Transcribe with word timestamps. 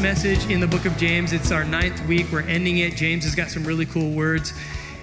message 0.00 0.48
in 0.48 0.60
the 0.60 0.66
book 0.66 0.84
of 0.84 0.96
James. 0.96 1.32
It's 1.32 1.50
our 1.50 1.64
ninth 1.64 2.06
week. 2.06 2.30
We're 2.30 2.42
ending 2.42 2.78
it. 2.78 2.94
James 2.94 3.24
has 3.24 3.34
got 3.34 3.50
some 3.50 3.64
really 3.64 3.84
cool 3.84 4.12
words. 4.12 4.52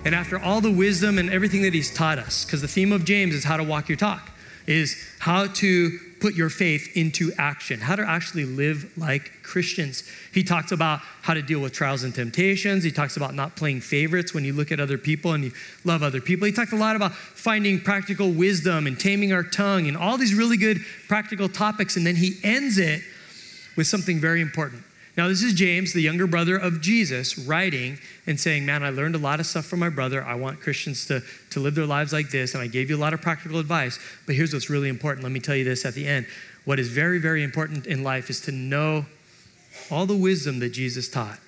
And 0.05 0.15
after 0.15 0.39
all 0.39 0.61
the 0.61 0.71
wisdom 0.71 1.17
and 1.17 1.29
everything 1.29 1.63
that 1.63 1.73
he's 1.73 1.93
taught 1.93 2.17
us, 2.17 2.45
because 2.45 2.61
the 2.61 2.67
theme 2.67 2.93
of 2.93 3.03
James 3.03 3.35
is 3.35 3.43
how 3.43 3.57
to 3.57 3.63
walk 3.63 3.89
your 3.89 3.97
talk, 3.97 4.31
is 4.67 4.95
how 5.19 5.47
to 5.47 5.99
put 6.21 6.33
your 6.33 6.49
faith 6.49 6.95
into 6.95 7.33
action, 7.37 7.81
how 7.81 7.97
to 7.97 8.07
actually 8.07 8.45
live 8.45 8.97
like 8.97 9.31
Christians. 9.43 10.09
He 10.33 10.43
talks 10.43 10.71
about 10.71 11.01
how 11.21 11.33
to 11.33 11.41
deal 11.41 11.59
with 11.59 11.73
trials 11.73 12.03
and 12.03 12.15
temptations. 12.15 12.85
He 12.85 12.91
talks 12.91 13.17
about 13.17 13.35
not 13.35 13.57
playing 13.57 13.81
favorites 13.81 14.33
when 14.33 14.45
you 14.45 14.53
look 14.53 14.71
at 14.71 14.79
other 14.79 14.97
people 14.97 15.33
and 15.33 15.43
you 15.43 15.51
love 15.83 16.03
other 16.03 16.21
people. 16.21 16.45
He 16.45 16.53
talked 16.53 16.71
a 16.71 16.77
lot 16.77 16.95
about 16.95 17.13
finding 17.13 17.81
practical 17.81 18.31
wisdom 18.31 18.87
and 18.87 18.97
taming 18.97 19.33
our 19.33 19.43
tongue 19.43 19.89
and 19.89 19.97
all 19.97 20.17
these 20.17 20.33
really 20.33 20.57
good 20.57 20.79
practical 21.09 21.49
topics. 21.49 21.97
And 21.97 22.07
then 22.07 22.15
he 22.15 22.39
ends 22.43 22.77
it 22.77 23.01
with 23.75 23.87
something 23.87 24.19
very 24.19 24.39
important. 24.39 24.83
Now, 25.17 25.29
this 25.29 25.43
is 25.43 25.53
James, 25.53 25.93
the 25.93 26.01
younger 26.01 26.27
brother 26.27 26.57
of 26.57 26.81
Jesus, 26.81 27.37
writing 27.37 27.99
and 28.27 28.37
saying, 28.37 28.65
Man, 28.65 28.83
I 28.83 28.89
learned 28.89 29.15
a 29.15 29.19
lot 29.19 29.39
of 29.39 29.45
stuff 29.45 29.65
from 29.65 29.79
my 29.79 29.87
brother. 29.87 30.21
I 30.21 30.35
want 30.35 30.59
Christians 30.59 31.05
to, 31.07 31.21
to 31.51 31.59
live 31.61 31.73
their 31.73 31.85
lives 31.85 32.11
like 32.11 32.31
this, 32.31 32.53
and 32.53 32.61
I 32.61 32.67
gave 32.67 32.89
you 32.89 32.97
a 32.97 32.99
lot 32.99 33.13
of 33.13 33.21
practical 33.21 33.59
advice. 33.59 33.97
But 34.25 34.35
here's 34.35 34.53
what's 34.53 34.69
really 34.69 34.89
important. 34.89 35.23
Let 35.23 35.31
me 35.31 35.39
tell 35.39 35.55
you 35.55 35.63
this 35.63 35.85
at 35.85 35.93
the 35.93 36.05
end. 36.05 36.27
What 36.65 36.79
is 36.79 36.89
very, 36.89 37.19
very 37.19 37.43
important 37.43 37.87
in 37.87 38.03
life 38.03 38.29
is 38.29 38.41
to 38.41 38.51
know 38.51 39.05
all 39.89 40.05
the 40.05 40.17
wisdom 40.17 40.59
that 40.59 40.69
Jesus 40.69 41.07
taught. 41.07 41.39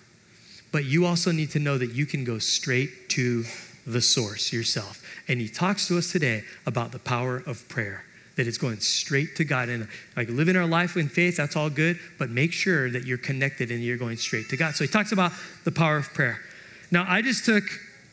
But 0.72 0.86
you 0.86 1.06
also 1.06 1.32
need 1.32 1.52
to 1.52 1.60
know 1.60 1.78
that 1.78 1.92
you 1.92 2.06
can 2.06 2.24
go 2.24 2.40
straight 2.40 3.10
to 3.10 3.44
the 3.86 4.02
source 4.02 4.54
yourself. 4.54 5.04
And 5.28 5.42
he 5.42 5.50
talks 5.50 5.88
to 5.88 5.98
us 5.98 6.12
today 6.12 6.44
about 6.66 6.94
the 6.94 7.00
power 7.00 7.38
of 7.46 7.68
prayer 7.68 8.04
that 8.38 8.48
it's 8.48 8.58
going 8.58 8.80
straight 8.80 9.36
to 9.36 9.44
God. 9.44 9.68
And 9.68 9.88
like 10.16 10.30
living 10.30 10.56
our 10.56 10.66
life 10.66 10.96
in 10.96 11.10
faith, 11.10 11.36
that's 11.36 11.56
all 11.56 11.70
good, 11.70 12.00
but 12.18 12.30
make 12.30 12.54
sure 12.54 12.90
that 12.90 13.06
you're 13.06 13.18
connected 13.18 13.72
and 13.72 13.84
you're 13.84 13.98
going 13.98 14.18
straight 14.18 14.48
to 14.50 14.58
God. 14.58 14.76
So 14.76 14.84
he 14.84 14.88
talks 14.88 15.12
about 15.12 15.34
the 15.66 15.72
power 15.72 15.98
of 15.98 16.14
prayer. 16.14 16.40
Now, 16.92 17.06
I 17.08 17.22
just 17.22 17.46
took 17.46 17.64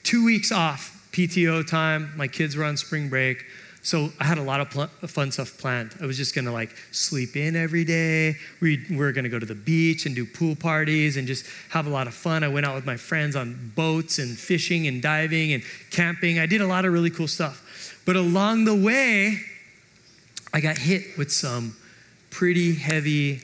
two 0.03 0.25
weeks 0.25 0.51
off 0.51 1.09
PTO 1.13 1.67
time. 1.67 2.13
My 2.17 2.27
kids 2.27 2.57
were 2.57 2.65
on 2.65 2.77
spring 2.77 3.09
break. 3.09 3.45
So 3.83 4.11
I 4.19 4.25
had 4.25 4.39
a 4.39 4.43
lot 4.43 4.61
of 4.61 4.71
pl- 4.71 4.87
fun 5.07 5.31
stuff 5.31 5.59
planned. 5.59 5.95
I 6.01 6.07
was 6.07 6.17
just 6.17 6.35
gonna 6.35 6.53
like 6.53 6.75
sleep 6.91 7.37
in 7.37 7.55
every 7.55 7.85
day. 7.85 8.37
We 8.63 8.83
were 8.91 9.13
gonna 9.13 9.29
go 9.29 9.39
to 9.39 9.45
the 9.45 9.55
beach 9.55 10.07
and 10.07 10.15
do 10.15 10.25
pool 10.25 10.57
parties 10.57 11.19
and 11.19 11.29
just 11.29 11.45
have 11.69 11.87
a 11.87 11.91
lot 11.91 12.07
of 12.07 12.15
fun. 12.15 12.43
I 12.43 12.49
went 12.49 12.65
out 12.65 12.75
with 12.75 12.87
my 12.87 12.97
friends 12.97 13.37
on 13.37 13.73
boats 13.77 14.19
and 14.19 14.39
fishing 14.39 14.87
and 14.87 15.03
diving 15.03 15.53
and 15.53 15.63
camping. 15.91 16.39
I 16.39 16.47
did 16.47 16.63
a 16.63 16.67
lot 16.67 16.87
of 16.87 16.95
really 16.95 17.11
cool 17.11 17.29
stuff. 17.29 18.01
But 18.07 18.17
along 18.17 18.65
the 18.65 18.75
way, 18.75 19.39
I 20.55 20.61
got 20.61 20.79
hit 20.79 21.19
with 21.19 21.33
some 21.33 21.77
pretty 22.31 22.77
heavy 22.77 23.41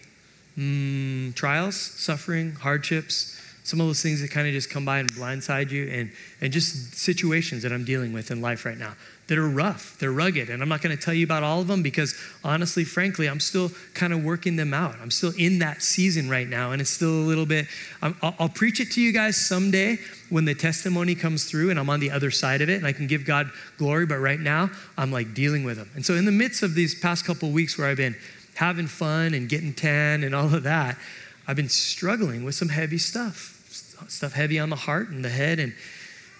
mm, 0.56 1.34
trials, 1.34 1.74
suffering, 1.74 2.52
hardships, 2.52 3.36
some 3.64 3.80
of 3.80 3.88
those 3.88 4.00
things 4.00 4.20
that 4.20 4.30
kind 4.30 4.46
of 4.46 4.52
just 4.52 4.70
come 4.70 4.84
by 4.84 5.00
and 5.00 5.12
blindside 5.12 5.72
you, 5.72 5.88
and, 5.88 6.12
and 6.40 6.52
just 6.52 6.94
situations 6.94 7.64
that 7.64 7.72
I'm 7.72 7.84
dealing 7.84 8.12
with 8.12 8.30
in 8.30 8.40
life 8.40 8.64
right 8.64 8.78
now 8.78 8.94
that 9.30 9.38
are 9.38 9.48
rough, 9.48 9.96
they're 10.00 10.10
rugged. 10.10 10.50
And 10.50 10.60
I'm 10.60 10.68
not 10.68 10.82
going 10.82 10.94
to 10.94 11.00
tell 11.00 11.14
you 11.14 11.24
about 11.24 11.44
all 11.44 11.60
of 11.60 11.68
them 11.68 11.84
because 11.84 12.16
honestly, 12.42 12.82
frankly, 12.82 13.28
I'm 13.28 13.38
still 13.38 13.70
kind 13.94 14.12
of 14.12 14.24
working 14.24 14.56
them 14.56 14.74
out. 14.74 14.96
I'm 15.00 15.12
still 15.12 15.32
in 15.38 15.60
that 15.60 15.82
season 15.82 16.28
right 16.28 16.48
now, 16.48 16.72
and 16.72 16.80
it's 16.80 16.90
still 16.90 17.12
a 17.12 17.26
little 17.26 17.46
bit, 17.46 17.66
i 18.02 18.12
will 18.40 18.48
preach 18.48 18.80
it 18.80 18.90
to 18.90 19.00
you 19.00 19.12
guys 19.12 19.36
someday 19.36 19.98
when 20.30 20.46
the 20.46 20.54
testimony 20.54 21.14
comes 21.14 21.44
through 21.44 21.70
and 21.70 21.78
I'm 21.78 21.88
on 21.88 22.00
the 22.00 22.10
other 22.10 22.32
side 22.32 22.60
of 22.60 22.68
it 22.68 22.78
and 22.78 22.86
I 22.86 22.92
can 22.92 23.06
give 23.06 23.24
God 23.24 23.52
glory. 23.78 24.04
But 24.04 24.18
right 24.18 24.40
now, 24.40 24.68
I'm 24.98 25.12
like 25.12 25.32
dealing 25.32 25.62
with 25.62 25.76
them. 25.76 25.88
And 25.94 26.04
so, 26.04 26.14
in 26.14 26.24
the 26.24 26.32
midst 26.32 26.64
of 26.64 26.74
these 26.74 26.98
past 26.98 27.24
couple 27.24 27.52
weeks 27.52 27.78
where 27.78 27.86
I've 27.86 27.98
been 27.98 28.16
having 28.56 28.88
fun 28.88 29.32
and 29.32 29.48
getting 29.48 29.72
tan 29.72 30.24
and 30.24 30.34
all 30.34 30.52
of 30.52 30.64
that, 30.64 30.98
I've 31.46 31.54
been 31.54 31.68
struggling 31.68 32.42
with 32.42 32.56
some 32.56 32.68
heavy 32.68 32.98
stuff, 32.98 34.04
stuff 34.08 34.32
heavy 34.32 34.58
on 34.58 34.70
the 34.70 34.76
heart 34.76 35.10
and 35.10 35.24
the 35.24 35.30
head 35.30 35.60
and, 35.60 35.72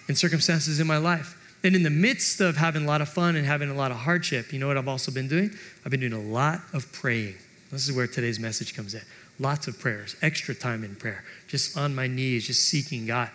and 0.09 0.17
circumstances 0.17 0.81
in 0.81 0.87
my 0.87 0.97
life. 0.97 1.37
And 1.63 1.75
in 1.75 1.83
the 1.83 1.91
midst 1.91 2.41
of 2.41 2.57
having 2.57 2.83
a 2.83 2.87
lot 2.87 3.01
of 3.01 3.09
fun 3.09 3.35
and 3.35 3.45
having 3.45 3.69
a 3.69 3.73
lot 3.73 3.91
of 3.91 3.97
hardship, 3.97 4.51
you 4.51 4.59
know 4.59 4.67
what 4.67 4.77
I've 4.77 4.87
also 4.87 5.11
been 5.11 5.27
doing? 5.27 5.51
I've 5.85 5.91
been 5.91 5.99
doing 5.99 6.13
a 6.13 6.19
lot 6.19 6.61
of 6.73 6.91
praying. 6.91 7.35
This 7.71 7.87
is 7.87 7.95
where 7.95 8.07
today's 8.07 8.39
message 8.39 8.75
comes 8.75 8.95
in. 8.95 9.01
Lots 9.39 9.67
of 9.67 9.79
prayers, 9.79 10.15
extra 10.21 10.53
time 10.53 10.83
in 10.83 10.95
prayer, 10.95 11.23
just 11.47 11.77
on 11.77 11.95
my 11.95 12.07
knees, 12.07 12.47
just 12.47 12.67
seeking 12.67 13.05
God. 13.05 13.29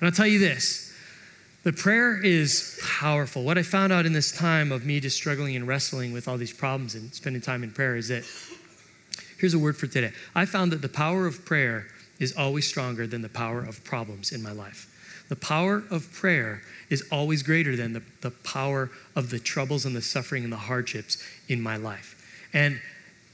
And 0.00 0.06
I'll 0.06 0.12
tell 0.12 0.26
you 0.26 0.38
this 0.38 0.88
the 1.64 1.72
prayer 1.72 2.18
is 2.22 2.80
powerful. 2.98 3.42
What 3.42 3.58
I 3.58 3.62
found 3.62 3.92
out 3.92 4.06
in 4.06 4.12
this 4.12 4.32
time 4.32 4.72
of 4.72 4.86
me 4.86 5.00
just 5.00 5.16
struggling 5.16 5.56
and 5.56 5.66
wrestling 5.66 6.12
with 6.12 6.28
all 6.28 6.36
these 6.36 6.52
problems 6.52 6.94
and 6.94 7.12
spending 7.12 7.42
time 7.42 7.62
in 7.62 7.72
prayer 7.72 7.96
is 7.96 8.08
that 8.08 8.24
here's 9.38 9.54
a 9.54 9.58
word 9.58 9.76
for 9.76 9.86
today. 9.86 10.12
I 10.34 10.46
found 10.46 10.72
that 10.72 10.82
the 10.82 10.88
power 10.88 11.26
of 11.26 11.44
prayer 11.44 11.88
is 12.18 12.36
always 12.36 12.66
stronger 12.66 13.06
than 13.06 13.22
the 13.22 13.28
power 13.28 13.60
of 13.60 13.84
problems 13.84 14.32
in 14.32 14.42
my 14.42 14.52
life. 14.52 14.87
The 15.28 15.36
power 15.36 15.82
of 15.90 16.12
prayer 16.12 16.62
is 16.88 17.06
always 17.12 17.42
greater 17.42 17.76
than 17.76 17.92
the, 17.92 18.02
the 18.22 18.30
power 18.30 18.90
of 19.14 19.30
the 19.30 19.38
troubles 19.38 19.84
and 19.84 19.94
the 19.94 20.02
suffering 20.02 20.44
and 20.44 20.52
the 20.52 20.56
hardships 20.56 21.22
in 21.48 21.60
my 21.60 21.76
life. 21.76 22.14
And 22.54 22.80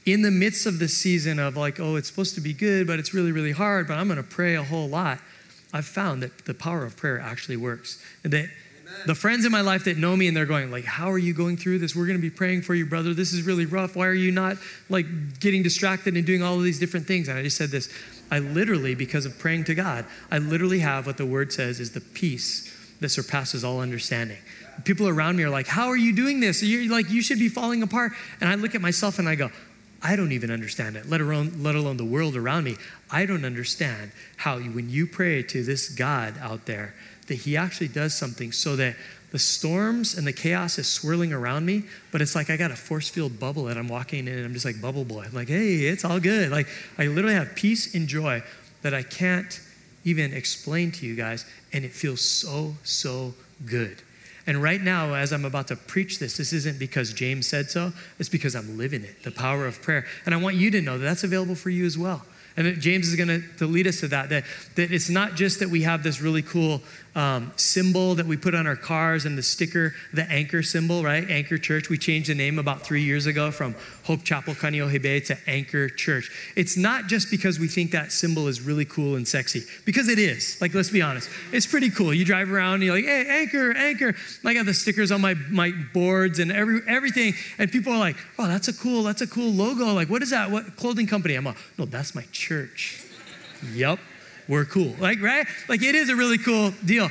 in 0.05 0.21
the 0.21 0.31
midst 0.31 0.65
of 0.65 0.79
the 0.79 0.87
season 0.87 1.39
of 1.39 1.55
like, 1.55 1.79
oh, 1.79 1.95
it's 1.95 2.07
supposed 2.07 2.35
to 2.35 2.41
be 2.41 2.53
good, 2.53 2.85
but 2.85 2.99
it's 2.99 3.13
really, 3.13 3.31
really 3.31 3.53
hard, 3.53 3.87
but 3.87 3.97
I'm 3.97 4.07
going 4.07 4.17
to 4.17 4.23
pray 4.23 4.55
a 4.55 4.63
whole 4.63 4.87
lot, 4.87 5.19
I've 5.73 5.85
found 5.85 6.21
that 6.23 6.45
the 6.45 6.53
power 6.53 6.85
of 6.85 6.95
prayer 6.95 7.19
actually 7.19 7.57
works. 7.57 8.03
And 8.23 8.31
that 8.33 8.49
the 9.05 9.15
friends 9.15 9.45
in 9.45 9.51
my 9.51 9.61
life 9.61 9.85
that 9.85 9.97
know 9.97 10.15
me 10.15 10.27
and 10.27 10.35
they're 10.35 10.45
going 10.45 10.71
like 10.71 10.85
how 10.85 11.11
are 11.11 11.17
you 11.17 11.33
going 11.33 11.57
through 11.57 11.79
this? 11.79 11.95
We're 11.95 12.05
going 12.05 12.17
to 12.17 12.21
be 12.21 12.29
praying 12.29 12.61
for 12.61 12.75
you 12.75 12.85
brother. 12.85 13.13
This 13.13 13.33
is 13.33 13.43
really 13.43 13.65
rough. 13.65 13.95
Why 13.95 14.07
are 14.07 14.13
you 14.13 14.31
not 14.31 14.57
like 14.89 15.39
getting 15.39 15.63
distracted 15.63 16.15
and 16.15 16.25
doing 16.25 16.43
all 16.43 16.55
of 16.55 16.63
these 16.63 16.79
different 16.79 17.07
things? 17.07 17.27
And 17.27 17.37
i 17.37 17.43
just 17.43 17.57
said 17.57 17.69
this 17.69 17.89
i 18.31 18.39
literally 18.39 18.95
because 18.95 19.25
of 19.25 19.37
praying 19.37 19.63
to 19.63 19.75
god 19.75 20.05
i 20.31 20.37
literally 20.37 20.79
have 20.79 21.05
what 21.05 21.17
the 21.17 21.25
word 21.25 21.51
says 21.51 21.79
is 21.79 21.91
the 21.91 22.01
peace 22.01 22.71
that 22.99 23.09
surpasses 23.09 23.63
all 23.63 23.81
understanding. 23.81 24.37
People 24.83 25.07
around 25.07 25.35
me 25.35 25.43
are 25.43 25.49
like 25.49 25.67
how 25.67 25.87
are 25.87 25.97
you 25.97 26.13
doing 26.13 26.39
this? 26.39 26.63
You're 26.63 26.91
like 26.91 27.09
you 27.09 27.21
should 27.21 27.39
be 27.39 27.49
falling 27.49 27.83
apart. 27.83 28.13
And 28.39 28.49
i 28.49 28.55
look 28.55 28.75
at 28.75 28.81
myself 28.81 29.19
and 29.19 29.27
i 29.27 29.35
go 29.35 29.51
I 30.01 30.15
don't 30.15 30.33
even 30.33 30.51
understand 30.51 30.97
it, 30.97 31.09
let 31.09 31.19
alone, 31.19 31.63
let 31.63 31.73
alone 31.73 31.97
the 31.97 32.05
world 32.05 32.35
around 32.35 32.63
me. 32.63 32.75
I 33.09 33.25
don't 33.25 33.43
understand 33.43 34.11
how, 34.37 34.59
when 34.59 34.87
you 34.87 35.07
pray 35.07 35.41
to 35.41 35.63
this 35.63 35.89
God 35.89 36.35
out 36.39 36.67
there, 36.67 36.93
that 37.25 37.35
He 37.35 37.57
actually 37.57 37.87
does 37.87 38.13
something 38.13 38.51
so 38.51 38.75
that 38.75 38.97
the 39.35 39.39
storms 39.39 40.17
and 40.17 40.25
the 40.25 40.31
chaos 40.31 40.79
is 40.79 40.87
swirling 40.87 41.33
around 41.33 41.65
me, 41.65 41.83
but 42.13 42.21
it's 42.21 42.35
like 42.35 42.49
I 42.49 42.55
got 42.55 42.71
a 42.71 42.75
force 42.77 43.09
field 43.09 43.37
bubble 43.37 43.65
that 43.65 43.75
I'm 43.75 43.89
walking 43.89 44.29
in 44.29 44.33
and 44.33 44.45
I'm 44.45 44.53
just 44.53 44.63
like 44.63 44.79
bubble 44.79 45.03
boy. 45.03 45.25
I'm 45.25 45.33
like, 45.33 45.49
hey, 45.49 45.79
it's 45.79 46.05
all 46.05 46.21
good. 46.21 46.51
Like 46.51 46.69
I 46.97 47.07
literally 47.07 47.35
have 47.35 47.53
peace 47.53 47.95
and 47.95 48.07
joy 48.07 48.41
that 48.81 48.93
I 48.93 49.03
can't 49.03 49.59
even 50.05 50.33
explain 50.33 50.93
to 50.93 51.05
you 51.05 51.17
guys, 51.17 51.45
and 51.73 51.83
it 51.83 51.91
feels 51.91 52.21
so, 52.21 52.75
so 52.85 53.33
good. 53.65 54.01
And 54.47 54.63
right 54.63 54.79
now, 54.79 55.13
as 55.15 55.33
I'm 55.33 55.43
about 55.43 55.67
to 55.67 55.75
preach 55.75 56.17
this, 56.17 56.37
this 56.37 56.53
isn't 56.53 56.79
because 56.79 57.11
James 57.11 57.45
said 57.45 57.69
so, 57.69 57.91
it's 58.17 58.29
because 58.29 58.55
I'm 58.55 58.77
living 58.77 59.03
it, 59.03 59.23
the 59.23 59.31
power 59.31 59.67
of 59.67 59.81
prayer. 59.81 60.05
And 60.25 60.33
I 60.33 60.37
want 60.37 60.55
you 60.55 60.71
to 60.71 60.81
know 60.81 60.97
that 60.97 61.03
that's 61.03 61.25
available 61.25 61.55
for 61.55 61.69
you 61.69 61.85
as 61.85 61.97
well. 61.97 62.21
And 62.57 62.79
James 62.79 63.09
is 63.09 63.15
going 63.17 63.43
to, 63.57 63.65
lead 63.65 63.85
us 63.85 63.99
to 63.99 64.07
that, 64.07 64.29
that, 64.29 64.45
that 64.75 64.91
it's 64.91 65.09
not 65.09 65.35
just 65.35 65.59
that 65.59 65.67
we 65.67 65.81
have 65.81 66.03
this 66.03 66.21
really 66.21 66.41
cool 66.41 66.81
um, 67.15 67.53
symbol 67.55 68.13
that 68.15 68.25
we 68.25 68.35
put 68.35 68.53
on 68.53 68.67
our 68.67 68.75
cars 68.75 69.25
and 69.25 69.37
the 69.37 69.43
sticker, 69.43 69.93
the 70.13 70.29
anchor 70.29 70.61
symbol, 70.61 71.01
right? 71.01 71.27
Anchor 71.29 71.57
Church. 71.57 71.89
We 71.89 71.97
changed 71.97 72.29
the 72.29 72.35
name 72.35 72.59
about 72.59 72.81
three 72.81 73.03
years 73.03 73.25
ago 73.25 73.51
from 73.51 73.73
Hope 74.03 74.23
Chapel 74.23 74.53
Kaneohe 74.53 75.01
Bay 75.01 75.21
to 75.21 75.37
Anchor 75.47 75.87
Church. 75.87 76.29
It's 76.57 76.75
not 76.75 77.07
just 77.07 77.31
because 77.31 77.57
we 77.57 77.69
think 77.69 77.91
that 77.91 78.11
symbol 78.11 78.49
is 78.49 78.59
really 78.59 78.83
cool 78.83 79.15
and 79.15 79.25
sexy, 79.25 79.63
because 79.85 80.09
it 80.09 80.19
is. 80.19 80.59
Like, 80.59 80.73
let's 80.73 80.89
be 80.89 81.01
honest. 81.01 81.29
It's 81.53 81.65
pretty 81.65 81.89
cool. 81.89 82.13
You 82.13 82.25
drive 82.25 82.51
around 82.51 82.75
and 82.75 82.83
you're 82.83 82.95
like, 82.95 83.05
hey, 83.05 83.25
Anchor, 83.29 83.71
Anchor. 83.71 84.13
I 84.43 84.53
got 84.53 84.65
the 84.65 84.73
stickers 84.73 85.11
on 85.11 85.21
my, 85.21 85.35
my 85.49 85.71
boards 85.93 86.39
and 86.39 86.51
every, 86.51 86.81
everything. 86.85 87.33
And 87.57 87.71
people 87.71 87.93
are 87.93 87.99
like, 87.99 88.17
oh, 88.37 88.47
that's 88.47 88.67
a 88.67 88.73
cool, 88.73 89.03
that's 89.03 89.21
a 89.21 89.27
cool 89.27 89.51
logo. 89.51 89.93
Like, 89.93 90.09
what 90.09 90.21
is 90.21 90.31
that? 90.31 90.51
What 90.51 90.75
clothing 90.75 91.07
company? 91.07 91.35
I'm 91.35 91.45
like, 91.45 91.57
no, 91.77 91.85
that's 91.85 92.13
my 92.13 92.25
church. 92.33 93.05
yep 93.73 93.99
we're 94.47 94.65
cool. 94.65 94.95
Like, 94.99 95.21
right? 95.21 95.45
Like, 95.67 95.81
it 95.81 95.95
is 95.95 96.09
a 96.09 96.15
really 96.15 96.37
cool 96.37 96.71
deal. 96.83 97.09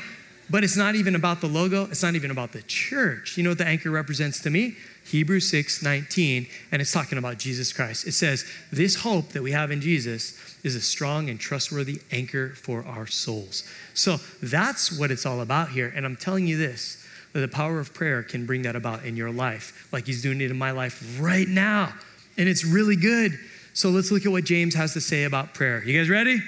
But 0.50 0.62
it's 0.62 0.76
not 0.76 0.94
even 0.94 1.14
about 1.14 1.40
the 1.40 1.46
logo, 1.46 1.84
it's 1.84 2.02
not 2.02 2.14
even 2.14 2.30
about 2.30 2.52
the 2.52 2.62
church. 2.62 3.36
You 3.36 3.44
know 3.44 3.50
what 3.50 3.58
the 3.58 3.66
anchor 3.66 3.90
represents 3.90 4.40
to 4.40 4.50
me? 4.50 4.76
Hebrews 5.06 5.50
6 5.50 5.82
19, 5.82 6.46
and 6.72 6.82
it's 6.82 6.92
talking 6.92 7.18
about 7.18 7.38
Jesus 7.38 7.72
Christ. 7.72 8.06
It 8.06 8.12
says, 8.12 8.44
This 8.70 8.96
hope 8.96 9.30
that 9.30 9.42
we 9.42 9.52
have 9.52 9.70
in 9.70 9.80
Jesus 9.80 10.38
is 10.62 10.74
a 10.74 10.80
strong 10.80 11.28
and 11.28 11.38
trustworthy 11.38 12.00
anchor 12.10 12.50
for 12.50 12.84
our 12.86 13.06
souls. 13.06 13.68
So 13.92 14.16
that's 14.42 14.98
what 14.98 15.10
it's 15.10 15.26
all 15.26 15.40
about 15.40 15.70
here. 15.70 15.92
And 15.94 16.06
I'm 16.06 16.16
telling 16.16 16.46
you 16.46 16.56
this 16.56 17.00
that 17.32 17.40
the 17.40 17.48
power 17.48 17.80
of 17.80 17.92
prayer 17.92 18.22
can 18.22 18.46
bring 18.46 18.62
that 18.62 18.76
about 18.76 19.04
in 19.04 19.16
your 19.16 19.30
life, 19.30 19.88
like 19.92 20.06
He's 20.06 20.22
doing 20.22 20.40
it 20.40 20.50
in 20.50 20.58
my 20.58 20.70
life 20.70 21.18
right 21.20 21.48
now. 21.48 21.92
And 22.36 22.48
it's 22.48 22.64
really 22.64 22.96
good. 22.96 23.38
So 23.72 23.90
let's 23.90 24.10
look 24.10 24.24
at 24.24 24.32
what 24.32 24.44
James 24.44 24.74
has 24.74 24.92
to 24.92 25.00
say 25.00 25.24
about 25.24 25.52
prayer. 25.52 25.82
You 25.84 25.98
guys 25.98 26.08
ready? 26.08 26.40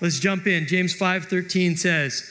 Let's 0.00 0.18
jump 0.18 0.46
in. 0.46 0.66
James 0.66 0.94
5:13 0.94 1.76
says, 1.76 2.22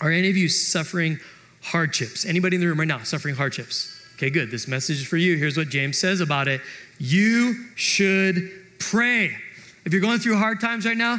"Are 0.00 0.10
any 0.10 0.28
of 0.28 0.36
you 0.36 0.48
suffering 0.48 1.20
hardships? 1.60 2.24
Anybody 2.24 2.56
in 2.56 2.60
the 2.60 2.66
room 2.66 2.80
right 2.80 2.88
now 2.88 3.02
suffering 3.02 3.36
hardships? 3.36 3.88
Okay, 4.16 4.30
good. 4.30 4.50
This 4.50 4.68
message 4.68 4.98
is 4.98 5.06
for 5.06 5.16
you. 5.16 5.36
Here's 5.36 5.56
what 5.56 5.68
James 5.68 5.98
says 5.98 6.20
about 6.20 6.48
it. 6.48 6.60
You 6.98 7.56
should 7.74 8.50
pray. 8.78 9.36
If 9.84 9.92
you're 9.92 10.02
going 10.02 10.18
through 10.18 10.36
hard 10.36 10.60
times 10.60 10.86
right 10.86 10.96
now, 10.96 11.18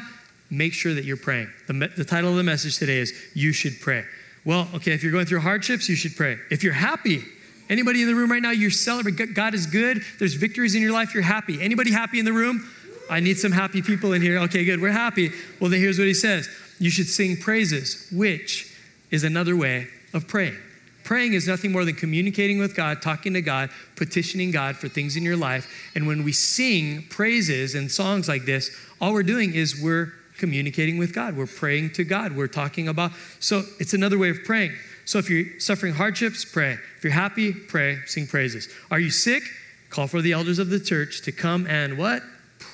make 0.49 0.73
sure 0.73 0.93
that 0.93 1.03
you're 1.03 1.17
praying. 1.17 1.49
The, 1.67 1.91
the 1.95 2.05
title 2.05 2.29
of 2.29 2.37
the 2.37 2.43
message 2.43 2.77
today 2.77 2.99
is 2.99 3.13
You 3.33 3.51
Should 3.51 3.81
Pray. 3.81 4.05
Well, 4.45 4.69
okay, 4.75 4.91
if 4.91 5.03
you're 5.03 5.11
going 5.11 5.25
through 5.25 5.39
hardships, 5.39 5.89
you 5.89 5.95
should 5.95 6.15
pray. 6.15 6.37
If 6.49 6.63
you're 6.63 6.73
happy, 6.73 7.23
anybody 7.69 8.01
in 8.01 8.07
the 8.07 8.15
room 8.15 8.31
right 8.31 8.41
now, 8.41 8.51
you're 8.51 8.71
celebrating. 8.71 9.33
God 9.33 9.53
is 9.53 9.65
good. 9.65 10.01
There's 10.19 10.35
victories 10.35 10.75
in 10.75 10.81
your 10.81 10.91
life. 10.91 11.13
You're 11.13 11.23
happy. 11.23 11.61
Anybody 11.61 11.91
happy 11.91 12.19
in 12.19 12.25
the 12.25 12.33
room? 12.33 12.69
I 13.13 13.19
need 13.19 13.37
some 13.37 13.51
happy 13.51 13.83
people 13.83 14.13
in 14.13 14.23
here. 14.23 14.39
Okay, 14.39 14.65
good. 14.65 14.81
We're 14.81 14.91
happy. 14.91 15.29
Well, 15.59 15.69
then 15.69 15.79
here's 15.79 15.99
what 15.99 16.07
he 16.07 16.15
says 16.15 16.49
You 16.79 16.89
should 16.89 17.07
sing 17.07 17.37
praises, 17.37 18.07
which 18.11 18.75
is 19.11 19.23
another 19.23 19.55
way 19.55 19.87
of 20.13 20.27
praying. 20.27 20.57
Praying 21.03 21.33
is 21.33 21.47
nothing 21.47 21.71
more 21.71 21.85
than 21.85 21.95
communicating 21.95 22.57
with 22.57 22.75
God, 22.75 23.01
talking 23.01 23.33
to 23.33 23.41
God, 23.41 23.69
petitioning 23.95 24.49
God 24.49 24.77
for 24.77 24.87
things 24.87 25.15
in 25.15 25.23
your 25.23 25.37
life. 25.37 25.91
And 25.93 26.07
when 26.07 26.23
we 26.23 26.31
sing 26.31 27.05
praises 27.09 27.75
and 27.75 27.91
songs 27.91 28.27
like 28.27 28.45
this, 28.45 28.75
all 28.99 29.13
we're 29.13 29.21
doing 29.21 29.53
is 29.53 29.79
we're 29.79 30.13
communicating 30.39 30.97
with 30.97 31.13
God. 31.13 31.37
We're 31.37 31.45
praying 31.45 31.91
to 31.93 32.03
God. 32.03 32.35
We're 32.35 32.47
talking 32.47 32.87
about. 32.87 33.11
So 33.39 33.63
it's 33.79 33.93
another 33.93 34.17
way 34.17 34.29
of 34.29 34.43
praying. 34.43 34.71
So 35.05 35.19
if 35.19 35.29
you're 35.29 35.59
suffering 35.59 35.93
hardships, 35.93 36.45
pray. 36.45 36.77
If 36.97 37.03
you're 37.03 37.13
happy, 37.13 37.53
pray, 37.53 37.99
sing 38.07 38.25
praises. 38.25 38.69
Are 38.89 38.99
you 38.99 39.11
sick? 39.11 39.43
Call 39.89 40.07
for 40.07 40.21
the 40.21 40.31
elders 40.31 40.57
of 40.57 40.69
the 40.69 40.79
church 40.79 41.21
to 41.23 41.31
come 41.31 41.67
and 41.67 41.99
what? 41.99 42.23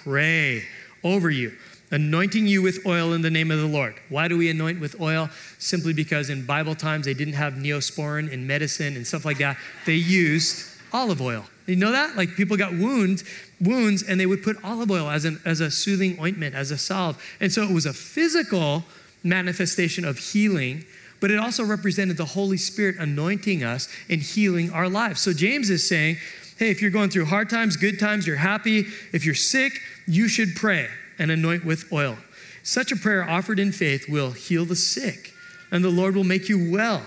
Pray 0.03 0.63
over 1.03 1.29
you 1.29 1.53
anointing 1.91 2.45
you 2.47 2.61
with 2.61 2.85
oil 2.85 3.13
in 3.13 3.21
the 3.21 3.29
name 3.29 3.51
of 3.51 3.59
the 3.59 3.67
Lord. 3.67 3.95
Why 4.09 4.27
do 4.27 4.37
we 4.37 4.49
anoint 4.49 4.79
with 4.79 4.99
oil? 5.01 5.29
Simply 5.57 5.93
because 5.93 6.29
in 6.29 6.45
Bible 6.45 6.75
times 6.75 7.05
they 7.05 7.13
didn't 7.13 7.33
have 7.33 7.53
neosporin 7.53 8.31
in 8.31 8.45
medicine 8.45 8.95
and 8.95 9.05
stuff 9.05 9.25
like 9.25 9.39
that. 9.39 9.57
They 9.85 9.95
used 9.95 10.67
olive 10.93 11.21
oil. 11.21 11.45
You 11.65 11.75
know 11.75 11.91
that? 11.91 12.15
Like 12.15 12.35
people 12.35 12.57
got 12.57 12.71
wounds, 12.71 13.23
wounds, 13.59 14.03
and 14.03 14.19
they 14.19 14.25
would 14.25 14.43
put 14.43 14.57
olive 14.63 14.89
oil 14.89 15.09
as, 15.09 15.25
an, 15.25 15.39
as 15.45 15.61
a 15.61 15.69
soothing 15.69 16.19
ointment, 16.19 16.55
as 16.55 16.71
a 16.71 16.77
salve. 16.77 17.21
And 17.39 17.51
so 17.51 17.63
it 17.63 17.71
was 17.71 17.85
a 17.85 17.93
physical 17.93 18.83
manifestation 19.23 20.05
of 20.05 20.17
healing, 20.17 20.85
but 21.19 21.29
it 21.29 21.37
also 21.37 21.63
represented 21.63 22.17
the 22.17 22.25
Holy 22.25 22.57
Spirit 22.57 22.95
anointing 22.97 23.63
us 23.63 23.87
and 24.09 24.21
healing 24.21 24.71
our 24.71 24.89
lives. 24.89 25.21
So 25.21 25.33
James 25.33 25.69
is 25.69 25.87
saying, 25.87 26.17
hey, 26.59 26.69
if 26.69 26.81
you're 26.81 26.91
going 26.91 27.09
through 27.09 27.23
hard 27.23 27.49
times, 27.49 27.77
good 27.77 27.97
times, 27.97 28.27
you're 28.27 28.35
happy, 28.35 28.85
if 29.13 29.25
you're 29.25 29.33
sick, 29.33 29.71
you 30.05 30.27
should 30.27 30.55
pray 30.55 30.89
and 31.17 31.31
anoint 31.31 31.63
with 31.63 31.91
oil. 31.93 32.17
Such 32.63 32.91
a 32.91 32.97
prayer 32.97 33.27
offered 33.27 33.59
in 33.59 33.71
faith 33.71 34.09
will 34.09 34.31
heal 34.31 34.65
the 34.65 34.75
sick, 34.75 35.33
and 35.71 35.83
the 35.83 35.89
Lord 35.89 36.17
will 36.17 36.25
make 36.25 36.49
you 36.49 36.69
well. 36.69 37.01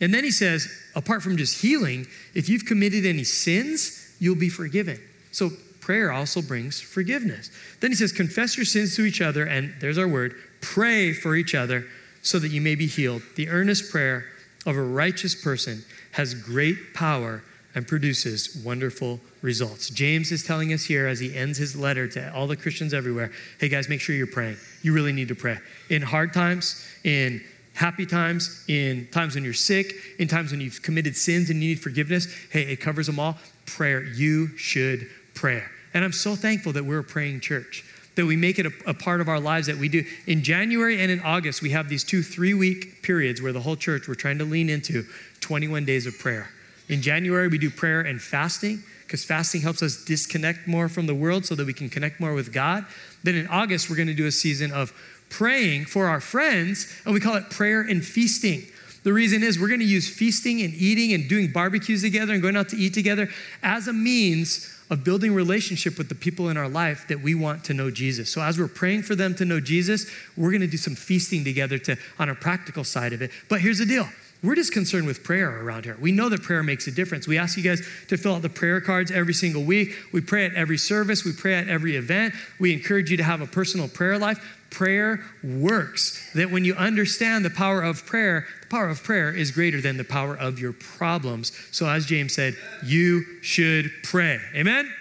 And 0.00 0.12
then 0.12 0.24
he 0.24 0.30
says, 0.30 0.68
apart 0.96 1.22
from 1.22 1.36
just 1.36 1.60
healing, 1.60 2.06
if 2.34 2.48
you've 2.48 2.64
committed 2.64 3.04
any 3.04 3.24
sins, 3.24 4.16
you'll 4.18 4.36
be 4.36 4.48
forgiven. 4.48 4.98
So 5.32 5.50
prayer 5.80 6.10
also 6.10 6.40
brings 6.40 6.80
forgiveness. 6.80 7.50
Then 7.80 7.90
he 7.90 7.96
says, 7.96 8.10
confess 8.10 8.56
your 8.56 8.64
sins 8.64 8.96
to 8.96 9.04
each 9.04 9.20
other, 9.20 9.44
and 9.44 9.74
there's 9.80 9.98
our 9.98 10.08
word, 10.08 10.34
pray 10.62 11.12
for 11.12 11.36
each 11.36 11.54
other 11.54 11.84
so 12.22 12.38
that 12.38 12.48
you 12.48 12.62
may 12.62 12.74
be 12.74 12.86
healed. 12.86 13.20
The 13.36 13.50
earnest 13.50 13.90
prayer 13.90 14.24
of 14.64 14.78
a 14.78 14.82
righteous 14.82 15.34
person 15.34 15.84
has 16.12 16.32
great 16.32 16.94
power 16.94 17.42
and 17.74 17.86
produces 17.86 18.60
wonderful 18.64 19.20
results. 19.42 19.90
James 19.90 20.30
is 20.30 20.42
telling 20.42 20.72
us 20.72 20.84
here 20.84 21.06
as 21.06 21.20
he 21.20 21.34
ends 21.34 21.58
his 21.58 21.74
letter 21.74 22.06
to 22.08 22.32
all 22.34 22.46
the 22.46 22.56
Christians 22.56 22.94
everywhere 22.94 23.32
hey, 23.58 23.68
guys, 23.68 23.88
make 23.88 24.00
sure 24.00 24.14
you're 24.14 24.26
praying. 24.26 24.56
You 24.82 24.92
really 24.92 25.12
need 25.12 25.28
to 25.28 25.34
pray. 25.34 25.58
In 25.90 26.02
hard 26.02 26.32
times, 26.32 26.86
in 27.04 27.42
happy 27.74 28.06
times, 28.06 28.64
in 28.68 29.08
times 29.10 29.34
when 29.34 29.44
you're 29.44 29.52
sick, 29.52 29.92
in 30.18 30.28
times 30.28 30.52
when 30.52 30.60
you've 30.60 30.82
committed 30.82 31.16
sins 31.16 31.50
and 31.50 31.62
you 31.62 31.70
need 31.70 31.80
forgiveness, 31.80 32.26
hey, 32.50 32.62
it 32.62 32.76
covers 32.76 33.06
them 33.06 33.18
all. 33.18 33.36
Prayer. 33.66 34.04
You 34.04 34.56
should 34.56 35.08
pray. 35.34 35.62
And 35.94 36.04
I'm 36.04 36.12
so 36.12 36.36
thankful 36.36 36.72
that 36.72 36.84
we're 36.84 36.98
a 36.98 37.04
praying 37.04 37.40
church 37.40 37.84
that 38.14 38.26
we 38.26 38.36
make 38.36 38.58
it 38.58 38.66
a, 38.66 38.72
a, 38.86 38.94
part 38.94 39.20
of 39.20 39.28
our 39.28 39.40
lives 39.40 39.66
that 39.66 39.76
we 39.76 39.88
do. 39.88 40.04
In 40.26 40.42
January 40.42 41.00
and 41.00 41.10
in 41.10 41.20
August, 41.20 41.62
we 41.62 41.70
have 41.70 41.88
these 41.88 42.04
two 42.04 42.22
three 42.22 42.54
week 42.54 43.02
periods 43.02 43.42
where 43.42 43.52
the 43.52 43.60
whole 43.60 43.76
church, 43.76 44.06
we're 44.06 44.14
trying 44.14 44.38
to 44.38 44.44
lean 44.44 44.68
into 44.68 45.04
21 45.40 45.84
days 45.84 46.06
of 46.06 46.16
prayer. 46.18 46.48
In 46.88 47.02
January, 47.02 47.48
we 47.48 47.58
do 47.58 47.70
prayer 47.70 48.00
and 48.00 48.20
fasting 48.20 48.82
because 49.02 49.24
fasting 49.24 49.60
helps 49.60 49.82
us 49.82 50.04
disconnect 50.04 50.66
more 50.66 50.88
from 50.88 51.06
the 51.06 51.14
world 51.14 51.46
so 51.46 51.54
that 51.54 51.66
we 51.66 51.72
can 51.72 51.88
connect 51.88 52.20
more 52.20 52.34
with 52.34 52.52
God. 52.52 52.84
Then 53.22 53.34
in 53.34 53.46
August, 53.48 53.88
we're 53.88 53.96
going 53.96 54.08
to 54.08 54.14
do 54.14 54.26
a 54.26 54.32
season 54.32 54.72
of 54.72 54.92
praying 55.30 55.86
for 55.86 56.06
our 56.06 56.20
friends, 56.20 56.92
and 57.04 57.14
we 57.14 57.20
call 57.20 57.36
it 57.36 57.50
prayer 57.50 57.80
and 57.80 58.04
feasting. 58.04 58.62
The 59.02 59.12
reason 59.12 59.42
is 59.42 59.58
we're 59.58 59.68
going 59.68 59.80
to 59.80 59.86
use 59.86 60.08
feasting 60.08 60.62
and 60.62 60.72
eating 60.74 61.12
and 61.12 61.28
doing 61.28 61.52
barbecues 61.52 62.02
together 62.02 62.32
and 62.32 62.40
going 62.40 62.56
out 62.56 62.70
to 62.70 62.76
eat 62.76 62.94
together 62.94 63.28
as 63.62 63.86
a 63.86 63.92
means 63.92 64.70
of 64.90 65.04
building 65.04 65.34
relationship 65.34 65.98
with 65.98 66.08
the 66.08 66.14
people 66.14 66.48
in 66.48 66.56
our 66.56 66.68
life 66.68 67.06
that 67.08 67.20
we 67.20 67.34
want 67.34 67.64
to 67.64 67.74
know 67.74 67.90
Jesus. 67.90 68.30
So 68.30 68.42
as 68.42 68.58
we're 68.58 68.68
praying 68.68 69.02
for 69.02 69.14
them 69.14 69.34
to 69.36 69.44
know 69.44 69.60
Jesus, 69.60 70.10
we're 70.36 70.50
going 70.50 70.60
to 70.60 70.66
do 70.66 70.76
some 70.76 70.94
feasting 70.94 71.44
together 71.44 71.78
to 71.78 71.96
on 72.18 72.28
a 72.28 72.34
practical 72.34 72.84
side 72.84 73.12
of 73.12 73.22
it. 73.22 73.30
But 73.48 73.60
here's 73.60 73.78
the 73.78 73.86
deal. 73.86 74.08
We're 74.42 74.56
just 74.56 74.72
concerned 74.72 75.06
with 75.06 75.24
prayer 75.24 75.62
around 75.62 75.84
here. 75.84 75.96
We 75.98 76.12
know 76.12 76.28
that 76.28 76.42
prayer 76.42 76.62
makes 76.62 76.86
a 76.86 76.90
difference. 76.90 77.26
We 77.26 77.38
ask 77.38 77.56
you 77.56 77.62
guys 77.62 77.86
to 78.08 78.18
fill 78.18 78.34
out 78.34 78.42
the 78.42 78.50
prayer 78.50 78.80
cards 78.80 79.10
every 79.10 79.32
single 79.32 79.62
week. 79.62 79.96
We 80.12 80.20
pray 80.20 80.44
at 80.44 80.54
every 80.54 80.76
service, 80.76 81.24
we 81.24 81.32
pray 81.32 81.54
at 81.54 81.68
every 81.68 81.96
event. 81.96 82.34
We 82.60 82.72
encourage 82.72 83.10
you 83.10 83.16
to 83.16 83.24
have 83.24 83.40
a 83.40 83.46
personal 83.46 83.88
prayer 83.88 84.18
life. 84.18 84.38
Prayer 84.68 85.24
works. 85.42 86.32
That 86.34 86.50
when 86.50 86.64
you 86.64 86.74
understand 86.74 87.44
the 87.44 87.50
power 87.50 87.80
of 87.80 88.04
prayer, 88.04 88.46
the 88.62 88.66
power 88.66 88.88
of 88.88 89.02
prayer 89.02 89.32
is 89.32 89.50
greater 89.50 89.80
than 89.80 89.96
the 89.96 90.04
power 90.04 90.36
of 90.36 90.58
your 90.58 90.72
problems. 90.72 91.52
So, 91.70 91.88
as 91.88 92.06
James 92.06 92.34
said, 92.34 92.56
you 92.84 93.24
should 93.40 93.92
pray. 94.02 94.40
Amen? 94.54 94.92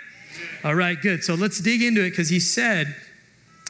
All 0.64 0.76
right, 0.76 1.00
good. 1.02 1.24
So 1.24 1.34
let's 1.34 1.60
dig 1.60 1.82
into 1.82 2.06
it 2.06 2.12
because 2.12 2.30
he 2.30 2.40
said 2.40 2.96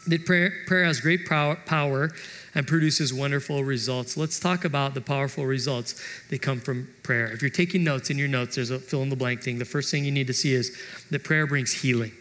that 0.07 0.25
prayer, 0.25 0.54
prayer 0.68 0.86
has 0.86 1.00
great 1.00 1.25
power, 1.25 1.56
power 1.65 2.12
and 2.56 2.68
produces 2.68 3.14
wonderful 3.14 3.64
results. 3.64 4.16
Let's 4.16 4.40
talk 4.40 4.66
about 4.66 4.94
the 4.94 5.02
powerful 5.02 5.46
results 5.46 6.02
that 6.30 6.42
come 6.42 6.60
from 6.60 6.88
prayer. 7.02 7.32
If 7.32 7.42
you're 7.42 7.50
taking 7.50 7.84
notes 7.84 8.10
in 8.10 8.18
your 8.18 8.28
notes, 8.28 8.56
there's 8.56 8.70
a 8.70 8.80
fill 8.80 9.02
in 9.02 9.10
the 9.10 9.16
blank 9.16 9.42
thing. 9.42 9.60
The 9.60 9.66
first 9.66 9.92
thing 9.92 10.06
you 10.06 10.12
need 10.12 10.28
to 10.28 10.34
see 10.34 10.54
is 10.54 10.78
that 11.10 11.24
prayer 11.24 11.48
brings 11.48 11.74
healing. 11.74 12.12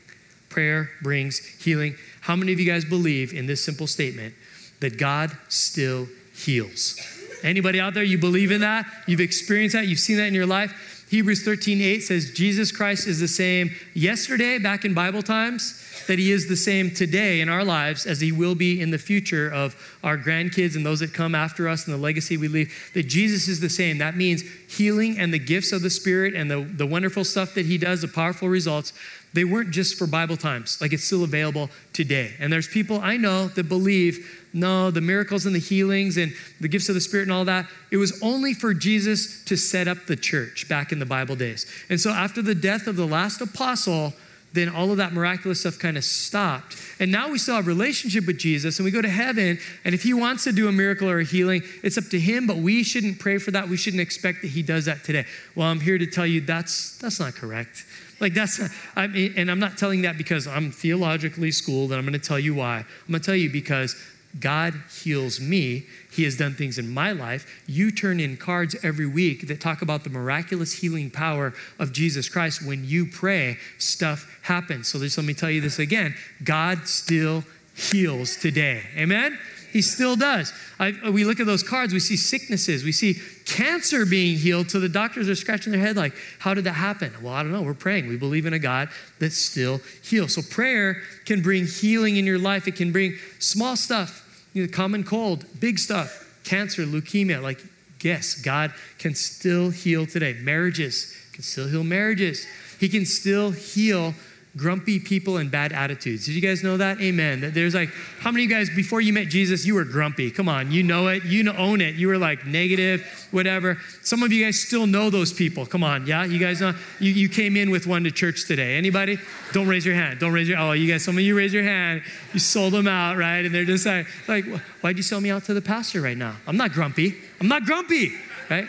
Prayer 0.48 0.90
brings 1.02 1.38
healing. 1.38 1.96
How 2.22 2.36
many 2.36 2.52
of 2.52 2.60
you 2.60 2.66
guys 2.66 2.84
believe 2.84 3.32
in 3.32 3.46
this 3.46 3.64
simple 3.64 3.86
statement 3.86 4.34
that 4.80 4.98
God 4.98 5.36
still 5.48 6.08
heals? 6.34 7.00
Anybody 7.42 7.80
out 7.80 7.94
there, 7.94 8.04
you 8.04 8.18
believe 8.18 8.52
in 8.52 8.60
that? 8.60 8.86
You've 9.06 9.20
experienced 9.20 9.74
that? 9.74 9.86
You've 9.86 9.98
seen 9.98 10.16
that 10.18 10.26
in 10.26 10.34
your 10.34 10.46
life? 10.46 10.91
Hebrews 11.12 11.44
13, 11.44 11.82
8 11.82 12.00
says, 12.00 12.32
Jesus 12.32 12.72
Christ 12.72 13.06
is 13.06 13.20
the 13.20 13.28
same 13.28 13.72
yesterday, 13.92 14.56
back 14.56 14.86
in 14.86 14.94
Bible 14.94 15.20
times, 15.20 15.78
that 16.06 16.18
He 16.18 16.32
is 16.32 16.48
the 16.48 16.56
same 16.56 16.90
today 16.90 17.42
in 17.42 17.50
our 17.50 17.66
lives 17.66 18.06
as 18.06 18.22
He 18.22 18.32
will 18.32 18.54
be 18.54 18.80
in 18.80 18.90
the 18.90 18.98
future 18.98 19.52
of 19.52 19.76
our 20.02 20.16
grandkids 20.16 20.74
and 20.74 20.86
those 20.86 21.00
that 21.00 21.12
come 21.12 21.34
after 21.34 21.68
us 21.68 21.84
and 21.84 21.92
the 21.92 21.98
legacy 21.98 22.38
we 22.38 22.48
leave. 22.48 22.90
That 22.94 23.08
Jesus 23.08 23.46
is 23.46 23.60
the 23.60 23.68
same. 23.68 23.98
That 23.98 24.16
means 24.16 24.42
healing 24.70 25.18
and 25.18 25.34
the 25.34 25.38
gifts 25.38 25.70
of 25.72 25.82
the 25.82 25.90
Spirit 25.90 26.32
and 26.32 26.50
the, 26.50 26.62
the 26.62 26.86
wonderful 26.86 27.24
stuff 27.24 27.52
that 27.56 27.66
He 27.66 27.76
does, 27.76 28.00
the 28.00 28.08
powerful 28.08 28.48
results, 28.48 28.94
they 29.34 29.44
weren't 29.44 29.70
just 29.70 29.96
for 29.96 30.06
Bible 30.06 30.36
times. 30.36 30.80
Like 30.80 30.92
it's 30.92 31.04
still 31.04 31.24
available 31.24 31.70
today. 31.92 32.34
And 32.38 32.52
there's 32.52 32.68
people 32.68 33.00
I 33.00 33.16
know 33.16 33.48
that 33.48 33.68
believe 33.68 34.40
no, 34.54 34.90
the 34.90 35.00
miracles 35.00 35.46
and 35.46 35.54
the 35.54 35.60
healings 35.60 36.18
and 36.18 36.34
the 36.60 36.68
gifts 36.68 36.88
of 36.88 36.94
the 36.94 37.00
Spirit 37.00 37.22
and 37.22 37.32
all 37.32 37.46
that, 37.46 37.66
it 37.90 37.96
was 37.96 38.20
only 38.22 38.52
for 38.52 38.74
Jesus 38.74 39.42
to 39.44 39.56
set 39.56 39.88
up 39.88 40.06
the 40.06 40.16
church 40.16 40.68
back 40.68 40.92
in 40.92 40.98
the 40.98 41.06
Bible 41.06 41.36
days. 41.36 41.66
And 41.88 41.98
so 41.98 42.10
after 42.10 42.42
the 42.42 42.54
death 42.54 42.86
of 42.86 42.96
the 42.96 43.06
last 43.06 43.40
apostle, 43.40 44.12
then 44.52 44.68
all 44.68 44.90
of 44.90 44.98
that 44.98 45.14
miraculous 45.14 45.60
stuff 45.60 45.78
kind 45.78 45.96
of 45.96 46.04
stopped. 46.04 46.76
And 47.00 47.10
now 47.10 47.30
we 47.30 47.38
still 47.38 47.54
have 47.54 47.66
relationship 47.66 48.26
with 48.26 48.38
Jesus 48.38 48.78
and 48.78 48.84
we 48.84 48.90
go 48.90 49.00
to 49.00 49.08
heaven 49.08 49.58
and 49.84 49.94
if 49.94 50.02
he 50.02 50.12
wants 50.12 50.44
to 50.44 50.52
do 50.52 50.68
a 50.68 50.72
miracle 50.72 51.08
or 51.08 51.20
a 51.20 51.24
healing, 51.24 51.62
it's 51.82 51.96
up 51.96 52.04
to 52.10 52.20
him, 52.20 52.46
but 52.46 52.58
we 52.58 52.82
shouldn't 52.82 53.18
pray 53.18 53.38
for 53.38 53.50
that. 53.52 53.68
We 53.68 53.78
shouldn't 53.78 54.02
expect 54.02 54.42
that 54.42 54.48
he 54.48 54.62
does 54.62 54.84
that 54.84 55.04
today. 55.04 55.24
Well, 55.54 55.68
I'm 55.68 55.80
here 55.80 55.96
to 55.96 56.06
tell 56.06 56.26
you 56.26 56.42
that's 56.42 56.98
that's 56.98 57.18
not 57.18 57.34
correct. 57.34 57.86
Like 58.22 58.34
that's 58.34 58.60
I 58.94 59.08
mean, 59.08 59.34
and 59.36 59.50
I'm 59.50 59.58
not 59.58 59.76
telling 59.76 60.02
that 60.02 60.16
because 60.16 60.46
I'm 60.46 60.70
theologically 60.70 61.50
schooled 61.50 61.90
and 61.90 61.98
I'm 61.98 62.06
going 62.06 62.18
to 62.18 62.26
tell 62.26 62.38
you 62.38 62.54
why. 62.54 62.78
I'm 62.78 63.08
going 63.08 63.20
to 63.20 63.26
tell 63.26 63.34
you 63.34 63.50
because 63.50 63.96
God 64.38 64.74
heals 65.02 65.40
me. 65.40 65.86
He 66.10 66.22
has 66.22 66.36
done 66.36 66.54
things 66.54 66.78
in 66.78 66.88
my 66.88 67.10
life. 67.12 67.62
You 67.66 67.90
turn 67.90 68.20
in 68.20 68.36
cards 68.36 68.76
every 68.84 69.06
week 69.06 69.48
that 69.48 69.60
talk 69.60 69.82
about 69.82 70.04
the 70.04 70.10
miraculous 70.10 70.72
healing 70.72 71.10
power 71.10 71.52
of 71.80 71.92
Jesus 71.92 72.28
Christ. 72.28 72.64
When 72.64 72.84
you 72.84 73.06
pray, 73.06 73.58
stuff 73.78 74.38
happens. 74.42 74.86
So 74.86 75.00
just 75.00 75.18
let 75.18 75.26
me 75.26 75.34
tell 75.34 75.50
you 75.50 75.60
this 75.60 75.80
again 75.80 76.14
God 76.44 76.86
still 76.86 77.42
heals 77.74 78.36
today. 78.36 78.84
Amen? 78.96 79.36
He 79.72 79.80
still 79.80 80.16
does. 80.16 80.52
I, 80.78 80.92
we 81.10 81.24
look 81.24 81.40
at 81.40 81.46
those 81.46 81.62
cards, 81.62 81.94
we 81.94 82.00
see 82.00 82.16
sicknesses, 82.16 82.84
we 82.84 82.92
see 82.92 83.20
cancer 83.46 84.04
being 84.04 84.36
healed. 84.36 84.70
So 84.70 84.80
the 84.80 84.88
doctors 84.88 85.28
are 85.28 85.34
scratching 85.34 85.72
their 85.72 85.80
head, 85.80 85.96
like, 85.96 86.14
how 86.38 86.52
did 86.52 86.64
that 86.64 86.74
happen? 86.74 87.12
Well, 87.22 87.32
I 87.32 87.42
don't 87.42 87.52
know. 87.52 87.62
We're 87.62 87.74
praying. 87.74 88.08
We 88.08 88.16
believe 88.16 88.44
in 88.44 88.52
a 88.52 88.58
God 88.58 88.90
that 89.18 89.32
still 89.32 89.80
heals. 90.02 90.34
So 90.34 90.42
prayer 90.42 91.02
can 91.24 91.40
bring 91.40 91.66
healing 91.66 92.16
in 92.16 92.26
your 92.26 92.38
life, 92.38 92.68
it 92.68 92.76
can 92.76 92.92
bring 92.92 93.16
small 93.38 93.76
stuff, 93.76 94.46
you 94.52 94.66
know, 94.66 94.70
common 94.70 95.04
cold, 95.04 95.46
big 95.58 95.78
stuff, 95.78 96.40
cancer, 96.44 96.82
leukemia. 96.82 97.42
Like, 97.42 97.62
yes, 98.02 98.34
God 98.34 98.74
can 98.98 99.14
still 99.14 99.70
heal 99.70 100.04
today. 100.06 100.34
Marriages 100.34 101.16
can 101.32 101.42
still 101.42 101.66
heal 101.66 101.84
marriages. 101.84 102.46
He 102.78 102.88
can 102.88 103.06
still 103.06 103.52
heal 103.52 104.14
grumpy 104.56 105.00
people 105.00 105.38
and 105.38 105.50
bad 105.50 105.72
attitudes. 105.72 106.26
Did 106.26 106.34
you 106.34 106.42
guys 106.42 106.62
know 106.62 106.76
that? 106.76 107.00
Amen. 107.00 107.40
That 107.40 107.54
there's 107.54 107.74
like, 107.74 107.88
how 108.20 108.30
many 108.30 108.44
of 108.44 108.50
you 108.50 108.56
guys, 108.56 108.68
before 108.68 109.00
you 109.00 109.12
met 109.12 109.28
Jesus, 109.28 109.64
you 109.64 109.74
were 109.74 109.84
grumpy? 109.84 110.30
Come 110.30 110.48
on, 110.48 110.70
you 110.70 110.82
know 110.82 111.08
it. 111.08 111.24
You 111.24 111.50
own 111.52 111.80
it. 111.80 111.94
You 111.94 112.08
were 112.08 112.18
like 112.18 112.44
negative, 112.46 113.28
whatever. 113.30 113.78
Some 114.02 114.22
of 114.22 114.30
you 114.30 114.44
guys 114.44 114.60
still 114.60 114.86
know 114.86 115.08
those 115.08 115.32
people. 115.32 115.64
Come 115.64 115.82
on, 115.82 116.06
yeah? 116.06 116.24
You 116.24 116.38
guys 116.38 116.60
know? 116.60 116.74
You, 117.00 117.12
you 117.12 117.28
came 117.30 117.56
in 117.56 117.70
with 117.70 117.86
one 117.86 118.04
to 118.04 118.10
church 118.10 118.46
today. 118.46 118.76
Anybody? 118.76 119.18
Don't 119.52 119.68
raise 119.68 119.86
your 119.86 119.94
hand. 119.94 120.18
Don't 120.18 120.32
raise 120.32 120.48
your, 120.48 120.58
oh, 120.58 120.72
you 120.72 120.90
guys, 120.90 121.02
some 121.02 121.16
of 121.16 121.22
you 121.22 121.36
raise 121.36 121.54
your 121.54 121.64
hand. 121.64 122.02
You 122.34 122.40
sold 122.40 122.74
them 122.74 122.88
out, 122.88 123.16
right? 123.16 123.44
And 123.44 123.54
they're 123.54 123.64
just 123.64 123.86
like, 123.86 124.06
like 124.28 124.44
why'd 124.82 124.96
you 124.98 125.02
sell 125.02 125.20
me 125.20 125.30
out 125.30 125.44
to 125.44 125.54
the 125.54 125.62
pastor 125.62 126.02
right 126.02 126.16
now? 126.16 126.36
I'm 126.46 126.58
not 126.58 126.72
grumpy. 126.72 127.16
I'm 127.40 127.48
not 127.48 127.64
grumpy, 127.64 128.12
right? 128.50 128.68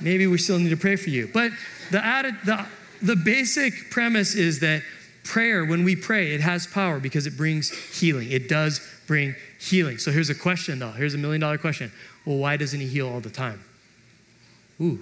Maybe 0.00 0.26
we 0.26 0.38
still 0.38 0.58
need 0.58 0.70
to 0.70 0.76
pray 0.76 0.96
for 0.96 1.10
you. 1.10 1.28
But 1.32 1.52
the, 1.90 2.04
added, 2.04 2.34
the, 2.44 2.66
the 3.02 3.16
basic 3.16 3.90
premise 3.90 4.34
is 4.34 4.60
that 4.60 4.82
prayer, 5.24 5.64
when 5.64 5.84
we 5.84 5.96
pray, 5.96 6.32
it 6.32 6.40
has 6.40 6.66
power 6.66 7.00
because 7.00 7.26
it 7.26 7.36
brings 7.36 7.70
healing. 7.98 8.30
It 8.30 8.48
does 8.48 8.80
bring 9.06 9.34
healing. 9.58 9.98
So 9.98 10.10
here's 10.10 10.30
a 10.30 10.34
question, 10.34 10.78
though. 10.78 10.90
Here's 10.90 11.14
a 11.14 11.18
million 11.18 11.40
dollar 11.40 11.58
question. 11.58 11.92
Well, 12.24 12.38
why 12.38 12.56
doesn't 12.56 12.80
he 12.80 12.86
heal 12.86 13.08
all 13.08 13.20
the 13.20 13.30
time? 13.30 13.62
Ooh. 14.80 15.00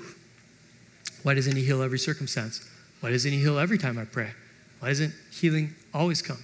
Why 1.22 1.34
doesn't 1.34 1.56
he 1.56 1.64
heal 1.64 1.82
every 1.82 1.98
circumstance? 1.98 2.68
Why 3.00 3.10
doesn't 3.10 3.30
he 3.30 3.38
heal 3.38 3.58
every 3.58 3.78
time 3.78 3.98
I 3.98 4.04
pray? 4.04 4.30
Why 4.80 4.88
doesn't 4.88 5.14
healing 5.30 5.74
always 5.92 6.22
come? 6.22 6.42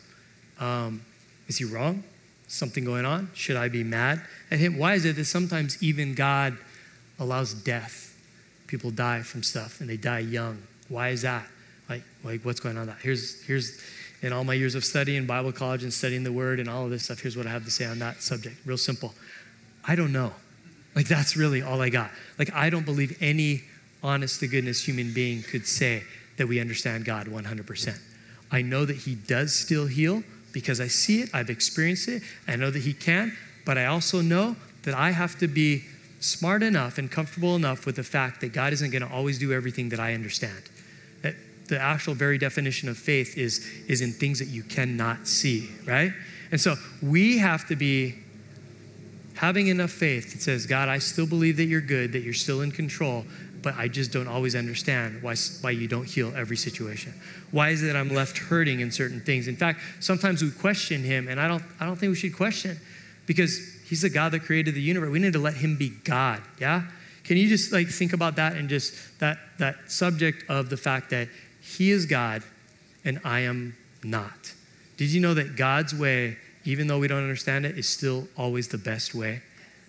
Um, 0.58 1.02
is 1.48 1.58
he 1.58 1.64
wrong? 1.64 2.02
Something 2.48 2.84
going 2.84 3.04
on? 3.04 3.30
Should 3.34 3.56
I 3.56 3.68
be 3.68 3.84
mad 3.84 4.22
at 4.50 4.58
him? 4.58 4.78
Why 4.78 4.94
is 4.94 5.04
it 5.04 5.16
that 5.16 5.26
sometimes 5.26 5.82
even 5.82 6.14
God 6.14 6.56
allows 7.18 7.54
death? 7.54 8.16
People 8.66 8.90
die 8.90 9.22
from 9.22 9.42
stuff 9.42 9.80
and 9.80 9.88
they 9.88 9.96
die 9.96 10.20
young. 10.20 10.62
Why 10.90 11.08
is 11.08 11.22
that? 11.22 11.46
Like, 11.88 12.02
like 12.22 12.44
what's 12.44 12.60
going 12.60 12.76
on? 12.76 12.88
That 12.88 12.98
here's 13.02 13.42
here's 13.44 13.80
in 14.20 14.34
all 14.34 14.44
my 14.44 14.54
years 14.54 14.74
of 14.74 14.84
studying 14.84 15.24
Bible 15.24 15.52
college 15.52 15.82
and 15.82 15.92
studying 15.92 16.24
the 16.24 16.32
Word 16.32 16.60
and 16.60 16.68
all 16.68 16.84
of 16.84 16.90
this 16.90 17.04
stuff. 17.04 17.20
Here's 17.20 17.36
what 17.36 17.46
I 17.46 17.50
have 17.50 17.64
to 17.64 17.70
say 17.70 17.86
on 17.86 17.98
that 18.00 18.22
subject. 18.22 18.56
Real 18.66 18.76
simple. 18.76 19.14
I 19.86 19.94
don't 19.94 20.12
know. 20.12 20.32
Like 20.94 21.08
that's 21.08 21.36
really 21.36 21.62
all 21.62 21.80
I 21.80 21.88
got. 21.88 22.10
Like 22.38 22.52
I 22.52 22.68
don't 22.68 22.84
believe 22.84 23.16
any 23.22 23.62
honest 24.02 24.40
to 24.40 24.48
goodness 24.48 24.86
human 24.86 25.12
being 25.12 25.42
could 25.42 25.66
say 25.66 26.02
that 26.36 26.46
we 26.46 26.60
understand 26.60 27.04
God 27.04 27.26
100%. 27.26 27.98
I 28.50 28.62
know 28.62 28.84
that 28.84 28.96
He 28.96 29.14
does 29.14 29.54
still 29.54 29.86
heal 29.86 30.22
because 30.52 30.80
I 30.80 30.88
see 30.88 31.22
it, 31.22 31.30
I've 31.32 31.50
experienced 31.50 32.08
it, 32.08 32.22
I 32.48 32.56
know 32.56 32.70
that 32.70 32.82
He 32.82 32.92
can, 32.92 33.36
but 33.64 33.78
I 33.78 33.86
also 33.86 34.20
know 34.20 34.56
that 34.82 34.94
I 34.94 35.10
have 35.10 35.38
to 35.38 35.46
be 35.46 35.84
smart 36.20 36.62
enough 36.62 36.98
and 36.98 37.10
comfortable 37.10 37.56
enough 37.56 37.86
with 37.86 37.96
the 37.96 38.02
fact 38.02 38.40
that 38.40 38.52
God 38.52 38.72
isn't 38.72 38.90
going 38.90 39.06
to 39.06 39.12
always 39.12 39.38
do 39.38 39.52
everything 39.52 39.90
that 39.90 40.00
I 40.00 40.14
understand. 40.14 40.62
The 41.70 41.80
actual 41.80 42.14
very 42.14 42.36
definition 42.36 42.88
of 42.88 42.98
faith 42.98 43.38
is, 43.38 43.64
is 43.86 44.00
in 44.00 44.12
things 44.12 44.40
that 44.40 44.48
you 44.48 44.64
cannot 44.64 45.28
see, 45.28 45.70
right? 45.86 46.12
And 46.50 46.60
so 46.60 46.74
we 47.00 47.38
have 47.38 47.68
to 47.68 47.76
be 47.76 48.16
having 49.36 49.68
enough 49.68 49.92
faith 49.92 50.32
that 50.32 50.42
says, 50.42 50.66
God, 50.66 50.88
I 50.88 50.98
still 50.98 51.26
believe 51.26 51.56
that 51.58 51.66
you're 51.66 51.80
good, 51.80 52.12
that 52.12 52.22
you're 52.22 52.34
still 52.34 52.60
in 52.60 52.72
control, 52.72 53.24
but 53.62 53.76
I 53.76 53.86
just 53.86 54.12
don't 54.12 54.26
always 54.26 54.56
understand 54.56 55.22
why, 55.22 55.36
why 55.60 55.70
you 55.70 55.86
don't 55.86 56.06
heal 56.06 56.32
every 56.34 56.56
situation. 56.56 57.14
Why 57.52 57.68
is 57.68 57.84
it 57.84 57.86
that 57.86 57.96
I'm 57.96 58.10
left 58.10 58.36
hurting 58.36 58.80
in 58.80 58.90
certain 58.90 59.20
things? 59.20 59.46
In 59.46 59.56
fact, 59.56 59.78
sometimes 60.00 60.42
we 60.42 60.50
question 60.50 61.04
him, 61.04 61.28
and 61.28 61.40
I 61.40 61.46
don't, 61.46 61.62
I 61.78 61.86
don't 61.86 61.96
think 61.96 62.10
we 62.10 62.16
should 62.16 62.36
question 62.36 62.78
because 63.26 63.60
he's 63.88 64.02
the 64.02 64.10
God 64.10 64.32
that 64.32 64.40
created 64.40 64.74
the 64.74 64.82
universe. 64.82 65.10
We 65.10 65.20
need 65.20 65.34
to 65.34 65.38
let 65.38 65.54
him 65.54 65.76
be 65.76 65.90
God, 65.90 66.42
yeah? 66.58 66.82
Can 67.22 67.36
you 67.36 67.48
just 67.48 67.72
like 67.72 67.86
think 67.86 68.12
about 68.12 68.36
that 68.36 68.56
and 68.56 68.68
just 68.68 69.20
that 69.20 69.38
that 69.58 69.76
subject 69.90 70.50
of 70.50 70.68
the 70.68 70.76
fact 70.76 71.10
that 71.10 71.28
he 71.60 71.90
is 71.90 72.06
God 72.06 72.42
and 73.04 73.20
I 73.24 73.40
am 73.40 73.76
not? 74.02 74.54
Did 74.96 75.10
you 75.10 75.20
know 75.20 75.34
that 75.34 75.56
God's 75.56 75.94
way, 75.94 76.36
even 76.64 76.86
though 76.86 76.98
we 76.98 77.08
don't 77.08 77.22
understand 77.22 77.64
it, 77.64 77.78
is 77.78 77.88
still 77.88 78.28
always 78.36 78.68
the 78.68 78.78
best 78.78 79.14
way? 79.14 79.42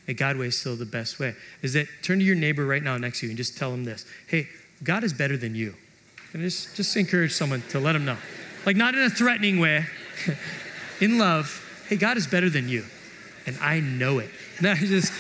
That 0.08 0.14
God 0.14 0.38
way 0.38 0.48
is 0.48 0.58
still 0.58 0.76
the 0.76 0.86
best 0.86 1.20
way. 1.20 1.36
Is 1.62 1.74
that 1.74 1.88
turn 2.02 2.20
to 2.20 2.26
your 2.26 2.36
neighbor 2.36 2.66
right 2.66 2.82
now 2.82 2.98
next 2.98 3.20
to 3.20 3.26
you 3.26 3.32
and 3.32 3.38
just 3.38 3.58
tell 3.58 3.74
him 3.74 3.84
this. 3.84 4.06
Hey, 4.28 4.48
God 4.84 5.04
is 5.04 5.14
better 5.14 5.38
than 5.38 5.54
you. 5.56 5.76
And 6.34 6.42
just, 6.42 6.76
just 6.76 6.96
encourage 6.96 7.34
someone 7.34 7.62
to 7.70 7.80
let 7.80 7.94
them 7.94 8.06
know. 8.06 8.18
Like 8.66 8.76
not 8.76 8.96
in 8.96 9.02
a 9.02 9.10
threatening 9.10 9.60
way, 9.60 9.86
in 11.02 11.18
love. 11.18 11.68
Hey, 11.88 11.98
God 11.98 12.18
is 12.18 12.28
better 12.28 12.50
than 12.50 12.70
you. 12.70 12.86
And 13.46 13.58
I 13.60 13.80
know 13.80 14.20
it. 14.20 14.30
Now 14.62 14.76
just 14.76 15.12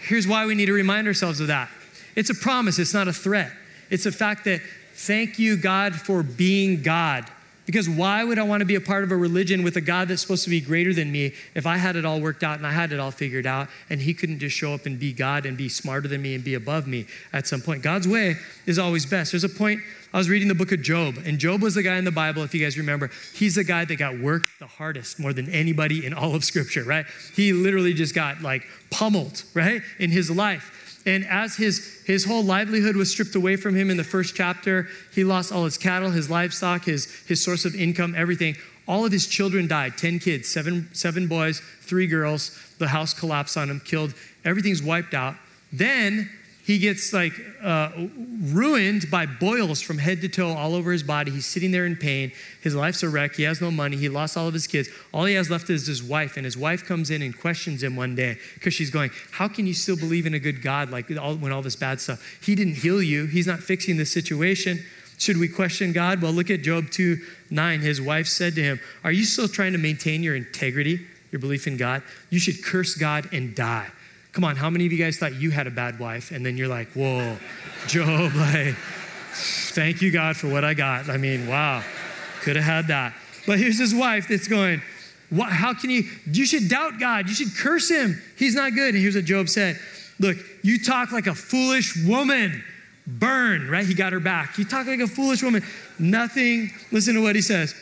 here's 0.00 0.26
why 0.26 0.46
we 0.46 0.54
need 0.54 0.66
to 0.66 0.72
remind 0.72 1.06
ourselves 1.06 1.40
of 1.40 1.48
that. 1.48 1.68
It's 2.16 2.30
a 2.30 2.34
promise, 2.34 2.78
it's 2.78 2.94
not 2.94 3.08
a 3.08 3.12
threat. 3.12 3.52
It's 3.90 4.06
a 4.06 4.12
fact 4.12 4.44
that 4.44 4.60
thank 5.06 5.38
you, 5.38 5.56
God, 5.56 5.94
for 5.94 6.22
being 6.22 6.82
God. 6.82 7.26
Because 7.66 7.88
why 7.88 8.24
would 8.24 8.38
I 8.38 8.42
want 8.42 8.62
to 8.62 8.64
be 8.64 8.74
a 8.74 8.80
part 8.80 9.04
of 9.04 9.12
a 9.12 9.16
religion 9.16 9.62
with 9.62 9.76
a 9.76 9.80
God 9.80 10.08
that's 10.08 10.22
supposed 10.22 10.42
to 10.42 10.50
be 10.50 10.60
greater 10.60 10.92
than 10.92 11.12
me 11.12 11.34
if 11.54 11.66
I 11.66 11.76
had 11.76 11.94
it 11.94 12.04
all 12.04 12.20
worked 12.20 12.42
out 12.42 12.58
and 12.58 12.66
I 12.66 12.72
had 12.72 12.90
it 12.92 12.98
all 12.98 13.12
figured 13.12 13.46
out 13.46 13.68
and 13.88 14.00
He 14.00 14.12
couldn't 14.12 14.40
just 14.40 14.56
show 14.56 14.74
up 14.74 14.86
and 14.86 14.98
be 14.98 15.12
God 15.12 15.46
and 15.46 15.56
be 15.56 15.68
smarter 15.68 16.08
than 16.08 16.20
me 16.20 16.34
and 16.34 16.42
be 16.42 16.54
above 16.54 16.88
me 16.88 17.06
at 17.32 17.46
some 17.46 17.60
point? 17.60 17.82
God's 17.82 18.08
way 18.08 18.34
is 18.66 18.78
always 18.78 19.06
best. 19.06 19.30
There's 19.30 19.44
a 19.44 19.48
point, 19.48 19.82
I 20.12 20.18
was 20.18 20.28
reading 20.28 20.48
the 20.48 20.54
book 20.56 20.72
of 20.72 20.82
Job, 20.82 21.18
and 21.24 21.38
Job 21.38 21.62
was 21.62 21.76
the 21.76 21.84
guy 21.84 21.96
in 21.96 22.04
the 22.04 22.10
Bible, 22.10 22.42
if 22.42 22.52
you 22.52 22.60
guys 22.60 22.76
remember. 22.76 23.10
He's 23.34 23.54
the 23.54 23.62
guy 23.62 23.84
that 23.84 23.96
got 23.96 24.18
worked 24.18 24.58
the 24.58 24.66
hardest 24.66 25.20
more 25.20 25.32
than 25.32 25.48
anybody 25.48 26.04
in 26.04 26.12
all 26.12 26.34
of 26.34 26.44
Scripture, 26.44 26.82
right? 26.82 27.06
He 27.36 27.52
literally 27.52 27.94
just 27.94 28.16
got 28.16 28.42
like 28.42 28.66
pummeled, 28.90 29.44
right, 29.54 29.82
in 30.00 30.10
his 30.10 30.28
life. 30.28 30.89
And 31.06 31.26
as 31.26 31.56
his, 31.56 32.02
his 32.04 32.24
whole 32.24 32.42
livelihood 32.44 32.96
was 32.96 33.10
stripped 33.10 33.34
away 33.34 33.56
from 33.56 33.74
him 33.74 33.90
in 33.90 33.96
the 33.96 34.04
first 34.04 34.34
chapter, 34.34 34.88
he 35.14 35.24
lost 35.24 35.52
all 35.52 35.64
his 35.64 35.78
cattle, 35.78 36.10
his 36.10 36.28
livestock, 36.28 36.84
his, 36.84 37.06
his 37.26 37.42
source 37.42 37.64
of 37.64 37.74
income, 37.74 38.14
everything. 38.16 38.56
All 38.86 39.04
of 39.06 39.12
his 39.12 39.26
children 39.26 39.66
died 39.66 39.96
10 39.96 40.18
kids, 40.18 40.48
seven, 40.48 40.88
seven 40.92 41.26
boys, 41.26 41.60
three 41.82 42.06
girls. 42.06 42.58
The 42.78 42.88
house 42.88 43.14
collapsed 43.14 43.56
on 43.56 43.70
him, 43.70 43.80
killed. 43.80 44.14
Everything's 44.44 44.82
wiped 44.82 45.14
out. 45.14 45.36
Then 45.72 46.28
he 46.70 46.78
gets 46.78 47.12
like 47.12 47.32
uh, 47.64 47.90
ruined 48.42 49.10
by 49.10 49.26
boils 49.26 49.80
from 49.80 49.98
head 49.98 50.20
to 50.20 50.28
toe 50.28 50.50
all 50.50 50.76
over 50.76 50.92
his 50.92 51.02
body. 51.02 51.32
He's 51.32 51.44
sitting 51.44 51.72
there 51.72 51.84
in 51.84 51.96
pain. 51.96 52.30
His 52.62 52.76
life's 52.76 53.02
a 53.02 53.08
wreck. 53.08 53.34
He 53.34 53.42
has 53.42 53.60
no 53.60 53.72
money. 53.72 53.96
He 53.96 54.08
lost 54.08 54.36
all 54.36 54.46
of 54.46 54.54
his 54.54 54.68
kids. 54.68 54.88
All 55.12 55.24
he 55.24 55.34
has 55.34 55.50
left 55.50 55.68
is 55.68 55.88
his 55.88 56.00
wife. 56.00 56.36
And 56.36 56.44
his 56.44 56.56
wife 56.56 56.84
comes 56.84 57.10
in 57.10 57.22
and 57.22 57.36
questions 57.36 57.82
him 57.82 57.96
one 57.96 58.14
day 58.14 58.38
because 58.54 58.72
she's 58.72 58.90
going, 58.90 59.10
How 59.32 59.48
can 59.48 59.66
you 59.66 59.74
still 59.74 59.96
believe 59.96 60.26
in 60.26 60.34
a 60.34 60.38
good 60.38 60.62
God 60.62 60.90
like 60.90 61.10
all, 61.18 61.34
when 61.34 61.50
all 61.50 61.60
this 61.60 61.74
bad 61.74 62.00
stuff? 62.00 62.38
He 62.40 62.54
didn't 62.54 62.74
heal 62.74 63.02
you, 63.02 63.26
he's 63.26 63.48
not 63.48 63.58
fixing 63.58 63.96
the 63.96 64.06
situation. 64.06 64.78
Should 65.18 65.38
we 65.38 65.48
question 65.48 65.92
God? 65.92 66.22
Well, 66.22 66.32
look 66.32 66.50
at 66.50 66.62
Job 66.62 66.90
2 66.90 67.18
9. 67.50 67.80
His 67.80 68.00
wife 68.00 68.28
said 68.28 68.54
to 68.54 68.62
him, 68.62 68.80
Are 69.02 69.12
you 69.12 69.24
still 69.24 69.48
trying 69.48 69.72
to 69.72 69.78
maintain 69.78 70.22
your 70.22 70.36
integrity, 70.36 71.04
your 71.32 71.40
belief 71.40 71.66
in 71.66 71.76
God? 71.76 72.04
You 72.30 72.38
should 72.38 72.64
curse 72.64 72.94
God 72.94 73.28
and 73.32 73.56
die. 73.56 73.88
Come 74.32 74.44
on, 74.44 74.56
how 74.56 74.70
many 74.70 74.86
of 74.86 74.92
you 74.92 74.98
guys 74.98 75.18
thought 75.18 75.34
you 75.34 75.50
had 75.50 75.66
a 75.66 75.70
bad 75.70 75.98
wife? 75.98 76.30
And 76.30 76.46
then 76.46 76.56
you're 76.56 76.68
like, 76.68 76.88
whoa, 76.92 77.36
Job, 77.86 78.32
like, 78.36 78.74
thank 79.72 80.02
you, 80.02 80.10
God, 80.10 80.36
for 80.36 80.48
what 80.48 80.64
I 80.64 80.74
got. 80.74 81.08
I 81.08 81.16
mean, 81.16 81.46
wow, 81.46 81.82
could 82.40 82.56
have 82.56 82.64
had 82.64 82.86
that. 82.88 83.14
But 83.46 83.58
here's 83.58 83.78
his 83.78 83.94
wife 83.94 84.28
that's 84.28 84.46
going, 84.46 84.82
what, 85.30 85.50
how 85.50 85.74
can 85.74 85.90
you, 85.90 86.04
you 86.26 86.44
should 86.44 86.68
doubt 86.68 86.98
God. 86.98 87.28
You 87.28 87.34
should 87.34 87.56
curse 87.56 87.88
him. 87.90 88.20
He's 88.36 88.54
not 88.54 88.74
good. 88.74 88.94
And 88.94 89.02
here's 89.02 89.14
what 89.14 89.24
Job 89.24 89.48
said 89.48 89.78
Look, 90.18 90.36
you 90.62 90.78
talk 90.78 91.12
like 91.12 91.26
a 91.26 91.34
foolish 91.34 91.96
woman. 92.04 92.62
Burn, 93.06 93.68
right? 93.68 93.86
He 93.86 93.94
got 93.94 94.12
her 94.12 94.20
back. 94.20 94.58
You 94.58 94.64
talk 94.64 94.86
like 94.86 95.00
a 95.00 95.06
foolish 95.06 95.42
woman. 95.42 95.64
Nothing, 95.98 96.70
listen 96.92 97.14
to 97.14 97.22
what 97.22 97.34
he 97.34 97.42
says. 97.42 97.74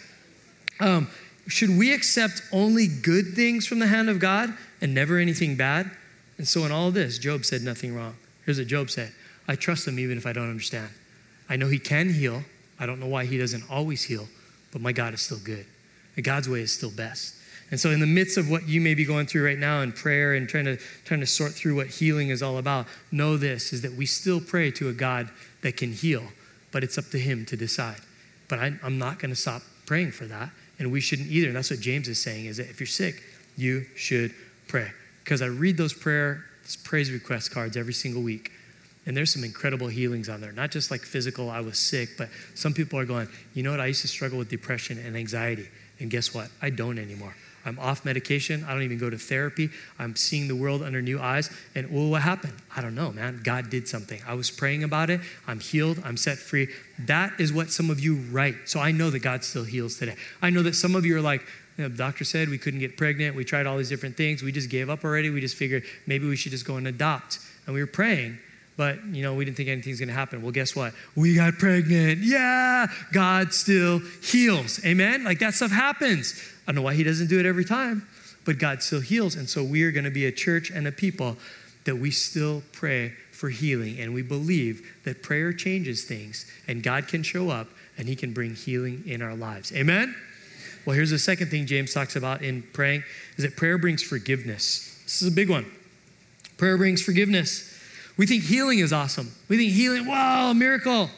Um, 0.81 1.09
should 1.49 1.77
we 1.77 1.93
accept 1.93 2.43
only 2.53 2.87
good 2.87 3.35
things 3.35 3.67
from 3.67 3.81
the 3.81 3.87
hand 3.87 4.09
of 4.09 4.21
God 4.21 4.55
and 4.81 4.95
never 4.95 5.19
anything 5.19 5.57
bad? 5.57 5.91
And 6.39 6.47
so, 6.47 6.65
in 6.65 6.73
all 6.73 6.91
this, 6.93 7.19
Job 7.19 7.45
said 7.45 7.63
nothing 7.63 7.95
wrong. 7.95 8.15
Here's 8.47 8.59
what 8.59 8.69
Job 8.69 8.91
said 8.91 9.13
I 9.49 9.57
trust 9.57 9.87
him 9.87 9.99
even 9.99 10.17
if 10.17 10.27
I 10.27 10.33
don't 10.33 10.49
understand. 10.49 10.89
I 11.49 11.57
know 11.57 11.67
he 11.67 11.79
can 11.79 12.11
heal. 12.11 12.45
I 12.79 12.87
don't 12.87 13.01
know 13.01 13.07
why 13.07 13.25
he 13.25 13.37
doesn't 13.37 13.65
always 13.69 14.05
heal, 14.05 14.29
but 14.73 14.81
my 14.81 14.93
God 14.93 15.15
is 15.15 15.21
still 15.21 15.39
good. 15.39 15.67
And 16.15 16.25
God's 16.25 16.49
way 16.49 16.61
is 16.61 16.73
still 16.73 16.91
best. 16.91 17.35
And 17.71 17.79
so, 17.79 17.91
in 17.91 18.01
the 18.01 18.07
midst 18.07 18.39
of 18.39 18.49
what 18.49 18.69
you 18.69 18.81
may 18.81 18.95
be 18.95 19.05
going 19.05 19.27
through 19.27 19.45
right 19.45 19.59
now 19.59 19.83
in 19.83 19.93
prayer 19.93 20.35
and 20.35 20.49
trying 20.49 20.65
to, 20.65 20.79
trying 21.05 21.21
to 21.21 21.27
sort 21.27 21.53
through 21.53 21.75
what 21.75 21.89
healing 21.89 22.31
is 22.31 22.43
all 22.43 22.59
about, 22.59 22.87
know 23.11 23.37
this 23.37 23.73
is 23.73 23.83
that 23.83 23.93
we 23.93 24.07
still 24.07 24.41
pray 24.41 24.71
to 24.71 24.89
a 24.89 24.93
God 24.93 25.29
that 25.63 25.77
can 25.77 25.93
heal, 25.93 26.23
but 26.71 26.85
it's 26.85 26.97
up 26.97 27.11
to 27.11 27.19
Him 27.19 27.45
to 27.47 27.57
decide. 27.57 28.01
But 28.49 28.61
I, 28.61 28.73
I'm 28.83 28.97
not 28.97 29.19
going 29.19 29.31
to 29.31 29.37
stop 29.37 29.63
praying 29.85 30.13
for 30.13 30.25
that, 30.27 30.51
and 30.79 30.93
we 30.93 31.01
shouldn't 31.01 31.29
either. 31.29 31.49
And 31.49 31.57
that's 31.57 31.71
what 31.71 31.81
James 31.81 32.09
is 32.09 32.23
saying 32.23 32.47
is 32.47 32.57
that 32.59 32.71
if 32.71 32.81
you're 32.81 32.87
sick, 32.87 33.23
you 33.57 33.85
should 33.97 34.33
pray 34.69 34.91
because 35.29 35.43
I 35.43 35.47
read 35.47 35.77
those 35.77 35.93
prayer, 35.93 36.43
those 36.63 36.77
praise 36.77 37.13
request 37.13 37.51
cards 37.51 37.77
every 37.77 37.93
single 37.93 38.23
week. 38.23 38.51
And 39.05 39.15
there's 39.15 39.31
some 39.31 39.45
incredible 39.45 39.87
healings 39.87 40.31
on 40.31 40.41
there. 40.41 40.53
Not 40.53 40.71
just 40.71 40.91
like 40.91 41.03
physical, 41.03 41.51
I 41.51 41.61
was 41.61 41.79
sick, 41.79 42.17
but 42.17 42.31
some 42.55 42.73
people 42.73 42.99
are 42.99 43.05
going, 43.05 43.29
you 43.53 43.63
know 43.63 43.71
what? 43.71 43.79
I 43.79 43.87
used 43.87 44.01
to 44.01 44.09
struggle 44.09 44.39
with 44.39 44.49
depression 44.49 44.97
and 44.97 45.19
anxiety. 45.19 45.69
And 46.01 46.11
guess 46.11 46.33
what? 46.33 46.49
I 46.63 46.71
don't 46.71 46.99
anymore. 46.99 47.35
I'm 47.67 47.79
off 47.79 48.07
medication. 48.07 48.65
I 48.67 48.73
don't 48.73 48.85
even 48.85 48.97
go 48.97 49.11
to 49.11 49.19
therapy. 49.19 49.69
I'm 49.99 50.17
seeing 50.17 50.49
the 50.49 50.57
world 50.57 50.83
under 50.83 51.03
new 51.03 51.21
eyes. 51.21 51.51
And 51.75 51.93
well, 51.93 52.09
what 52.09 52.23
happened? 52.23 52.55
I 52.75 52.81
don't 52.81 52.95
know, 52.95 53.13
man. 53.13 53.43
God 53.45 53.69
did 53.69 53.87
something. 53.87 54.23
I 54.27 54.33
was 54.33 54.51
praying 54.51 54.83
about 54.83 55.11
it. 55.11 55.21
I'm 55.47 55.61
healed. 55.61 56.01
I'm 56.07 56.17
set 56.17 56.39
free. 56.39 56.69
That 57.01 57.39
is 57.39 57.53
what 57.53 57.71
some 57.71 57.91
of 57.91 58.01
you 58.01 58.15
write. 58.31 58.55
So 58.65 58.81
I 58.81 58.93
know 58.93 59.11
that 59.11 59.19
God 59.19 59.45
still 59.45 59.65
heals 59.65 59.99
today. 59.99 60.17
I 60.41 60.49
know 60.49 60.63
that 60.63 60.75
some 60.75 60.97
of 60.97 61.05
you 61.05 61.19
are 61.19 61.21
like, 61.21 61.43
you 61.79 61.85
know, 61.85 61.89
the 61.89 61.97
doctor 61.97 62.25
said 62.25 62.51
we 62.51 62.59
couldn't 62.59 62.81
get 62.81 62.97
pregnant. 62.97 63.35
We 63.35 63.45
tried 63.45 63.67
all 63.67 63.79
these 63.79 63.89
different 63.89 64.17
things. 64.17 64.43
We 64.43 64.53
just 64.53 64.69
gave 64.69 64.91
up 64.91 65.05
already. 65.05 65.31
We 65.31 65.41
just 65.41 65.57
figured 65.57 65.85
maybe 66.07 66.29
we 66.29 66.37
should 66.37 66.53
just 66.53 66.67
go 66.67 66.77
and 66.77 66.87
adopt. 66.87 67.39
And 67.67 67.75
we 67.75 67.81
were 67.81 67.87
praying 67.87 68.39
but 68.79 69.05
you 69.07 69.23
know 69.23 69.35
we 69.35 69.45
didn't 69.45 69.57
think 69.57 69.69
anything's 69.69 69.99
going 69.99 70.09
to 70.09 70.15
happen. 70.15 70.41
Well 70.41 70.53
guess 70.53 70.75
what? 70.75 70.95
We 71.15 71.35
got 71.35 71.59
pregnant. 71.59 72.21
Yeah 72.21 72.87
god 73.13 73.53
still 73.53 74.01
heals. 74.23 74.83
Amen? 74.87 75.25
Like 75.25 75.41
that 75.41 75.53
stuff 75.53 75.71
happens. 75.71 76.41
I 76.67 76.73
don't 76.73 76.77
know 76.77 76.83
why 76.83 76.95
he 76.95 77.03
doesn't 77.03 77.27
do 77.27 77.39
it 77.39 77.45
every 77.45 77.65
time 77.65 78.07
but 78.47 78.59
god 78.59 78.83
still 78.83 79.01
heals. 79.01 79.35
And 79.35 79.47
so 79.47 79.63
we 79.63 79.83
are 79.83 79.93
going 79.93 80.05
to 80.05 80.11
be 80.11 80.25
a 80.25 80.33
church 80.33 80.71
and 80.71 80.89
a 80.89 80.93
people 80.93 81.37
that 81.85 81.97
we 81.97 82.11
still 82.11 82.63
pray 82.73 83.13
for 83.31 83.51
healing. 83.51 84.01
And 84.01 84.15
we 84.15 84.23
believe 84.23 85.01
that 85.05 85.23
prayer 85.23 85.53
changes 85.53 86.05
things 86.05 86.51
and 86.67 86.83
god 86.83 87.09
can 87.09 87.23
show 87.23 87.51
up 87.51 87.69
and 87.99 88.09
he 88.09 88.17
can 88.17 88.33
bring 88.33 88.55
healing 88.55 89.03
in 89.07 89.21
our 89.21 89.35
lives. 89.35 89.71
Amen 89.73 90.15
well 90.89 90.97
here's 90.97 91.11
the 91.11 91.19
second 91.19 91.51
thing 91.51 91.67
james 91.67 91.95
talks 91.95 92.17
about 92.17 92.43
in 92.43 92.63
praying 92.73 93.05
is 93.37 93.45
that 93.45 93.55
prayer 93.57 93.79
brings 93.79 94.03
forgiveness 94.03 94.99
this 95.05 95.23
is 95.23 95.29
a 95.29 95.31
big 95.31 95.49
one 95.49 95.71
prayer 96.57 96.77
brings 96.77 97.01
forgiveness 97.01 97.79
we 98.19 98.27
think 98.27 98.43
healing 98.43 98.81
is 98.81 98.93
awesome. 98.93 99.33
We 99.49 99.57
think 99.57 99.73
healing, 99.73 100.05
wow, 100.05 100.51
a 100.51 100.55
miracle. 100.55 101.09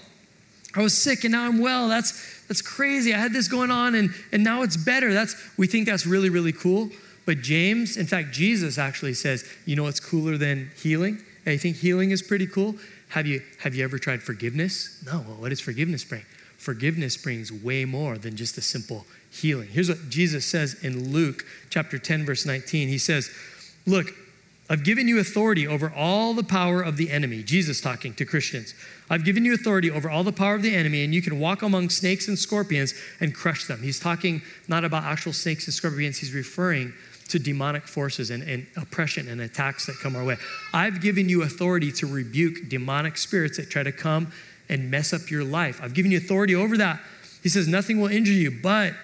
I 0.77 0.83
was 0.83 0.97
sick 0.97 1.25
and 1.25 1.33
now 1.33 1.47
I'm 1.47 1.59
well. 1.59 1.89
That's 1.89 2.47
that's 2.47 2.63
crazy. 2.63 3.15
I 3.15 3.19
had 3.19 3.33
this 3.33 3.49
going 3.49 3.71
on 3.71 3.95
and, 3.95 4.11
and 4.33 4.45
now 4.45 4.63
it's 4.63 4.77
better. 4.77 5.13
That's 5.13 5.35
we 5.57 5.67
think 5.67 5.87
that's 5.87 6.07
really, 6.07 6.29
really 6.29 6.53
cool. 6.53 6.91
But 7.25 7.41
James, 7.41 7.97
in 7.97 8.07
fact, 8.07 8.33
Jesus 8.33 8.77
actually 8.77 9.15
says, 9.15 9.49
you 9.65 9.77
know 9.77 9.85
what's 9.85 10.01
cooler 10.01 10.37
than 10.37 10.71
healing? 10.77 11.23
I 11.47 11.57
think 11.57 11.77
healing 11.77 12.11
is 12.11 12.23
pretty 12.23 12.47
cool. 12.47 12.77
Have 13.09 13.27
you 13.27 13.43
have 13.61 13.75
you 13.75 13.83
ever 13.83 13.99
tried 13.99 14.23
forgiveness? 14.23 15.03
No. 15.07 15.25
Well, 15.27 15.37
what 15.39 15.49
does 15.49 15.61
forgiveness 15.61 16.05
bring? 16.05 16.23
Forgiveness 16.59 17.17
brings 17.17 17.51
way 17.51 17.87
more 17.87 18.19
than 18.19 18.37
just 18.37 18.59
a 18.59 18.61
simple 18.61 19.07
healing. 19.31 19.69
Here's 19.69 19.89
what 19.89 20.11
Jesus 20.11 20.45
says 20.45 20.75
in 20.83 21.13
Luke 21.13 21.45
chapter 21.71 21.99
10, 21.99 22.27
verse 22.27 22.45
19. 22.45 22.89
He 22.89 22.99
says, 22.99 23.31
Look, 23.87 24.13
I've 24.69 24.85
given 24.85 25.09
you 25.09 25.19
authority 25.19 25.67
over 25.67 25.93
all 25.95 26.33
the 26.33 26.45
power 26.45 26.81
of 26.81 26.97
the 26.97 27.11
enemy. 27.11 27.43
Jesus 27.43 27.81
talking 27.81 28.15
to 28.15 28.25
Christians. 28.25 28.73
I've 29.09 29.25
given 29.25 29.45
you 29.45 29.53
authority 29.53 29.91
over 29.91 30.09
all 30.09 30.23
the 30.23 30.33
power 30.33 30.55
of 30.55 30.63
the 30.63 30.75
enemy, 30.75 31.03
and 31.03 31.13
you 31.13 31.23
can 31.23 31.41
walk 31.41 31.63
among 31.63 31.91
snakes 31.91 32.29
and 32.29 32.39
scorpions 32.39 32.95
and 33.19 33.35
crush 33.35 33.65
them. 33.65 33.83
He's 33.83 33.99
talking 33.99 34.43
not 34.69 34.85
about 34.85 35.03
actual 35.03 35.33
snakes 35.33 35.67
and 35.67 35.75
scorpions, 35.75 36.19
he's 36.19 36.33
referring 36.33 36.93
to 37.31 37.39
demonic 37.41 37.89
forces 37.89 38.31
and, 38.31 38.43
and 38.45 38.67
oppression 38.77 39.29
and 39.29 39.41
attacks 39.41 39.87
that 39.87 39.97
come 40.01 40.15
our 40.15 40.25
way. 40.25 40.37
I've 40.73 41.01
given 41.01 41.29
you 41.29 41.43
authority 41.43 41.91
to 41.93 42.07
rebuke 42.07 42.69
demonic 42.69 43.17
spirits 43.17 43.57
that 43.57 43.71
try 43.71 43.83
to 43.83 43.93
come 43.93 44.33
and 44.69 44.89
mess 44.89 45.13
up 45.13 45.31
your 45.31 45.43
life. 45.43 45.81
I've 45.83 45.95
given 45.95 46.13
you 46.13 46.19
authority 46.19 46.55
over 46.55 46.77
that. 46.77 47.01
He 47.43 47.49
says, 47.49 47.67
Nothing 47.67 48.01
will 48.01 48.09
injure 48.09 48.33
you, 48.33 48.51
but 48.51 48.95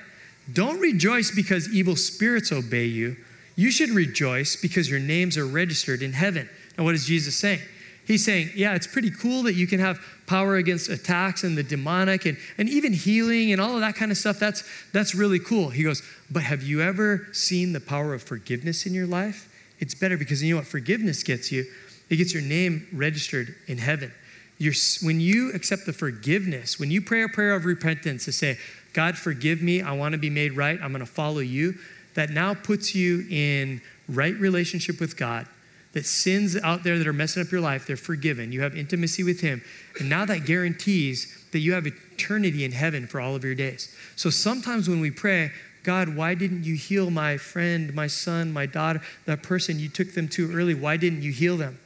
don't 0.53 0.81
rejoice 0.81 1.31
because 1.31 1.73
evil 1.75 1.97
spirits 1.97 2.53
obey 2.53 2.85
you 2.85 3.17
you 3.57 3.71
should 3.71 3.91
rejoice 3.91 4.55
because 4.55 4.89
your 4.89 5.01
names 5.01 5.37
are 5.39 5.47
registered 5.47 6.03
in 6.03 6.13
heaven. 6.13 6.49
And 6.77 6.85
what 6.85 6.95
is 6.95 7.07
Jesus 7.07 7.35
saying? 7.37 7.61
He's 8.07 8.25
saying, 8.25 8.51
yeah, 8.55 8.75
it's 8.75 8.87
pretty 8.87 9.11
cool 9.11 9.43
that 9.45 9.55
you 9.55 9.67
can 9.67 9.81
have 9.81 9.99
power 10.27 10.57
against 10.57 10.89
attacks 10.89 11.43
and 11.43 11.59
the 11.59 11.63
demonic 11.63 12.25
and, 12.27 12.37
and 12.57 12.69
even 12.69 12.93
healing 12.93 13.51
and 13.51 13.61
all 13.61 13.75
of 13.75 13.81
that 13.81 13.97
kind 13.97 14.13
of 14.13 14.19
stuff. 14.19 14.39
That's, 14.39 14.63
that's 14.93 15.15
really 15.15 15.41
cool. 15.41 15.71
He 15.71 15.83
goes, 15.83 16.03
but 16.31 16.45
have 16.45 16.63
you 16.63 16.83
ever 16.83 17.27
seen 17.33 17.73
the 17.73 17.81
power 17.81 18.15
of 18.15 18.23
forgiveness 18.23 18.87
in 18.87 18.95
your 18.95 19.07
life? 19.07 19.53
It's 19.81 19.95
better 19.95 20.17
because 20.17 20.43
you 20.43 20.55
know 20.55 20.59
what 20.59 20.69
forgiveness 20.69 21.23
gets 21.23 21.51
you? 21.51 21.65
It 22.09 22.17
gets 22.17 22.33
your 22.33 22.43
name 22.43 22.87
registered 22.93 23.57
in 23.67 23.79
heaven. 23.79 24.13
You're, 24.59 24.75
when 25.03 25.21
you 25.21 25.53
accept 25.53 25.85
the 25.87 25.93
forgiveness, 25.93 26.79
when 26.79 26.91
you 26.91 27.03
pray 27.03 27.23
a 27.23 27.29
prayer 27.29 27.55
of 27.55 27.65
repentance 27.65 28.25
to 28.27 28.33
say, 28.33 28.59
God, 28.97 29.19
forgive 29.19 29.61
me, 29.61 29.83
I 29.83 29.93
want 29.93 30.13
to 30.13 30.19
be 30.19 30.31
made 30.31 30.55
right, 30.55 30.81
I'm 30.83 30.91
going 30.91 31.05
to 31.05 31.07
follow 31.07 31.41
you, 31.41 31.75
that 32.15 32.31
now 32.31 32.55
puts 32.55 32.95
you 32.95 33.27
in 33.29 33.83
right 34.09 34.35
relationship 34.37 35.01
with 35.01 35.19
God, 35.19 35.47
that 35.93 36.07
sins 36.07 36.57
out 36.57 36.83
there 36.83 36.97
that 36.97 37.07
are 37.07 37.13
messing 37.13 37.43
up 37.43 37.53
your 37.53 37.61
life, 37.61 37.87
they're 37.87 37.99
forgiven. 37.99 38.53
You 38.53 38.63
have 38.63 38.75
intimacy 38.75 39.23
with 39.23 39.43
Him. 39.43 39.61
And 40.01 40.09
now 40.09 40.25
that 40.25 40.47
guarantees 40.47 41.45
that 41.53 41.59
you 41.59 41.75
have 41.75 41.87
eternity 41.87 42.65
in 42.65 42.73
heaven 42.73 43.07
for 43.07 43.21
all 43.21 43.35
of 43.35 43.45
your 43.45 43.55
days. 43.55 43.95
So 44.17 44.31
sometimes 44.31 44.89
when 44.89 45.01
we 45.01 45.11
pray, 45.11 45.51
God, 45.83 46.17
why 46.17 46.35
didn't 46.35 46.65
you 46.65 46.75
heal 46.75 47.11
my 47.11 47.37
friend, 47.37 47.95
my 47.95 48.07
son, 48.07 48.51
my 48.51 48.65
daughter, 48.65 49.03
that 49.27 49.43
person 49.43 49.79
you 49.79 49.91
took 49.91 50.15
them 50.15 50.27
too 50.27 50.51
early? 50.55 50.73
Why 50.73 50.97
didn't 50.97 51.21
you 51.21 51.33
heal 51.33 51.59
them? 51.59 51.79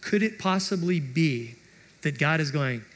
Could 0.00 0.22
it 0.22 0.38
possibly 0.38 0.98
be 0.98 1.56
that 2.00 2.18
God 2.18 2.40
is 2.40 2.50
going, 2.50 2.86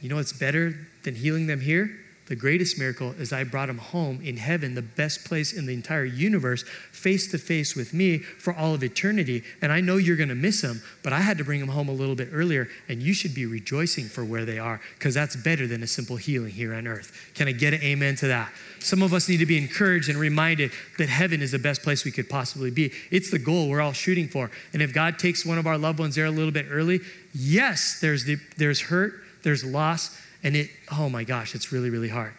you 0.00 0.08
know 0.08 0.16
what's 0.16 0.32
better 0.32 0.88
than 1.04 1.14
healing 1.14 1.46
them 1.46 1.60
here? 1.60 2.00
The 2.26 2.34
greatest 2.34 2.76
miracle 2.76 3.12
is 3.12 3.32
I 3.32 3.44
brought 3.44 3.70
him 3.70 3.78
home 3.78 4.20
in 4.20 4.36
heaven, 4.36 4.74
the 4.74 4.82
best 4.82 5.24
place 5.24 5.52
in 5.52 5.66
the 5.66 5.74
entire 5.74 6.04
universe, 6.04 6.64
face 6.90 7.30
to 7.30 7.38
face 7.38 7.76
with 7.76 7.94
me 7.94 8.18
for 8.18 8.52
all 8.52 8.74
of 8.74 8.82
eternity. 8.82 9.44
And 9.62 9.70
I 9.70 9.80
know 9.80 9.96
you're 9.96 10.16
going 10.16 10.30
to 10.30 10.34
miss 10.34 10.60
him, 10.60 10.82
but 11.04 11.12
I 11.12 11.20
had 11.20 11.38
to 11.38 11.44
bring 11.44 11.60
him 11.60 11.68
home 11.68 11.88
a 11.88 11.92
little 11.92 12.16
bit 12.16 12.30
earlier, 12.32 12.68
and 12.88 13.00
you 13.00 13.14
should 13.14 13.32
be 13.32 13.46
rejoicing 13.46 14.06
for 14.06 14.24
where 14.24 14.44
they 14.44 14.58
are 14.58 14.80
because 14.98 15.14
that's 15.14 15.36
better 15.36 15.68
than 15.68 15.84
a 15.84 15.86
simple 15.86 16.16
healing 16.16 16.50
here 16.50 16.74
on 16.74 16.88
earth. 16.88 17.30
Can 17.34 17.46
I 17.46 17.52
get 17.52 17.74
an 17.74 17.82
amen 17.82 18.16
to 18.16 18.26
that? 18.26 18.52
Some 18.80 19.02
of 19.02 19.14
us 19.14 19.28
need 19.28 19.38
to 19.38 19.46
be 19.46 19.56
encouraged 19.56 20.08
and 20.08 20.18
reminded 20.18 20.72
that 20.98 21.08
heaven 21.08 21.42
is 21.42 21.52
the 21.52 21.60
best 21.60 21.84
place 21.84 22.04
we 22.04 22.10
could 22.10 22.28
possibly 22.28 22.72
be. 22.72 22.92
It's 23.12 23.30
the 23.30 23.38
goal 23.38 23.68
we're 23.68 23.80
all 23.80 23.92
shooting 23.92 24.26
for. 24.26 24.50
And 24.72 24.82
if 24.82 24.92
God 24.92 25.20
takes 25.20 25.46
one 25.46 25.58
of 25.58 25.66
our 25.68 25.78
loved 25.78 26.00
ones 26.00 26.16
there 26.16 26.26
a 26.26 26.30
little 26.30 26.52
bit 26.52 26.66
early, 26.70 27.00
yes, 27.32 28.00
there's, 28.00 28.24
the, 28.24 28.36
there's 28.56 28.80
hurt, 28.80 29.14
there's 29.44 29.64
loss 29.64 30.20
and 30.46 30.54
it, 30.54 30.70
oh 30.92 31.08
my 31.08 31.24
gosh, 31.24 31.56
it's 31.56 31.72
really, 31.72 31.90
really 31.90 32.08
hard. 32.08 32.32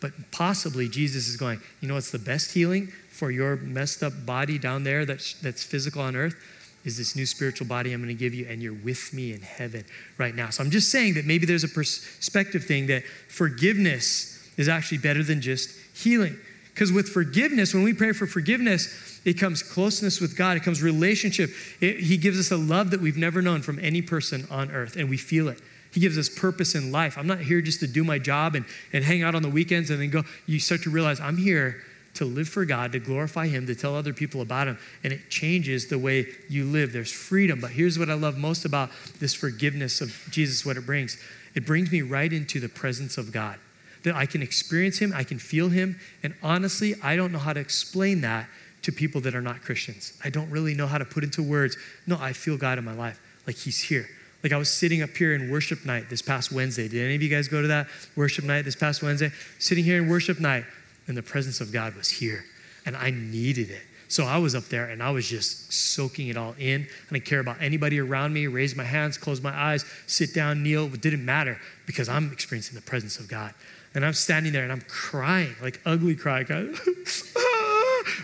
But 0.00 0.12
possibly 0.30 0.88
Jesus 0.88 1.26
is 1.26 1.36
going, 1.36 1.60
you 1.80 1.88
know 1.88 1.94
what's 1.94 2.12
the 2.12 2.18
best 2.20 2.52
healing 2.54 2.86
for 3.10 3.32
your 3.32 3.56
messed 3.56 4.04
up 4.04 4.12
body 4.24 4.60
down 4.60 4.84
there 4.84 5.04
that's, 5.04 5.34
that's 5.40 5.64
physical 5.64 6.00
on 6.00 6.14
earth? 6.14 6.36
Is 6.84 6.96
this 6.96 7.16
new 7.16 7.26
spiritual 7.26 7.66
body 7.66 7.92
I'm 7.92 8.00
going 8.00 8.16
to 8.16 8.18
give 8.18 8.32
you, 8.32 8.46
and 8.48 8.62
you're 8.62 8.72
with 8.84 9.12
me 9.12 9.32
in 9.32 9.40
heaven 9.40 9.84
right 10.18 10.36
now. 10.36 10.50
So 10.50 10.62
I'm 10.62 10.70
just 10.70 10.92
saying 10.92 11.14
that 11.14 11.24
maybe 11.24 11.46
there's 11.46 11.64
a 11.64 11.68
perspective 11.68 12.64
thing 12.64 12.86
that 12.86 13.02
forgiveness 13.26 14.48
is 14.56 14.68
actually 14.68 14.98
better 14.98 15.24
than 15.24 15.40
just 15.40 15.70
healing. 15.96 16.36
Because 16.72 16.92
with 16.92 17.08
forgiveness, 17.08 17.74
when 17.74 17.82
we 17.82 17.92
pray 17.92 18.12
for 18.12 18.28
forgiveness, 18.28 19.20
it 19.24 19.34
comes 19.34 19.64
closeness 19.64 20.20
with 20.20 20.36
God, 20.36 20.56
it 20.56 20.62
comes 20.62 20.80
relationship. 20.80 21.50
It, 21.80 21.98
he 21.98 22.18
gives 22.18 22.38
us 22.38 22.52
a 22.52 22.56
love 22.56 22.92
that 22.92 23.00
we've 23.00 23.16
never 23.16 23.42
known 23.42 23.62
from 23.62 23.80
any 23.80 24.00
person 24.00 24.46
on 24.48 24.70
earth, 24.70 24.94
and 24.94 25.10
we 25.10 25.16
feel 25.16 25.48
it. 25.48 25.60
He 25.90 26.00
gives 26.00 26.18
us 26.18 26.28
purpose 26.28 26.74
in 26.74 26.92
life. 26.92 27.16
I'm 27.16 27.26
not 27.26 27.40
here 27.40 27.60
just 27.60 27.80
to 27.80 27.86
do 27.86 28.04
my 28.04 28.18
job 28.18 28.54
and, 28.54 28.64
and 28.92 29.04
hang 29.04 29.22
out 29.22 29.34
on 29.34 29.42
the 29.42 29.48
weekends 29.48 29.90
and 29.90 30.00
then 30.00 30.10
go. 30.10 30.22
You 30.46 30.60
start 30.60 30.82
to 30.82 30.90
realize 30.90 31.20
I'm 31.20 31.36
here 31.36 31.82
to 32.14 32.24
live 32.24 32.48
for 32.48 32.64
God, 32.64 32.92
to 32.92 32.98
glorify 32.98 33.46
Him, 33.46 33.66
to 33.66 33.74
tell 33.74 33.94
other 33.94 34.12
people 34.12 34.40
about 34.40 34.66
Him. 34.66 34.78
And 35.04 35.12
it 35.12 35.30
changes 35.30 35.86
the 35.86 35.98
way 35.98 36.26
you 36.48 36.64
live. 36.64 36.92
There's 36.92 37.12
freedom. 37.12 37.60
But 37.60 37.70
here's 37.70 37.98
what 37.98 38.10
I 38.10 38.14
love 38.14 38.36
most 38.36 38.64
about 38.64 38.90
this 39.20 39.34
forgiveness 39.34 40.00
of 40.00 40.14
Jesus, 40.30 40.66
what 40.66 40.76
it 40.76 40.84
brings 40.84 41.18
it 41.54 41.66
brings 41.66 41.90
me 41.90 42.02
right 42.02 42.32
into 42.32 42.60
the 42.60 42.68
presence 42.68 43.18
of 43.18 43.32
God. 43.32 43.58
That 44.04 44.14
I 44.14 44.26
can 44.26 44.42
experience 44.42 44.98
Him, 44.98 45.12
I 45.14 45.24
can 45.24 45.38
feel 45.38 45.68
Him. 45.68 45.98
And 46.22 46.34
honestly, 46.42 46.94
I 47.02 47.16
don't 47.16 47.32
know 47.32 47.38
how 47.38 47.52
to 47.52 47.60
explain 47.60 48.20
that 48.20 48.48
to 48.82 48.92
people 48.92 49.20
that 49.22 49.34
are 49.34 49.42
not 49.42 49.62
Christians. 49.62 50.16
I 50.22 50.30
don't 50.30 50.50
really 50.50 50.74
know 50.74 50.86
how 50.86 50.98
to 50.98 51.04
put 51.04 51.24
into 51.24 51.42
words, 51.42 51.76
no, 52.06 52.16
I 52.20 52.32
feel 52.32 52.56
God 52.56 52.78
in 52.78 52.84
my 52.84 52.94
life. 52.94 53.20
Like 53.46 53.56
He's 53.56 53.80
here. 53.80 54.08
Like 54.42 54.52
I 54.52 54.56
was 54.56 54.72
sitting 54.72 55.02
up 55.02 55.10
here 55.10 55.34
in 55.34 55.50
worship 55.50 55.84
night 55.84 56.08
this 56.08 56.22
past 56.22 56.52
Wednesday. 56.52 56.88
Did 56.88 57.04
any 57.04 57.14
of 57.16 57.22
you 57.22 57.28
guys 57.28 57.48
go 57.48 57.60
to 57.60 57.68
that 57.68 57.88
worship 58.14 58.44
night 58.44 58.64
this 58.64 58.76
past 58.76 59.02
Wednesday? 59.02 59.32
Sitting 59.58 59.84
here 59.84 60.00
in 60.00 60.08
worship 60.08 60.38
night, 60.40 60.64
and 61.08 61.16
the 61.16 61.22
presence 61.22 61.60
of 61.60 61.72
God 61.72 61.96
was 61.96 62.08
here, 62.08 62.44
and 62.86 62.96
I 62.96 63.10
needed 63.10 63.70
it. 63.70 63.82
So 64.08 64.24
I 64.24 64.38
was 64.38 64.54
up 64.54 64.64
there 64.64 64.86
and 64.86 65.02
I 65.02 65.10
was 65.10 65.28
just 65.28 65.70
soaking 65.70 66.28
it 66.28 66.36
all 66.38 66.54
in. 66.58 66.82
I 66.82 67.12
didn't 67.12 67.26
care 67.26 67.40
about 67.40 67.60
anybody 67.60 68.00
around 68.00 68.32
me, 68.32 68.46
raise 68.46 68.74
my 68.74 68.84
hands, 68.84 69.18
close 69.18 69.42
my 69.42 69.54
eyes, 69.54 69.84
sit 70.06 70.32
down, 70.32 70.62
kneel. 70.62 70.86
It 70.86 71.02
didn't 71.02 71.24
matter 71.24 71.60
because 71.86 72.08
I'm 72.08 72.32
experiencing 72.32 72.74
the 72.74 72.80
presence 72.80 73.18
of 73.18 73.28
God. 73.28 73.52
And 73.94 74.06
I'm 74.06 74.14
standing 74.14 74.52
there 74.52 74.62
and 74.62 74.72
I'm 74.72 74.82
crying, 74.88 75.54
like 75.60 75.80
ugly 75.84 76.16
cry. 76.16 76.44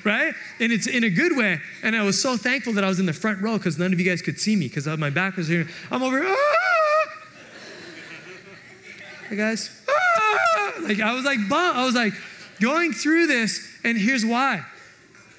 right? 0.02 0.34
And 0.60 0.72
it's 0.72 0.86
in 0.86 1.04
a 1.04 1.10
good 1.10 1.36
way. 1.36 1.60
And 1.82 1.94
I 1.94 2.02
was 2.02 2.20
so 2.20 2.36
thankful 2.36 2.72
that 2.74 2.84
I 2.84 2.88
was 2.88 2.98
in 2.98 3.06
the 3.06 3.12
front 3.12 3.40
row 3.42 3.58
because 3.58 3.78
none 3.78 3.92
of 3.92 4.00
you 4.00 4.08
guys 4.08 4.22
could 4.22 4.40
see 4.40 4.56
me 4.56 4.68
because 4.68 4.86
my 4.98 5.10
back 5.10 5.36
was 5.36 5.48
here. 5.48 5.68
I'm 5.90 6.02
over. 6.02 6.24
Ah! 6.26 6.36
Hey 9.28 9.36
guys, 9.36 9.84
ah! 9.88 10.72
like 10.82 11.00
I 11.00 11.14
was 11.14 11.24
like, 11.24 11.38
I 11.50 11.84
was 11.84 11.94
like 11.94 12.12
going 12.60 12.92
through 12.92 13.26
this, 13.26 13.66
and 13.82 13.96
here's 13.96 14.24
why 14.24 14.64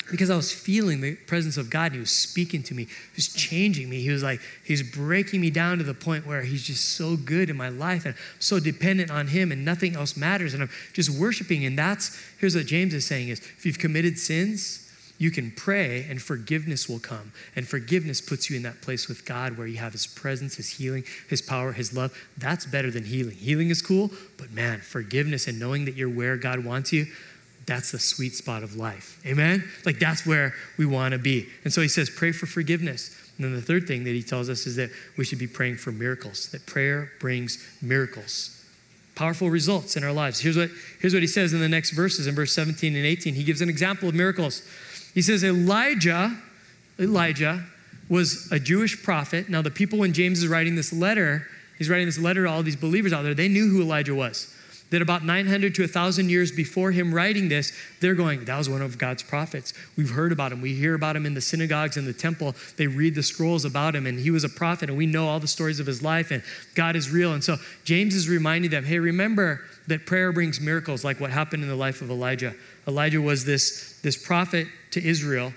because 0.10 0.30
I 0.30 0.36
was 0.36 0.52
feeling 0.52 1.02
the 1.02 1.16
presence 1.16 1.58
of 1.58 1.70
God. 1.70 1.92
He 1.92 2.00
was 2.00 2.12
speaking 2.12 2.62
to 2.64 2.74
me. 2.74 2.84
He 2.84 3.16
was 3.16 3.34
changing 3.34 3.90
me. 3.90 4.02
He 4.02 4.10
was 4.10 4.24
like, 4.24 4.40
he's 4.64 4.84
breaking 4.84 5.42
me 5.42 5.50
down 5.50 5.80
to 5.80 5.84
the 5.84 5.94
point 5.94 6.28
where 6.28 6.44
he's 6.44 6.64
just 6.64 6.96
so 6.96 7.16
good 7.16 7.50
in 7.50 7.58
my 7.58 7.70
life 7.70 8.06
and 8.06 8.14
I'm 8.14 8.42
so 8.42 8.60
dependent 8.60 9.10
on 9.10 9.28
him 9.28 9.52
and 9.52 9.66
nothing 9.66 9.96
else 9.96 10.16
matters. 10.16 10.54
And 10.54 10.64
I'm 10.64 10.70
just 10.94 11.10
worshiping. 11.10 11.66
And 11.66 11.78
that's, 11.78 12.20
here's 12.40 12.56
what 12.56 12.66
James 12.66 12.94
is 12.94 13.06
saying 13.06 13.30
is 13.30 13.40
if 13.40 13.66
you've 13.66 13.80
committed 13.80 14.20
sins, 14.20 14.82
you 15.18 15.32
can 15.32 15.52
pray 15.52 16.06
and 16.10 16.22
forgiveness 16.22 16.90
will 16.90 17.00
come. 17.00 17.32
And 17.56 17.68
forgiveness 17.68 18.20
puts 18.22 18.50
you 18.50 18.58
in 18.58 18.64
that 18.64 18.82
place 18.82 19.08
with 19.08 19.26
God 19.26 19.58
where 19.58 19.68
you 19.68 19.78
have 19.78 19.94
His 19.94 20.06
presence, 20.06 20.56
His 20.56 20.72
healing, 20.72 21.06
His 21.30 21.42
power, 21.42 21.72
His 21.72 21.96
love. 21.96 22.16
That's 22.38 22.66
better 22.66 22.92
than 22.92 23.06
healing. 23.06 23.36
Healing 23.36 23.70
is 23.70 23.82
cool, 23.82 24.12
but 24.38 24.52
man, 24.52 24.82
forgiveness 24.82 25.48
and 25.48 25.60
knowing 25.60 25.86
that 25.86 25.96
you're 25.96 26.10
where 26.10 26.36
God 26.38 26.66
wants 26.66 26.92
you, 26.92 27.08
that's 27.66 27.92
the 27.92 28.00
sweet 28.00 28.34
spot 28.36 28.64
of 28.64 28.76
life. 28.76 29.20
Amen? 29.26 29.64
Like 29.86 30.00
that's 30.00 30.26
where 30.26 30.54
we 30.78 30.86
want 30.86 31.14
to 31.14 31.18
be. 31.18 31.48
And 31.64 31.74
so 31.74 31.82
He 31.82 31.88
says, 31.88 32.10
pray 32.10 32.32
for 32.32 32.46
forgiveness. 32.46 33.16
And 33.38 33.46
then 33.46 33.54
the 33.54 33.62
third 33.62 33.88
thing 33.88 34.04
that 34.04 34.12
He 34.12 34.24
tells 34.24 34.50
us 34.50 34.68
is 34.68 34.76
that 34.76 34.92
we 35.18 35.26
should 35.26 35.40
be 35.40 35.48
praying 35.48 35.78
for 35.78 35.92
miracles, 35.92 36.50
that 36.52 36.66
prayer 36.66 37.12
brings 37.20 37.66
miracles 37.82 38.56
powerful 39.16 39.50
results 39.50 39.96
in 39.96 40.04
our 40.04 40.12
lives. 40.12 40.40
Here's 40.40 40.58
what, 40.58 40.70
here's 41.00 41.14
what 41.14 41.24
he 41.24 41.28
says 41.28 41.54
in 41.54 41.60
the 41.60 41.70
next 41.70 41.92
verses 41.92 42.28
in 42.28 42.36
verse 42.36 42.54
17 42.54 42.96
and 42.96 43.06
18. 43.06 43.34
He 43.34 43.44
gives 43.44 43.62
an 43.62 43.70
example 43.70 44.10
of 44.10 44.16
miracles. 44.16 44.62
He 45.14 45.22
says, 45.22 45.44
Elijah, 45.44 46.36
Elijah 47.00 47.64
was 48.10 48.52
a 48.52 48.60
Jewish 48.60 49.02
prophet. 49.02 49.50
Now, 49.50 49.62
the 49.62 49.72
people, 49.72 50.00
when 50.00 50.14
James 50.14 50.44
is 50.44 50.48
writing 50.48 50.76
this 50.76 50.94
letter, 50.94 51.48
he's 51.78 51.90
writing 51.90 52.06
this 52.06 52.20
letter 52.20 52.44
to 52.44 52.50
all 52.50 52.62
these 52.62 52.76
believers 52.76 53.14
out 53.14 53.24
there, 53.24 53.34
they 53.34 53.48
knew 53.48 53.70
who 53.70 53.82
Elijah 53.82 54.14
was. 54.14 54.54
That 54.92 55.02
about 55.02 55.26
900 55.26 55.74
to 55.76 55.82
1,000 55.82 56.30
years 56.30 56.52
before 56.52 56.92
him 56.92 57.14
writing 57.14 57.50
this, 57.50 57.74
they're 58.02 58.14
going, 58.14 58.46
that 58.46 58.58
was 58.58 58.70
one 58.70 58.82
of 58.82 58.98
God's 58.98 59.24
prophets. 59.24 59.74
We've 59.98 60.12
heard 60.12 60.32
about 60.32 60.52
him. 60.52 60.62
We 60.62 60.76
hear 60.76 60.94
about 60.94 61.16
him 61.16 61.26
in 61.26 61.34
the 61.34 61.42
synagogues 61.42 61.98
and 61.98 62.08
the 62.08 62.14
temple. 62.14 62.56
They 62.78 62.88
read 62.88 63.16
the 63.16 63.24
scrolls 63.24 63.66
about 63.66 63.96
him, 63.96 64.06
and 64.06 64.20
he 64.20 64.30
was 64.32 64.44
a 64.44 64.50
prophet, 64.50 64.90
and 64.90 64.98
we 64.98 65.08
know 65.08 65.28
all 65.28 65.40
the 65.40 65.48
stories 65.48 65.80
of 65.80 65.88
his 65.88 66.04
life, 66.04 66.30
and 66.30 66.44
God 66.76 66.96
is 66.96 67.10
real. 67.10 67.34
And 67.34 67.44
so 67.44 67.58
James 67.84 68.16
is 68.16 68.30
reminding 68.30 68.72
them, 68.72 68.86
hey, 68.86 69.00
remember 69.00 69.62
that 69.88 70.06
prayer 70.06 70.32
brings 70.32 70.62
miracles, 70.62 71.04
like 71.04 71.20
what 71.20 71.32
happened 71.32 71.64
in 71.64 71.70
the 71.70 71.76
life 71.76 72.02
of 72.02 72.10
Elijah. 72.10 72.54
Elijah 72.88 73.22
was 73.22 73.46
this, 73.46 74.00
this 74.04 74.16
prophet 74.16 74.68
to 74.92 75.04
Israel 75.04 75.52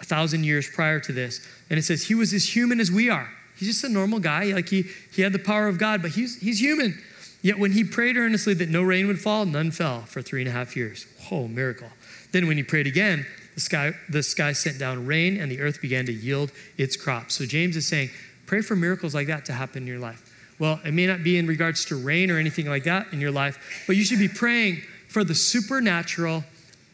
a 0.00 0.04
thousand 0.04 0.44
years 0.44 0.68
prior 0.68 1.00
to 1.00 1.12
this. 1.12 1.46
And 1.70 1.78
it 1.78 1.82
says 1.82 2.04
he 2.04 2.14
was 2.14 2.32
as 2.32 2.54
human 2.54 2.80
as 2.80 2.90
we 2.90 3.08
are. 3.10 3.28
He's 3.56 3.68
just 3.68 3.84
a 3.84 3.88
normal 3.88 4.18
guy. 4.18 4.44
Like 4.46 4.68
he, 4.68 4.84
he 5.12 5.22
had 5.22 5.32
the 5.32 5.38
power 5.38 5.66
of 5.66 5.78
God, 5.78 6.02
but 6.02 6.12
he's, 6.12 6.40
he's 6.40 6.60
human. 6.60 6.98
Yet 7.44 7.58
when 7.58 7.72
he 7.72 7.84
prayed 7.84 8.16
earnestly 8.16 8.54
that 8.54 8.70
no 8.70 8.82
rain 8.82 9.06
would 9.06 9.20
fall, 9.20 9.44
none 9.44 9.70
fell 9.70 10.00
for 10.00 10.22
three 10.22 10.40
and 10.40 10.48
a 10.48 10.52
half 10.52 10.74
years. 10.74 11.06
Oh, 11.30 11.46
miracle. 11.46 11.90
Then 12.32 12.46
when 12.48 12.56
he 12.56 12.62
prayed 12.62 12.86
again, 12.86 13.26
the 13.54 13.60
sky, 13.60 13.92
the 14.08 14.22
sky 14.22 14.52
sent 14.52 14.78
down 14.78 15.04
rain 15.04 15.38
and 15.38 15.52
the 15.52 15.60
earth 15.60 15.82
began 15.82 16.06
to 16.06 16.12
yield 16.12 16.52
its 16.78 16.96
crops. 16.96 17.34
So 17.34 17.44
James 17.44 17.76
is 17.76 17.86
saying, 17.86 18.08
pray 18.46 18.62
for 18.62 18.74
miracles 18.74 19.14
like 19.14 19.26
that 19.26 19.44
to 19.44 19.52
happen 19.52 19.82
in 19.82 19.86
your 19.86 19.98
life. 19.98 20.54
Well, 20.58 20.80
it 20.86 20.94
may 20.94 21.06
not 21.06 21.22
be 21.22 21.36
in 21.36 21.46
regards 21.46 21.84
to 21.86 21.96
rain 21.96 22.30
or 22.30 22.38
anything 22.38 22.66
like 22.66 22.84
that 22.84 23.12
in 23.12 23.20
your 23.20 23.30
life, 23.30 23.84
but 23.86 23.96
you 23.96 24.04
should 24.04 24.20
be 24.20 24.28
praying 24.28 24.80
for 25.08 25.22
the 25.22 25.34
supernatural, 25.34 26.44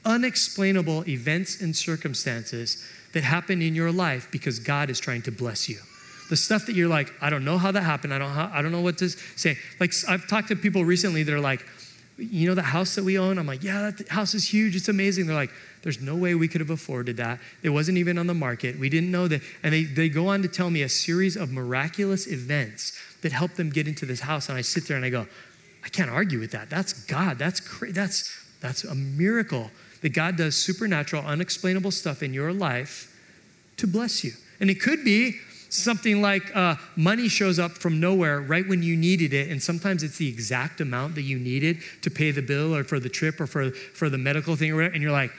unexplainable 0.04 1.08
events 1.08 1.60
and 1.60 1.76
circumstances 1.76 2.84
that 3.12 3.22
happen 3.22 3.62
in 3.62 3.76
your 3.76 3.92
life 3.92 4.26
because 4.32 4.58
God 4.58 4.90
is 4.90 4.98
trying 4.98 5.22
to 5.22 5.30
bless 5.30 5.68
you 5.68 5.78
the 6.30 6.36
stuff 6.36 6.64
that 6.66 6.74
you're 6.74 6.88
like, 6.88 7.12
I 7.20 7.28
don't 7.28 7.44
know 7.44 7.58
how 7.58 7.72
that 7.72 7.82
happened. 7.82 8.14
I 8.14 8.18
don't, 8.18 8.30
I 8.30 8.62
don't 8.62 8.72
know 8.72 8.80
what 8.80 8.96
to 8.98 9.10
say. 9.10 9.58
Like, 9.78 9.92
I've 10.08 10.26
talked 10.26 10.48
to 10.48 10.56
people 10.56 10.84
recently 10.84 11.22
that 11.24 11.34
are 11.34 11.40
like, 11.40 11.66
you 12.16 12.48
know, 12.48 12.54
the 12.54 12.62
house 12.62 12.94
that 12.94 13.04
we 13.04 13.18
own? 13.18 13.38
I'm 13.38 13.46
like, 13.46 13.62
yeah, 13.64 13.90
that 13.90 14.08
house 14.08 14.34
is 14.34 14.44
huge. 14.52 14.76
It's 14.76 14.88
amazing. 14.88 15.26
They're 15.26 15.36
like, 15.36 15.50
there's 15.82 16.00
no 16.00 16.14
way 16.14 16.34
we 16.34 16.48
could 16.48 16.60
have 16.60 16.70
afforded 16.70 17.16
that. 17.16 17.40
It 17.62 17.70
wasn't 17.70 17.98
even 17.98 18.16
on 18.18 18.26
the 18.26 18.34
market. 18.34 18.78
We 18.78 18.88
didn't 18.88 19.10
know 19.10 19.26
that. 19.28 19.42
And 19.62 19.72
they, 19.72 19.84
they 19.84 20.08
go 20.08 20.28
on 20.28 20.42
to 20.42 20.48
tell 20.48 20.70
me 20.70 20.82
a 20.82 20.88
series 20.88 21.36
of 21.36 21.50
miraculous 21.50 22.26
events 22.26 22.98
that 23.22 23.32
helped 23.32 23.56
them 23.56 23.70
get 23.70 23.88
into 23.88 24.06
this 24.06 24.20
house. 24.20 24.48
And 24.48 24.56
I 24.56 24.60
sit 24.60 24.86
there 24.86 24.96
and 24.96 25.04
I 25.04 25.10
go, 25.10 25.26
I 25.84 25.88
can't 25.88 26.10
argue 26.10 26.38
with 26.38 26.52
that. 26.52 26.70
That's 26.70 26.92
God. 26.92 27.38
That's 27.38 27.60
cra- 27.60 27.92
that's 27.92 28.36
that's 28.60 28.84
a 28.84 28.94
miracle 28.94 29.70
that 30.02 30.10
God 30.10 30.36
does 30.36 30.54
supernatural, 30.54 31.24
unexplainable 31.24 31.90
stuff 31.90 32.22
in 32.22 32.34
your 32.34 32.52
life 32.52 33.16
to 33.78 33.86
bless 33.86 34.22
you. 34.22 34.32
And 34.60 34.68
it 34.68 34.80
could 34.80 35.04
be 35.04 35.40
Something 35.70 36.20
like 36.20 36.54
uh, 36.54 36.74
money 36.96 37.28
shows 37.28 37.58
up 37.58 37.70
from 37.70 38.00
nowhere 38.00 38.40
right 38.40 38.68
when 38.68 38.82
you 38.82 38.96
needed 38.96 39.32
it, 39.32 39.50
and 39.50 39.62
sometimes 39.62 40.02
it's 40.02 40.18
the 40.18 40.28
exact 40.28 40.80
amount 40.80 41.14
that 41.14 41.22
you 41.22 41.38
needed 41.38 41.78
to 42.02 42.10
pay 42.10 42.32
the 42.32 42.42
bill 42.42 42.74
or 42.74 42.84
for 42.84 43.00
the 43.00 43.08
trip 43.08 43.40
or 43.40 43.46
for, 43.46 43.70
for 43.70 44.10
the 44.10 44.18
medical 44.18 44.56
thing 44.56 44.72
or 44.72 44.76
whatever, 44.76 44.94
and 44.94 45.02
you're 45.02 45.12
like, 45.12 45.32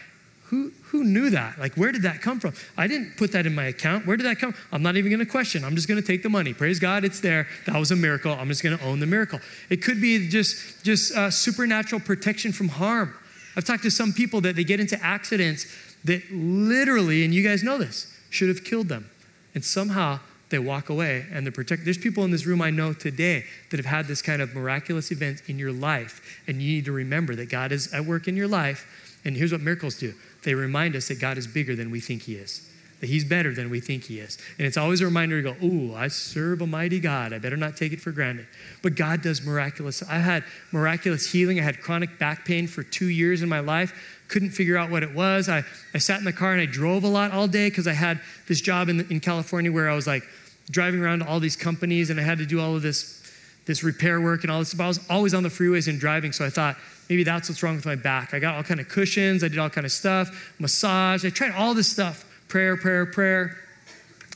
who, 0.46 0.72
who 0.84 1.06
knew 1.06 1.30
that? 1.30 1.58
Like, 1.60 1.76
where 1.76 1.94
did 1.94 2.02
that 2.02 2.22
come 2.22 2.40
from? 2.40 2.54
I 2.78 2.88
didn't 2.88 3.16
put 3.16 3.32
that 3.32 3.46
in 3.46 3.56
my 3.56 3.66
account. 3.66 4.06
Where 4.06 4.18
did 4.18 4.26
that 4.26 4.38
come? 4.38 4.54
I'm 4.74 4.84
not 4.84 4.98
even 4.98 5.10
going 5.10 5.20
to 5.20 5.26
question. 5.26 5.64
I'm 5.64 5.76
just 5.76 5.88
going 5.88 6.00
to 6.02 6.06
take 6.06 6.24
the 6.24 6.30
money. 6.30 6.54
Praise 6.54 6.78
God, 6.78 7.06
it's 7.06 7.22
there. 7.22 7.48
That 7.68 7.78
was 7.78 7.92
a 7.92 7.96
miracle. 7.96 8.34
I'm 8.34 8.50
just 8.50 8.62
going 8.62 8.78
to 8.78 8.84
own 8.84 9.00
the 9.00 9.06
miracle. 9.06 9.40
It 9.70 9.82
could 9.82 10.02
be 10.02 10.28
just, 10.28 10.84
just 10.84 11.16
uh, 11.16 11.32
supernatural 11.32 12.02
protection 12.02 12.52
from 12.52 12.68
harm. 12.68 13.14
I've 13.56 13.64
talked 13.64 13.84
to 13.84 13.92
some 13.92 14.12
people 14.12 14.42
that 14.42 14.58
they 14.58 14.66
get 14.66 14.82
into 14.82 15.02
accidents 15.02 15.68
that 16.04 16.22
literally, 16.32 17.24
and 17.24 17.34
you 17.34 17.44
guys 17.44 17.64
know 17.64 17.78
this, 17.78 18.14
should 18.30 18.50
have 18.50 18.64
killed 18.66 18.90
them. 18.90 19.10
And 19.54 19.64
somehow 19.64 20.20
they 20.50 20.60
walk 20.60 20.90
away 20.90 21.26
and 21.32 21.46
they're 21.46 21.52
protected. 21.52 21.86
There's 21.86 21.98
people 21.98 22.24
in 22.24 22.32
this 22.32 22.46
room 22.46 22.62
I 22.62 22.70
know 22.70 22.94
today 22.94 23.46
that 23.70 23.78
have 23.78 23.86
had 23.86 24.08
this 24.08 24.22
kind 24.22 24.42
of 24.42 24.54
miraculous 24.54 25.12
event 25.12 25.42
in 25.48 25.58
your 25.58 25.72
life. 25.72 26.42
And 26.48 26.62
you 26.62 26.74
need 26.74 26.86
to 26.86 26.92
remember 26.92 27.36
that 27.36 27.50
God 27.50 27.72
is 27.72 27.92
at 27.94 28.06
work 28.06 28.28
in 28.28 28.36
your 28.36 28.48
life. 28.48 29.20
And 29.26 29.36
here's 29.36 29.52
what 29.52 29.62
miracles 29.62 29.98
do 29.98 30.14
they 30.44 30.54
remind 30.54 30.96
us 30.96 31.08
that 31.08 31.20
God 31.20 31.38
is 31.38 31.48
bigger 31.48 31.76
than 31.76 31.92
we 31.92 32.00
think 32.00 32.24
He 32.24 32.36
is 32.36 32.68
that 33.02 33.08
he's 33.08 33.26
better 33.26 33.52
than 33.52 33.72
we 33.72 33.80
think 33.80 34.04
he 34.04 34.20
is. 34.20 34.38
And 34.60 34.68
it's 34.68 34.78
always 34.78 35.02
a 35.02 35.06
reminder 35.06 35.42
to 35.42 35.54
go, 35.54 35.66
ooh, 35.66 35.96
I 35.96 36.08
serve 36.08 36.62
a 36.62 36.68
mighty 36.68 37.00
God. 37.00 37.34
I 37.34 37.40
better 37.40 37.58
not 37.58 37.76
take 37.76 37.94
it 37.94 38.00
for 38.00 38.12
granted. 38.12 38.46
But 38.84 38.96
God 38.96 39.24
does 39.24 39.44
miraculous. 39.44 40.04
I 40.04 40.20
had 40.20 40.44
miraculous 40.72 41.32
healing. 41.32 41.60
I 41.60 41.64
had 41.64 41.82
chronic 41.82 42.20
back 42.20 42.46
pain 42.46 42.68
for 42.68 42.84
two 42.84 43.08
years 43.08 43.42
in 43.42 43.50
my 43.50 43.60
life 43.60 44.21
couldn't 44.32 44.52
figure 44.52 44.78
out 44.78 44.90
what 44.90 45.04
it 45.04 45.14
was. 45.14 45.50
I, 45.50 45.64
I 45.94 45.98
sat 45.98 46.18
in 46.20 46.26
the 46.26 46.34
car 46.34 46.54
and 46.54 46.62
I 46.62 46.66
drove 46.66 47.04
a 47.04 47.08
lot 47.08 47.32
all 47.32 47.48
day 47.48 47.70
because 47.70 47.86
I 47.86 47.94
had 47.94 48.20
this 48.48 48.62
job 48.62 48.88
in, 48.90 49.02
in 49.12 49.20
California 49.20 49.72
where 49.72 49.90
I 49.90 49.94
was 49.94 50.08
like 50.08 50.24
driving 50.72 51.02
around 51.02 51.20
to 51.20 51.28
all 51.28 51.40
these 51.40 51.58
companies 51.58 52.10
and 52.10 52.20
I 52.20 52.24
had 52.24 52.38
to 52.38 52.46
do 52.46 52.60
all 52.62 52.76
of 52.76 52.82
this, 52.82 53.22
this 53.66 53.84
repair 53.84 54.22
work 54.22 54.44
and 54.44 54.52
all 54.52 54.60
this 54.60 54.70
stuff. 54.70 54.82
I 54.82 54.88
was 54.88 55.00
always 55.10 55.34
on 55.34 55.44
the 55.44 55.50
freeways 55.50 55.90
and 55.90 56.00
driving, 56.00 56.32
so 56.32 56.46
I 56.46 56.50
thought 56.50 56.78
maybe 57.10 57.26
that's 57.26 57.50
what's 57.50 57.62
wrong 57.62 57.76
with 57.76 57.86
my 57.86 57.96
back. 57.96 58.34
I 58.34 58.40
got 58.40 58.56
all 58.56 58.64
kind 58.64 58.80
of 58.80 58.88
cushions, 58.88 59.44
I 59.44 59.50
did 59.50 59.60
all 59.60 59.70
kind 59.70 59.86
of 59.86 59.92
stuff, 59.92 60.56
massage. 60.60 61.26
I 61.26 61.30
tried 61.30 61.52
all 61.52 61.74
this 61.74 61.92
stuff, 61.92 62.26
prayer, 62.48 62.78
prayer, 62.78 63.06
prayer. 63.06 63.58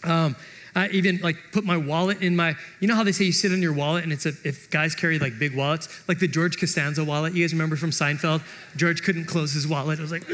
Um, 0.03 0.35
I 0.75 0.89
even 0.89 1.19
like 1.19 1.37
put 1.53 1.63
my 1.63 1.77
wallet 1.77 2.21
in 2.21 2.35
my, 2.35 2.55
you 2.81 2.87
know 2.87 2.95
how 2.95 3.03
they 3.03 3.13
say 3.13 3.23
you 3.23 3.31
sit 3.31 3.53
on 3.53 3.61
your 3.61 3.73
wallet 3.73 4.03
and 4.03 4.11
it's 4.11 4.25
a, 4.25 4.33
if 4.43 4.69
guys 4.69 4.93
carry 4.93 5.17
like 5.17 5.39
big 5.39 5.55
wallets, 5.55 5.87
like 6.07 6.19
the 6.19 6.27
George 6.27 6.59
Costanza 6.59 7.03
wallet, 7.03 7.33
you 7.33 7.43
guys 7.43 7.53
remember 7.53 7.77
from 7.77 7.91
Seinfeld? 7.91 8.41
George 8.75 9.01
couldn't 9.01 9.25
close 9.25 9.53
his 9.53 9.65
wallet. 9.65 9.99
It 9.99 10.01
was 10.01 10.11
like, 10.11 10.29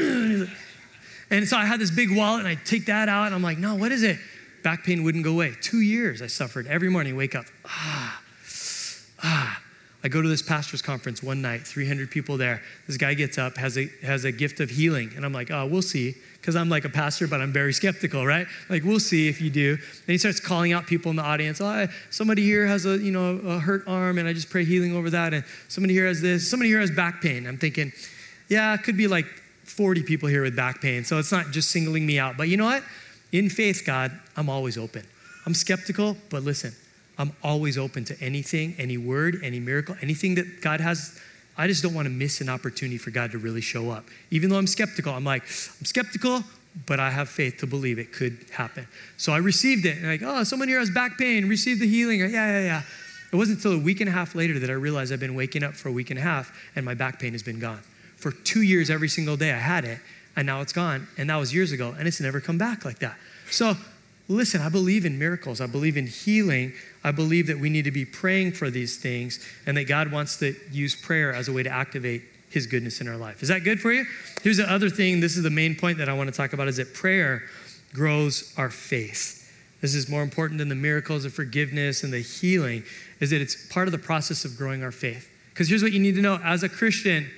and 1.30 1.46
so 1.46 1.56
I 1.56 1.64
had 1.64 1.80
this 1.80 1.92
big 1.92 2.14
wallet 2.14 2.40
and 2.40 2.48
I 2.48 2.56
take 2.64 2.86
that 2.86 3.08
out 3.08 3.26
and 3.26 3.34
I'm 3.34 3.42
like, 3.42 3.58
no, 3.58 3.76
what 3.76 3.92
is 3.92 4.02
it? 4.02 4.18
Back 4.64 4.84
pain 4.84 5.04
wouldn't 5.04 5.24
go 5.24 5.32
away. 5.32 5.54
Two 5.60 5.80
years 5.80 6.22
I 6.22 6.26
suffered. 6.26 6.66
Every 6.66 6.88
morning, 6.88 7.16
wake 7.16 7.34
up, 7.34 7.46
ah, 7.64 8.22
ah. 9.22 9.62
I 10.04 10.08
go 10.08 10.20
to 10.20 10.28
this 10.28 10.42
pastor's 10.42 10.82
conference 10.82 11.22
one 11.22 11.40
night, 11.40 11.62
300 11.62 12.10
people 12.10 12.36
there. 12.36 12.60
This 12.88 12.96
guy 12.96 13.14
gets 13.14 13.38
up, 13.38 13.56
has 13.56 13.78
a, 13.78 13.88
has 14.02 14.24
a 14.24 14.32
gift 14.32 14.58
of 14.58 14.68
healing. 14.68 15.12
And 15.14 15.24
I'm 15.24 15.32
like, 15.32 15.50
oh, 15.50 15.66
we'll 15.66 15.82
see 15.82 16.16
because 16.42 16.56
I'm 16.56 16.68
like 16.68 16.84
a 16.84 16.88
pastor, 16.88 17.28
but 17.28 17.40
I'm 17.40 17.52
very 17.52 17.72
skeptical, 17.72 18.26
right? 18.26 18.48
Like, 18.68 18.82
we'll 18.82 18.98
see 18.98 19.28
if 19.28 19.40
you 19.40 19.48
do. 19.48 19.74
And 19.74 20.08
he 20.08 20.18
starts 20.18 20.40
calling 20.40 20.72
out 20.72 20.88
people 20.88 21.10
in 21.10 21.16
the 21.16 21.22
audience. 21.22 21.60
Oh, 21.60 21.86
somebody 22.10 22.42
here 22.42 22.66
has 22.66 22.84
a, 22.84 22.98
you 22.98 23.12
know, 23.12 23.36
a 23.46 23.60
hurt 23.60 23.84
arm, 23.86 24.18
and 24.18 24.26
I 24.26 24.32
just 24.32 24.50
pray 24.50 24.64
healing 24.64 24.96
over 24.96 25.08
that. 25.10 25.32
And 25.32 25.44
somebody 25.68 25.94
here 25.94 26.08
has 26.08 26.20
this. 26.20 26.50
Somebody 26.50 26.70
here 26.70 26.80
has 26.80 26.90
back 26.90 27.22
pain. 27.22 27.46
I'm 27.46 27.58
thinking, 27.58 27.92
yeah, 28.48 28.74
it 28.74 28.82
could 28.82 28.96
be 28.96 29.06
like 29.06 29.26
40 29.62 30.02
people 30.02 30.28
here 30.28 30.42
with 30.42 30.56
back 30.56 30.80
pain. 30.80 31.04
So 31.04 31.20
it's 31.20 31.30
not 31.30 31.52
just 31.52 31.70
singling 31.70 32.04
me 32.04 32.18
out. 32.18 32.36
But 32.36 32.48
you 32.48 32.56
know 32.56 32.64
what? 32.64 32.82
In 33.30 33.48
faith, 33.48 33.84
God, 33.86 34.10
I'm 34.36 34.50
always 34.50 34.76
open. 34.76 35.06
I'm 35.46 35.54
skeptical, 35.54 36.16
but 36.28 36.42
listen, 36.42 36.74
I'm 37.22 37.34
always 37.42 37.78
open 37.78 38.04
to 38.06 38.20
anything, 38.20 38.74
any 38.78 38.98
word, 38.98 39.38
any 39.42 39.60
miracle, 39.60 39.96
anything 40.02 40.34
that 40.34 40.60
God 40.60 40.80
has 40.80 41.18
I 41.56 41.66
just 41.66 41.82
don't 41.82 41.94
want 41.94 42.06
to 42.06 42.10
miss 42.10 42.40
an 42.40 42.48
opportunity 42.48 42.98
for 42.98 43.10
God 43.10 43.32
to 43.32 43.38
really 43.38 43.60
show 43.60 43.90
up. 43.90 44.06
Even 44.30 44.48
though 44.48 44.56
I'm 44.56 44.66
skeptical, 44.66 45.12
I'm 45.12 45.24
like, 45.24 45.42
I'm 45.42 45.84
skeptical, 45.84 46.42
but 46.86 46.98
I 46.98 47.10
have 47.10 47.28
faith 47.28 47.58
to 47.58 47.66
believe 47.66 47.98
it 47.98 48.12
could 48.12 48.38
happen. 48.52 48.88
So 49.18 49.32
I 49.32 49.38
received 49.38 49.84
it. 49.84 49.98
And 49.98 50.06
like, 50.06 50.22
oh, 50.22 50.44
someone 50.44 50.68
here 50.68 50.78
has 50.78 50.90
back 50.90 51.18
pain, 51.18 51.48
receive 51.48 51.78
the 51.78 51.86
healing. 51.86 52.20
Yeah, 52.20 52.28
yeah, 52.28 52.60
yeah. 52.60 52.82
It 53.32 53.36
wasn't 53.36 53.58
until 53.58 53.72
a 53.72 53.78
week 53.78 54.00
and 54.00 54.08
a 54.08 54.12
half 54.12 54.34
later 54.34 54.58
that 54.58 54.70
I 54.70 54.74
realized 54.74 55.12
I've 55.12 55.20
been 55.20 55.34
waking 55.34 55.62
up 55.62 55.74
for 55.74 55.88
a 55.88 55.92
week 55.92 56.10
and 56.10 56.18
a 56.18 56.22
half 56.22 56.56
and 56.74 56.84
my 56.84 56.94
back 56.94 57.20
pain 57.20 57.32
has 57.32 57.42
been 57.42 57.60
gone. 57.60 57.80
For 58.16 58.30
two 58.30 58.62
years, 58.62 58.88
every 58.88 59.08
single 59.08 59.36
day, 59.36 59.52
I 59.52 59.58
had 59.58 59.84
it, 59.84 59.98
and 60.36 60.46
now 60.46 60.60
it's 60.60 60.72
gone. 60.72 61.08
And 61.18 61.28
that 61.28 61.36
was 61.36 61.52
years 61.52 61.72
ago, 61.72 61.94
and 61.98 62.06
it's 62.06 62.20
never 62.20 62.40
come 62.40 62.56
back 62.56 62.84
like 62.84 63.00
that. 63.00 63.16
So 63.50 63.76
listen, 64.32 64.60
I 64.60 64.68
believe 64.68 65.04
in 65.04 65.18
miracles, 65.18 65.60
I 65.60 65.66
believe 65.66 65.96
in 65.96 66.06
healing. 66.06 66.72
I 67.04 67.10
believe 67.10 67.48
that 67.48 67.58
we 67.58 67.68
need 67.68 67.84
to 67.84 67.90
be 67.90 68.04
praying 68.04 68.52
for 68.52 68.70
these 68.70 68.96
things 68.96 69.44
and 69.66 69.76
that 69.76 69.84
God 69.84 70.12
wants 70.12 70.36
to 70.38 70.54
use 70.70 70.94
prayer 70.94 71.32
as 71.32 71.48
a 71.48 71.52
way 71.52 71.62
to 71.62 71.70
activate 71.70 72.22
his 72.48 72.66
goodness 72.66 73.00
in 73.00 73.08
our 73.08 73.16
life. 73.16 73.42
Is 73.42 73.48
that 73.48 73.64
good 73.64 73.80
for 73.80 73.92
you? 73.92 74.04
Here's 74.42 74.58
the 74.58 74.70
other 74.70 74.90
thing, 74.90 75.20
this 75.20 75.36
is 75.36 75.42
the 75.42 75.50
main 75.50 75.74
point 75.74 75.98
that 75.98 76.08
I 76.08 76.12
want 76.12 76.30
to 76.30 76.36
talk 76.36 76.52
about 76.52 76.68
is 76.68 76.76
that 76.76 76.94
prayer 76.94 77.42
grows 77.92 78.52
our 78.56 78.70
faith. 78.70 79.38
This 79.80 79.94
is 79.94 80.08
more 80.08 80.22
important 80.22 80.58
than 80.58 80.68
the 80.68 80.76
miracles 80.76 81.24
of 81.24 81.32
forgiveness 81.32 82.04
and 82.04 82.12
the 82.12 82.20
healing 82.20 82.84
is 83.20 83.30
that 83.30 83.40
it's 83.40 83.66
part 83.68 83.88
of 83.88 83.92
the 83.92 83.98
process 83.98 84.44
of 84.44 84.56
growing 84.56 84.84
our 84.84 84.92
faith. 84.92 85.28
Because 85.50 85.68
here's 85.68 85.82
what 85.82 85.92
you 85.92 85.98
need 85.98 86.14
to 86.14 86.22
know 86.22 86.38
as 86.44 86.62
a 86.62 86.68
Christian, 86.68 87.28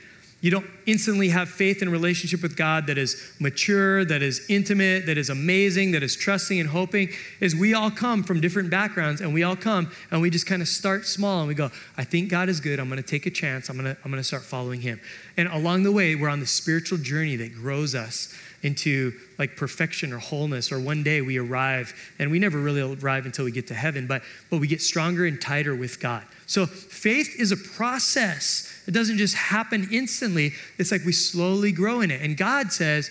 you 0.44 0.50
don't 0.50 0.66
instantly 0.84 1.30
have 1.30 1.48
faith 1.48 1.80
in 1.80 1.88
relationship 1.88 2.42
with 2.42 2.54
God 2.54 2.88
that 2.88 2.98
is 2.98 3.32
mature, 3.40 4.04
that 4.04 4.22
is 4.22 4.44
intimate, 4.50 5.06
that 5.06 5.16
is 5.16 5.30
amazing, 5.30 5.92
that 5.92 6.02
is 6.02 6.14
trusting 6.14 6.60
and 6.60 6.68
hoping. 6.68 7.08
Is 7.40 7.56
we 7.56 7.72
all 7.72 7.90
come 7.90 8.22
from 8.22 8.42
different 8.42 8.68
backgrounds 8.68 9.22
and 9.22 9.32
we 9.32 9.42
all 9.42 9.56
come 9.56 9.90
and 10.10 10.20
we 10.20 10.28
just 10.28 10.44
kind 10.44 10.60
of 10.60 10.68
start 10.68 11.06
small 11.06 11.38
and 11.38 11.48
we 11.48 11.54
go, 11.54 11.70
I 11.96 12.04
think 12.04 12.28
God 12.28 12.50
is 12.50 12.60
good. 12.60 12.78
I'm 12.78 12.90
going 12.90 13.02
to 13.02 13.08
take 13.08 13.24
a 13.24 13.30
chance. 13.30 13.70
I'm 13.70 13.78
going 13.78 13.94
to 13.94 13.98
I'm 14.04 14.10
going 14.10 14.20
to 14.20 14.26
start 14.26 14.42
following 14.42 14.82
him. 14.82 15.00
And 15.38 15.48
along 15.48 15.84
the 15.84 15.92
way, 15.92 16.14
we're 16.14 16.28
on 16.28 16.40
the 16.40 16.46
spiritual 16.46 16.98
journey 16.98 17.36
that 17.36 17.54
grows 17.54 17.94
us 17.94 18.34
into 18.62 19.14
like 19.38 19.56
perfection 19.56 20.12
or 20.12 20.18
wholeness 20.18 20.70
or 20.70 20.78
one 20.78 21.02
day 21.02 21.22
we 21.22 21.38
arrive 21.38 21.94
and 22.18 22.30
we 22.30 22.38
never 22.38 22.58
really 22.58 22.82
arrive 22.82 23.24
until 23.24 23.46
we 23.46 23.50
get 23.50 23.66
to 23.66 23.74
heaven 23.74 24.06
but 24.06 24.22
but 24.50 24.58
we 24.58 24.66
get 24.66 24.80
stronger 24.80 25.26
and 25.26 25.38
tighter 25.38 25.74
with 25.74 26.00
god 26.00 26.24
so 26.46 26.64
faith 26.64 27.38
is 27.38 27.52
a 27.52 27.56
process 27.58 28.73
it 28.86 28.92
doesn't 28.92 29.18
just 29.18 29.34
happen 29.34 29.88
instantly 29.90 30.52
it's 30.78 30.92
like 30.92 31.04
we 31.04 31.12
slowly 31.12 31.72
grow 31.72 32.00
in 32.00 32.10
it 32.10 32.20
and 32.20 32.36
god 32.36 32.72
says 32.72 33.10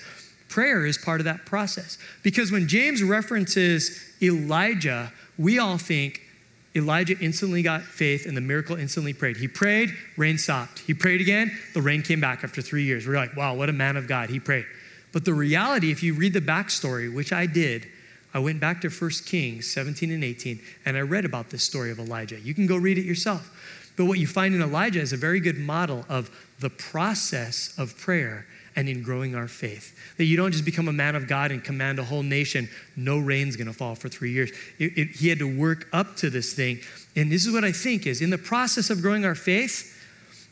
prayer 0.50 0.86
is 0.86 0.98
part 0.98 1.20
of 1.20 1.26
that 1.26 1.46
process 1.46 1.98
because 2.22 2.52
when 2.52 2.68
james 2.68 3.02
references 3.02 4.14
elijah 4.22 5.12
we 5.38 5.60
all 5.60 5.78
think 5.78 6.22
Elijah 6.76 7.18
instantly 7.20 7.62
got 7.62 7.84
faith 7.84 8.26
and 8.26 8.36
the 8.36 8.42
miracle 8.42 8.76
instantly 8.76 9.14
prayed. 9.14 9.38
He 9.38 9.48
prayed, 9.48 9.94
rain 10.18 10.38
stopped. 10.38 10.80
He 10.80 10.94
prayed 10.94 11.22
again, 11.22 11.56
the 11.74 11.82
rain 11.82 12.02
came 12.02 12.20
back 12.20 12.44
after 12.44 12.62
three 12.62 12.84
years. 12.84 13.08
We're 13.08 13.16
like, 13.16 13.36
wow, 13.36 13.54
what 13.54 13.70
a 13.70 13.74
man 13.74 13.96
of 13.96 14.08
God. 14.08 14.30
He 14.30 14.40
prayed. 14.40 14.66
But 15.12 15.26
the 15.26 15.34
reality, 15.34 15.92
if 15.92 16.02
you 16.02 16.16
read 16.16 16.34
the 16.34 16.42
backstory, 16.42 17.14
which 17.14 17.32
I 17.32 17.46
did, 17.46 17.88
I 18.34 18.40
went 18.40 18.60
back 18.60 18.82
to 18.82 18.90
1 18.90 19.12
Kings 19.28 19.72
17 19.72 20.12
and 20.12 20.24
18, 20.24 20.60
and 20.86 20.98
I 20.98 21.02
read 21.02 21.26
about 21.26 21.52
this 21.52 21.64
story 21.64 21.92
of 21.92 22.00
Elijah. 22.00 22.40
You 22.40 22.56
can 22.56 22.66
go 22.66 22.76
read 22.76 22.98
it 22.98 23.06
yourself. 23.06 23.52
But 23.96 24.06
what 24.06 24.20
you 24.20 24.28
find 24.28 24.56
in 24.56 24.62
Elijah 24.62 25.02
is 25.02 25.14
a 25.14 25.18
very 25.18 25.40
good 25.40 25.58
model 25.58 26.06
of 26.10 26.30
the 26.60 26.70
process 26.70 27.74
of 27.78 27.98
prayer 27.98 28.46
and 28.76 28.90
in 28.90 29.04
growing 29.04 29.36
our 29.36 29.48
faith. 29.48 29.96
That 30.18 30.26
you 30.26 30.38
don't 30.38 30.52
just 30.52 30.66
become 30.66 30.88
a 30.88 30.94
man 30.94 31.16
of 31.16 31.28
God 31.28 31.52
and 31.52 31.64
command 31.64 32.00
a 32.00 32.04
whole 32.04 32.24
nation, 32.24 32.70
no 32.96 33.20
rain's 33.20 33.56
gonna 33.56 33.74
fall 33.74 33.96
for 33.96 34.10
three 34.10 34.32
years. 34.32 34.52
It, 34.80 34.98
it, 34.98 35.08
he 35.10 35.30
had 35.30 35.40
to 35.40 35.58
work 35.60 35.88
up 35.94 36.16
to 36.18 36.30
this 36.30 36.54
thing. 36.54 36.80
And 37.16 37.32
this 37.32 37.46
is 37.46 37.54
what 37.54 37.64
I 37.64 37.72
think 37.72 38.08
is 38.08 38.22
in 38.22 38.30
the 38.30 38.38
process 38.38 38.90
of 38.90 39.02
growing 39.02 39.26
our 39.26 39.36
faith, 39.36 39.92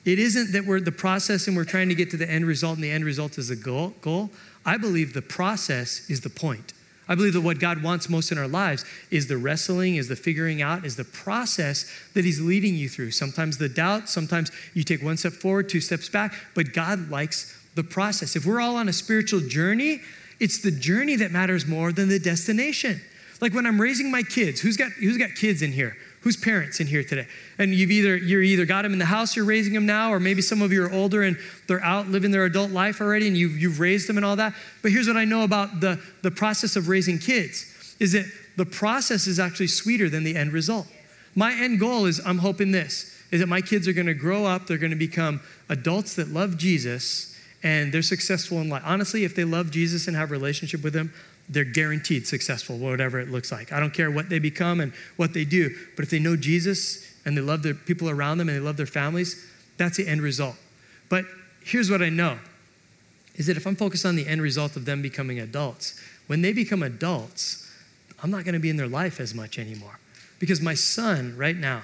it 0.03 0.19
isn't 0.19 0.51
that 0.53 0.65
we're 0.65 0.81
the 0.81 0.91
process 0.91 1.47
and 1.47 1.55
we're 1.55 1.63
trying 1.63 1.89
to 1.89 1.95
get 1.95 2.09
to 2.11 2.17
the 2.17 2.29
end 2.29 2.45
result 2.45 2.75
and 2.75 2.83
the 2.83 2.91
end 2.91 3.05
result 3.05 3.37
is 3.37 3.49
the 3.49 3.55
goal. 3.55 3.93
goal. 4.01 4.31
I 4.65 4.77
believe 4.77 5.13
the 5.13 5.21
process 5.21 6.09
is 6.09 6.21
the 6.21 6.29
point. 6.29 6.73
I 7.11 7.15
believe 7.15 7.33
that 7.33 7.41
what 7.41 7.59
God 7.59 7.83
wants 7.83 8.07
most 8.07 8.31
in 8.31 8.37
our 8.37 8.47
lives 8.47 8.85
is 9.09 9.27
the 9.27 9.35
wrestling, 9.35 9.97
is 9.97 10.07
the 10.07 10.15
figuring 10.15 10.61
out, 10.61 10.85
is 10.85 10.95
the 10.95 11.03
process 11.03 11.85
that 12.13 12.23
He's 12.23 12.39
leading 12.39 12.73
you 12.73 12.87
through. 12.87 13.11
Sometimes 13.11 13.57
the 13.57 13.67
doubt, 13.67 14.07
sometimes 14.07 14.49
you 14.73 14.85
take 14.85 15.03
one 15.03 15.17
step 15.17 15.33
forward, 15.33 15.67
two 15.67 15.81
steps 15.81 16.07
back, 16.07 16.33
but 16.55 16.71
God 16.71 17.11
likes 17.11 17.53
the 17.75 17.83
process. 17.83 18.37
If 18.37 18.45
we're 18.45 18.61
all 18.61 18.77
on 18.77 18.87
a 18.87 18.93
spiritual 18.93 19.41
journey, 19.41 19.99
it's 20.39 20.61
the 20.61 20.71
journey 20.71 21.17
that 21.17 21.31
matters 21.31 21.67
more 21.67 21.91
than 21.91 22.07
the 22.07 22.17
destination. 22.17 23.01
Like 23.41 23.53
when 23.53 23.65
I'm 23.65 23.81
raising 23.81 24.09
my 24.09 24.23
kids, 24.23 24.61
who's 24.61 24.77
got, 24.77 24.93
who's 24.93 25.17
got 25.17 25.35
kids 25.35 25.61
in 25.61 25.73
here? 25.73 25.97
Who's 26.21 26.37
parents 26.37 26.79
in 26.79 26.87
here 26.87 27.03
today? 27.03 27.27
And 27.57 27.73
you've 27.73 27.91
either 27.91 28.15
you're 28.15 28.43
either 28.43 28.65
got 28.65 28.83
them 28.83 28.93
in 28.93 28.99
the 28.99 29.05
house, 29.05 29.35
you're 29.35 29.45
raising 29.45 29.73
them 29.73 29.85
now, 29.85 30.13
or 30.13 30.19
maybe 30.19 30.41
some 30.41 30.61
of 30.61 30.71
you 30.71 30.83
are 30.83 30.91
older 30.91 31.23
and 31.23 31.37
they're 31.67 31.83
out 31.83 32.07
living 32.07 32.31
their 32.31 32.45
adult 32.45 32.71
life 32.71 33.01
already, 33.01 33.27
and 33.27 33.35
you've 33.35 33.57
you've 33.59 33.79
raised 33.79 34.07
them 34.07 34.17
and 34.17 34.25
all 34.25 34.35
that. 34.35 34.53
But 34.81 34.91
here's 34.91 35.07
what 35.07 35.17
I 35.17 35.25
know 35.25 35.43
about 35.43 35.79
the 35.81 35.99
the 36.21 36.31
process 36.31 36.75
of 36.75 36.87
raising 36.87 37.17
kids: 37.17 37.95
is 37.99 38.11
that 38.11 38.25
the 38.55 38.65
process 38.65 39.27
is 39.27 39.39
actually 39.39 39.67
sweeter 39.67 40.09
than 40.09 40.23
the 40.23 40.35
end 40.35 40.53
result. 40.53 40.87
My 41.35 41.53
end 41.53 41.79
goal 41.79 42.05
is 42.05 42.21
I'm 42.25 42.39
hoping 42.39 42.71
this 42.71 43.17
is 43.31 43.39
that 43.39 43.47
my 43.47 43.61
kids 43.61 43.87
are 43.87 43.93
going 43.93 44.07
to 44.07 44.13
grow 44.13 44.45
up, 44.45 44.67
they're 44.67 44.77
going 44.77 44.91
to 44.91 44.97
become 44.97 45.39
adults 45.69 46.15
that 46.15 46.27
love 46.27 46.57
Jesus, 46.57 47.35
and 47.63 47.93
they're 47.93 48.01
successful 48.01 48.59
in 48.59 48.69
life. 48.69 48.83
Honestly, 48.85 49.23
if 49.23 49.35
they 49.35 49.45
love 49.45 49.71
Jesus 49.71 50.07
and 50.07 50.15
have 50.17 50.29
a 50.29 50.33
relationship 50.33 50.83
with 50.83 50.93
Him, 50.93 51.13
they're 51.51 51.65
guaranteed 51.65 52.25
successful, 52.25 52.77
whatever 52.77 53.19
it 53.19 53.29
looks 53.29 53.51
like. 53.51 53.73
I 53.73 53.79
don't 53.79 53.93
care 53.93 54.09
what 54.09 54.29
they 54.29 54.39
become 54.39 54.79
and 54.79 54.93
what 55.17 55.33
they 55.33 55.43
do, 55.43 55.75
but 55.95 56.03
if 56.03 56.09
they 56.09 56.17
know 56.19 56.37
Jesus 56.37 57.13
and 57.25 57.37
they 57.37 57.41
love 57.41 57.61
the 57.61 57.73
people 57.73 58.09
around 58.09 58.37
them 58.37 58.47
and 58.47 58.57
they 58.57 58.61
love 58.61 58.77
their 58.77 58.85
families, 58.85 59.45
that's 59.77 59.97
the 59.97 60.07
end 60.07 60.21
result. 60.21 60.55
But 61.09 61.25
here's 61.63 61.91
what 61.91 62.01
I 62.01 62.09
know 62.09 62.39
is 63.35 63.47
that 63.47 63.57
if 63.57 63.67
I'm 63.67 63.75
focused 63.75 64.05
on 64.05 64.15
the 64.15 64.25
end 64.27 64.41
result 64.41 64.75
of 64.77 64.85
them 64.85 65.01
becoming 65.01 65.39
adults, 65.39 65.99
when 66.27 66.41
they 66.41 66.53
become 66.53 66.83
adults, 66.83 67.69
I'm 68.23 68.31
not 68.31 68.45
going 68.45 68.53
to 68.53 68.59
be 68.59 68.69
in 68.69 68.77
their 68.77 68.87
life 68.87 69.19
as 69.19 69.35
much 69.35 69.59
anymore. 69.59 69.99
Because 70.39 70.61
my 70.61 70.73
son, 70.73 71.35
right 71.37 71.55
now, 71.55 71.81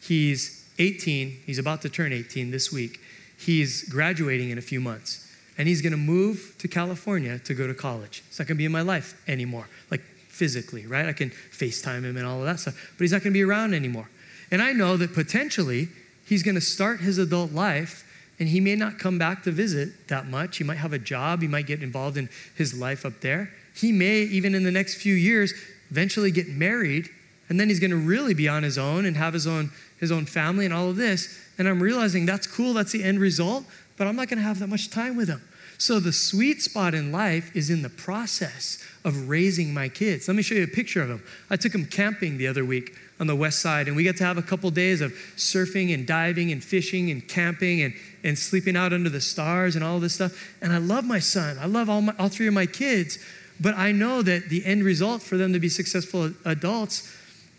he's 0.00 0.66
18, 0.78 1.40
he's 1.44 1.58
about 1.58 1.82
to 1.82 1.88
turn 1.88 2.12
18 2.12 2.50
this 2.50 2.72
week. 2.72 3.00
He's 3.38 3.86
graduating 3.88 4.50
in 4.50 4.58
a 4.58 4.62
few 4.62 4.80
months 4.80 5.20
and 5.56 5.68
he's 5.68 5.82
going 5.82 5.92
to 5.92 5.96
move 5.96 6.54
to 6.58 6.68
California 6.68 7.38
to 7.40 7.54
go 7.54 7.66
to 7.66 7.74
college. 7.74 8.22
It's 8.28 8.38
not 8.38 8.48
going 8.48 8.56
to 8.56 8.58
be 8.58 8.64
in 8.64 8.72
my 8.72 8.82
life 8.82 9.20
anymore, 9.28 9.68
like 9.90 10.00
physically, 10.28 10.86
right? 10.86 11.06
I 11.06 11.12
can 11.12 11.30
FaceTime 11.30 12.02
him 12.04 12.16
and 12.16 12.26
all 12.26 12.40
of 12.40 12.46
that 12.46 12.60
stuff, 12.60 12.92
but 12.96 13.04
he's 13.04 13.12
not 13.12 13.22
going 13.22 13.32
to 13.32 13.38
be 13.38 13.44
around 13.44 13.74
anymore. 13.74 14.08
And 14.50 14.60
I 14.60 14.72
know 14.72 14.96
that 14.96 15.14
potentially 15.14 15.88
he's 16.26 16.42
going 16.42 16.56
to 16.56 16.60
start 16.60 17.00
his 17.00 17.18
adult 17.18 17.52
life 17.52 18.04
and 18.38 18.48
he 18.48 18.60
may 18.60 18.74
not 18.74 18.98
come 18.98 19.18
back 19.18 19.44
to 19.44 19.52
visit 19.52 20.08
that 20.08 20.26
much. 20.26 20.56
He 20.56 20.64
might 20.64 20.78
have 20.78 20.92
a 20.92 20.98
job, 20.98 21.40
he 21.42 21.48
might 21.48 21.66
get 21.66 21.82
involved 21.82 22.16
in 22.16 22.28
his 22.56 22.78
life 22.78 23.06
up 23.06 23.20
there. 23.20 23.50
He 23.74 23.92
may, 23.92 24.22
even 24.22 24.54
in 24.54 24.64
the 24.64 24.70
next 24.70 24.96
few 24.96 25.14
years, 25.14 25.52
eventually 25.90 26.30
get 26.30 26.48
married, 26.48 27.08
and 27.48 27.60
then 27.60 27.68
he's 27.68 27.80
going 27.80 27.90
to 27.90 27.96
really 27.96 28.34
be 28.34 28.48
on 28.48 28.62
his 28.62 28.78
own 28.78 29.04
and 29.04 29.16
have 29.16 29.34
his 29.34 29.46
own, 29.46 29.70
his 30.00 30.10
own 30.10 30.26
family 30.26 30.64
and 30.64 30.74
all 30.74 30.88
of 30.88 30.96
this. 30.96 31.38
And 31.58 31.68
I'm 31.68 31.82
realizing 31.82 32.26
that's 32.26 32.46
cool, 32.46 32.72
that's 32.72 32.92
the 32.92 33.04
end 33.04 33.20
result, 33.20 33.64
but 33.96 34.06
I'm 34.06 34.16
not 34.16 34.28
going 34.28 34.38
to 34.38 34.44
have 34.44 34.58
that 34.58 34.68
much 34.68 34.90
time 34.90 35.16
with 35.16 35.28
them. 35.28 35.42
So 35.78 36.00
the 36.00 36.12
sweet 36.12 36.62
spot 36.62 36.94
in 36.94 37.10
life 37.10 37.54
is 37.54 37.68
in 37.68 37.82
the 37.82 37.88
process 37.88 38.78
of 39.04 39.28
raising 39.28 39.74
my 39.74 39.88
kids. 39.88 40.28
Let 40.28 40.36
me 40.36 40.42
show 40.42 40.54
you 40.54 40.64
a 40.64 40.68
picture 40.68 41.02
of 41.02 41.08
them. 41.08 41.22
I 41.50 41.56
took 41.56 41.72
them 41.72 41.84
camping 41.84 42.38
the 42.38 42.46
other 42.46 42.64
week 42.64 42.96
on 43.20 43.26
the 43.26 43.36
west 43.36 43.60
side, 43.60 43.86
and 43.86 43.96
we 43.96 44.04
got 44.04 44.16
to 44.16 44.24
have 44.24 44.38
a 44.38 44.42
couple 44.42 44.70
days 44.70 45.00
of 45.00 45.12
surfing 45.36 45.92
and 45.92 46.06
diving 46.06 46.52
and 46.52 46.62
fishing 46.62 47.10
and 47.10 47.26
camping 47.28 47.82
and, 47.82 47.94
and 48.22 48.38
sleeping 48.38 48.76
out 48.76 48.92
under 48.92 49.10
the 49.10 49.20
stars 49.20 49.76
and 49.76 49.84
all 49.84 50.00
this 50.00 50.14
stuff. 50.14 50.54
And 50.62 50.72
I 50.72 50.78
love 50.78 51.04
my 51.04 51.18
son. 51.18 51.58
I 51.58 51.66
love 51.66 51.88
all, 51.88 52.02
my, 52.02 52.14
all 52.18 52.28
three 52.28 52.46
of 52.46 52.54
my 52.54 52.66
kids, 52.66 53.18
but 53.60 53.74
I 53.74 53.92
know 53.92 54.22
that 54.22 54.48
the 54.48 54.64
end 54.64 54.84
result 54.84 55.22
for 55.22 55.36
them 55.36 55.52
to 55.52 55.60
be 55.60 55.68
successful 55.68 56.32
adults, 56.44 57.14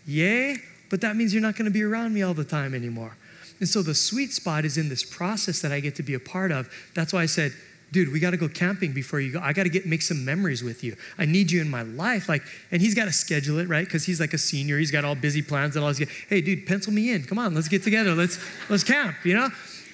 yay, 0.06 0.56
but 0.90 1.00
that 1.00 1.16
means 1.16 1.32
you're 1.32 1.42
not 1.42 1.56
going 1.56 1.66
to 1.66 1.70
be 1.70 1.82
around 1.82 2.12
me 2.12 2.22
all 2.22 2.34
the 2.34 2.44
time 2.44 2.74
anymore. 2.74 3.16
And 3.60 3.68
so 3.68 3.82
the 3.82 3.94
sweet 3.94 4.32
spot 4.32 4.64
is 4.64 4.76
in 4.76 4.88
this 4.88 5.02
process 5.02 5.60
that 5.62 5.72
I 5.72 5.80
get 5.80 5.94
to 5.96 6.02
be 6.02 6.14
a 6.14 6.20
part 6.20 6.52
of. 6.52 6.68
That's 6.94 7.12
why 7.12 7.22
I 7.22 7.26
said, 7.26 7.52
dude, 7.92 8.12
we 8.12 8.20
got 8.20 8.32
to 8.32 8.36
go 8.36 8.48
camping 8.48 8.92
before 8.92 9.20
you 9.20 9.32
go. 9.32 9.40
I 9.40 9.52
got 9.52 9.62
to 9.62 9.68
get 9.68 9.86
make 9.86 10.02
some 10.02 10.24
memories 10.24 10.62
with 10.62 10.84
you. 10.84 10.96
I 11.18 11.24
need 11.24 11.50
you 11.50 11.60
in 11.60 11.70
my 11.70 11.82
life. 11.82 12.28
Like, 12.28 12.42
and 12.70 12.82
he's 12.82 12.94
got 12.94 13.06
to 13.06 13.12
schedule 13.12 13.58
it, 13.58 13.68
right? 13.68 13.84
Because 13.84 14.04
he's 14.04 14.20
like 14.20 14.34
a 14.34 14.38
senior. 14.38 14.78
He's 14.78 14.90
got 14.90 15.04
all 15.04 15.14
busy 15.14 15.42
plans 15.42 15.76
and 15.76 15.84
all 15.84 15.92
this. 15.92 16.08
Hey, 16.28 16.40
dude, 16.40 16.66
pencil 16.66 16.92
me 16.92 17.12
in. 17.12 17.24
Come 17.24 17.38
on, 17.38 17.54
let's 17.54 17.68
get 17.68 17.82
together. 17.82 18.14
Let's 18.14 18.38
let's 18.68 18.84
camp. 18.84 19.16
You 19.24 19.34
know. 19.34 19.48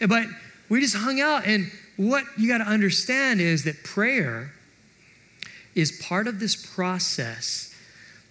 But 0.08 0.26
we 0.68 0.80
just 0.80 0.96
hung 0.96 1.20
out, 1.20 1.46
and 1.46 1.70
what 1.96 2.24
you 2.36 2.48
got 2.48 2.58
to 2.58 2.64
understand 2.64 3.40
is 3.40 3.64
that 3.64 3.84
prayer 3.84 4.52
is 5.74 5.92
part 5.92 6.26
of 6.26 6.40
this 6.40 6.56
process 6.56 7.71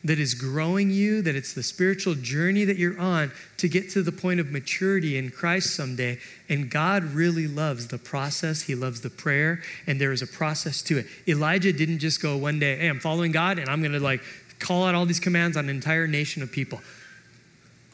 that 0.04 0.20
is 0.20 0.34
growing 0.34 0.90
you, 0.90 1.22
that 1.22 1.36
it's 1.36 1.54
the 1.54 1.64
spiritual 1.64 2.16
journey 2.16 2.66
that 2.66 2.78
you're 2.78 3.00
on 3.00 3.32
to 3.58 3.70
get 3.70 3.90
to 3.92 4.02
the 4.02 4.12
point 4.12 4.40
of 4.40 4.52
maturity 4.52 5.18
in 5.18 5.30
Christ 5.30 5.76
someday. 5.76 6.18
And 6.50 6.70
God 6.70 7.04
really 7.04 7.48
loves 7.48 7.88
the 7.88 8.00
process, 8.00 8.64
He 8.64 8.76
loves 8.76 9.02
the 9.02 9.10
prayer, 9.10 9.62
and 9.86 10.02
there 10.02 10.12
is 10.12 10.22
a 10.22 10.28
process 10.28 10.82
to 10.84 11.00
it. 11.00 11.08
Elijah 11.28 11.72
didn't 11.72 12.00
just 12.00 12.22
go 12.22 12.36
one 12.36 12.60
day, 12.60 12.78
hey, 12.78 12.88
I'm 12.88 13.00
following 13.00 13.32
God, 13.32 13.60
and 13.60 13.70
I'm 13.70 13.82
gonna 13.84 14.00
like 14.00 14.22
call 14.60 14.86
out 14.86 14.96
all 14.96 15.06
these 15.06 15.20
commands 15.20 15.56
on 15.56 15.66
an 15.66 15.70
entire 15.70 16.08
nation 16.08 16.42
of 16.42 16.52
people. 16.52 16.82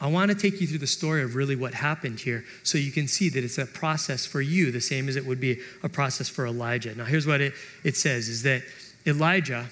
I 0.00 0.06
want 0.06 0.30
to 0.30 0.36
take 0.36 0.60
you 0.60 0.66
through 0.66 0.78
the 0.78 0.86
story 0.86 1.22
of 1.22 1.34
really 1.34 1.56
what 1.56 1.74
happened 1.74 2.20
here 2.20 2.44
so 2.62 2.78
you 2.78 2.92
can 2.92 3.08
see 3.08 3.28
that 3.30 3.42
it's 3.42 3.58
a 3.58 3.66
process 3.66 4.24
for 4.24 4.40
you, 4.40 4.70
the 4.70 4.80
same 4.80 5.08
as 5.08 5.16
it 5.16 5.26
would 5.26 5.40
be 5.40 5.60
a 5.82 5.88
process 5.88 6.28
for 6.28 6.46
Elijah. 6.46 6.94
Now, 6.94 7.04
here's 7.04 7.26
what 7.26 7.40
it, 7.40 7.52
it 7.82 7.96
says 7.96 8.28
is 8.28 8.44
that 8.44 8.62
Elijah 9.06 9.68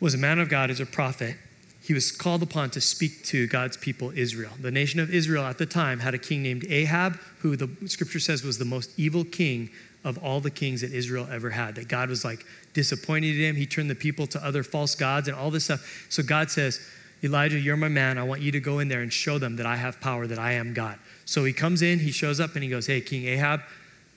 was 0.00 0.14
a 0.14 0.18
man 0.18 0.38
of 0.38 0.48
God 0.48 0.70
as 0.70 0.80
a 0.80 0.86
prophet. 0.86 1.36
He 1.82 1.94
was 1.94 2.10
called 2.10 2.42
upon 2.42 2.70
to 2.70 2.80
speak 2.80 3.24
to 3.26 3.46
God's 3.46 3.76
people, 3.76 4.10
Israel. 4.10 4.50
The 4.60 4.70
nation 4.70 4.98
of 4.98 5.14
Israel 5.14 5.44
at 5.44 5.58
the 5.58 5.66
time 5.66 6.00
had 6.00 6.14
a 6.14 6.18
king 6.18 6.42
named 6.42 6.66
Ahab, 6.68 7.18
who 7.38 7.56
the 7.56 7.70
scripture 7.88 8.18
says 8.18 8.42
was 8.42 8.58
the 8.58 8.64
most 8.64 8.90
evil 8.98 9.24
king 9.24 9.70
of 10.04 10.18
all 10.18 10.40
the 10.40 10.50
kings 10.50 10.80
that 10.80 10.92
Israel 10.92 11.28
ever 11.30 11.50
had. 11.50 11.76
That 11.76 11.88
God 11.88 12.08
was 12.08 12.24
like 12.24 12.44
disappointed 12.74 13.36
in 13.36 13.50
him. 13.50 13.56
He 13.56 13.66
turned 13.66 13.88
the 13.88 13.94
people 13.94 14.26
to 14.28 14.44
other 14.44 14.62
false 14.62 14.94
gods 14.94 15.28
and 15.28 15.36
all 15.36 15.50
this 15.50 15.64
stuff. 15.64 16.06
So 16.08 16.22
God 16.22 16.50
says, 16.50 16.80
Elijah, 17.22 17.58
you're 17.58 17.76
my 17.76 17.88
man. 17.88 18.18
I 18.18 18.22
want 18.24 18.42
you 18.42 18.52
to 18.52 18.60
go 18.60 18.80
in 18.80 18.88
there 18.88 19.00
and 19.00 19.12
show 19.12 19.38
them 19.38 19.56
that 19.56 19.66
I 19.66 19.76
have 19.76 20.00
power, 20.00 20.26
that 20.26 20.38
I 20.38 20.52
am 20.52 20.74
God. 20.74 20.98
So 21.24 21.44
he 21.44 21.52
comes 21.52 21.82
in, 21.82 21.98
he 21.98 22.12
shows 22.12 22.40
up, 22.40 22.54
and 22.54 22.62
he 22.62 22.68
goes, 22.68 22.86
Hey, 22.86 23.00
King 23.00 23.26
Ahab, 23.26 23.62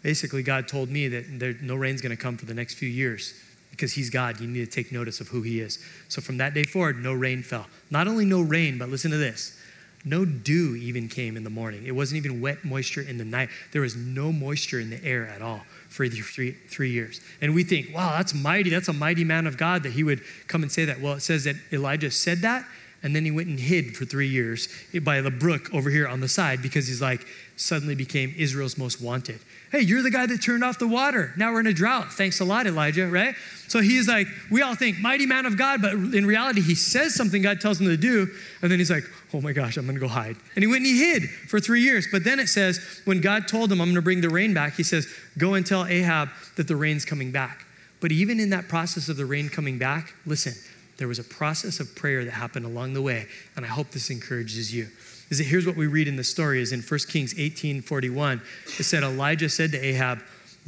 basically, 0.03 0.43
God 0.43 0.67
told 0.67 0.89
me 0.89 1.07
that 1.07 1.39
there, 1.39 1.55
no 1.61 1.75
rain's 1.75 2.01
going 2.01 2.15
to 2.15 2.21
come 2.21 2.35
for 2.35 2.45
the 2.45 2.53
next 2.53 2.75
few 2.75 2.89
years 2.89 3.33
because 3.79 3.93
he's 3.93 4.09
God. 4.09 4.41
You 4.41 4.47
need 4.47 4.65
to 4.65 4.69
take 4.69 4.91
notice 4.91 5.21
of 5.21 5.29
who 5.29 5.41
he 5.41 5.61
is. 5.61 5.79
So 6.09 6.19
from 6.19 6.35
that 6.37 6.53
day 6.53 6.63
forward, 6.63 7.01
no 7.01 7.13
rain 7.13 7.43
fell. 7.43 7.65
Not 7.89 8.09
only 8.09 8.25
no 8.25 8.41
rain, 8.41 8.77
but 8.77 8.89
listen 8.89 9.09
to 9.11 9.17
this 9.17 9.57
No 10.03 10.25
dew 10.25 10.75
even 10.75 11.07
came 11.07 11.37
in 11.37 11.45
the 11.45 11.49
morning. 11.49 11.85
It 11.85 11.95
wasn't 11.95 12.17
even 12.17 12.41
wet 12.41 12.65
moisture 12.65 13.01
in 13.01 13.17
the 13.17 13.23
night. 13.23 13.47
There 13.71 13.81
was 13.81 13.95
no 13.95 14.33
moisture 14.33 14.81
in 14.81 14.89
the 14.89 15.01
air 15.03 15.27
at 15.27 15.41
all 15.41 15.61
for 15.87 16.07
three, 16.09 16.51
three 16.51 16.91
years. 16.91 17.21
And 17.41 17.55
we 17.55 17.63
think, 17.63 17.95
wow, 17.95 18.17
that's 18.17 18.33
mighty. 18.33 18.69
That's 18.69 18.89
a 18.89 18.93
mighty 18.93 19.23
man 19.23 19.47
of 19.47 19.57
God 19.57 19.83
that 19.83 19.93
he 19.93 20.03
would 20.03 20.21
come 20.47 20.61
and 20.61 20.71
say 20.71 20.83
that. 20.83 20.99
Well, 20.99 21.13
it 21.13 21.21
says 21.21 21.45
that 21.45 21.55
Elijah 21.71 22.11
said 22.11 22.39
that, 22.39 22.65
and 23.01 23.15
then 23.15 23.23
he 23.23 23.31
went 23.31 23.47
and 23.47 23.59
hid 23.59 23.95
for 23.95 24.03
three 24.03 24.27
years 24.27 24.67
by 25.03 25.21
the 25.21 25.31
brook 25.31 25.73
over 25.73 25.89
here 25.89 26.05
on 26.07 26.19
the 26.19 26.27
side 26.27 26.61
because 26.61 26.87
he's 26.87 27.01
like, 27.01 27.25
suddenly 27.55 27.95
became 27.95 28.33
Israel's 28.37 28.77
most 28.77 29.01
wanted. 29.01 29.39
Hey, 29.71 29.81
you're 29.81 30.01
the 30.01 30.09
guy 30.09 30.25
that 30.25 30.41
turned 30.41 30.63
off 30.63 30.79
the 30.79 30.87
water. 30.87 31.31
Now 31.37 31.53
we're 31.53 31.59
in 31.59 31.67
a 31.67 31.73
drought. 31.73 32.11
Thanks 32.11 32.39
a 32.39 32.45
lot, 32.45 32.65
Elijah, 32.65 33.07
right? 33.07 33.35
So 33.67 33.81
he's 33.81 34.07
like, 34.07 34.25
we 34.49 34.63
all 34.63 34.73
think, 34.73 34.97
mighty 34.97 35.27
man 35.27 35.45
of 35.45 35.57
God, 35.57 35.81
but 35.83 35.93
in 35.93 36.25
reality, 36.25 36.61
he 36.61 36.73
says 36.73 37.13
something 37.13 37.43
God 37.43 37.61
tells 37.61 37.79
him 37.79 37.85
to 37.85 37.97
do, 37.97 38.27
and 38.63 38.71
then 38.71 38.79
he's 38.79 38.89
like, 38.89 39.03
oh 39.31 39.41
my 39.41 39.51
gosh, 39.51 39.77
I'm 39.77 39.85
gonna 39.85 39.99
go 39.99 40.07
hide. 40.07 40.35
And 40.55 40.63
he 40.63 40.67
went 40.67 40.77
and 40.77 40.87
he 40.87 40.97
hid 40.97 41.29
for 41.29 41.59
three 41.59 41.81
years. 41.81 42.07
But 42.11 42.23
then 42.23 42.39
it 42.39 42.47
says, 42.47 42.79
when 43.05 43.21
God 43.21 43.47
told 43.47 43.71
him, 43.71 43.79
I'm 43.79 43.89
gonna 43.89 44.01
bring 44.01 44.21
the 44.21 44.29
rain 44.29 44.55
back, 44.55 44.73
he 44.73 44.81
says, 44.81 45.07
go 45.37 45.53
and 45.53 45.63
tell 45.63 45.85
Ahab 45.85 46.29
that 46.55 46.67
the 46.67 46.75
rain's 46.75 47.05
coming 47.05 47.31
back. 47.31 47.65
But 48.01 48.11
even 48.11 48.39
in 48.39 48.49
that 48.49 48.67
process 48.69 49.07
of 49.07 49.17
the 49.17 49.25
rain 49.25 49.49
coming 49.49 49.77
back, 49.77 50.13
listen, 50.25 50.53
there 50.97 51.07
was 51.07 51.19
a 51.19 51.23
process 51.23 51.79
of 51.79 51.95
prayer 51.95 52.25
that 52.25 52.31
happened 52.31 52.65
along 52.65 52.93
the 52.93 53.01
way, 53.01 53.27
and 53.55 53.63
I 53.65 53.69
hope 53.69 53.91
this 53.91 54.09
encourages 54.09 54.73
you. 54.73 54.87
Is 55.29 55.37
that 55.37 55.45
here's 55.45 55.65
what 55.65 55.75
we 55.75 55.87
read 55.87 56.07
in 56.07 56.15
the 56.15 56.23
story 56.23 56.61
is 56.61 56.71
in 56.71 56.81
1 56.81 56.99
Kings 57.07 57.35
18 57.37 57.81
41. 57.81 58.41
It 58.79 58.83
said, 58.83 59.03
Elijah 59.03 59.49
said 59.49 59.71
to 59.71 59.79
Ahab, 59.79 60.19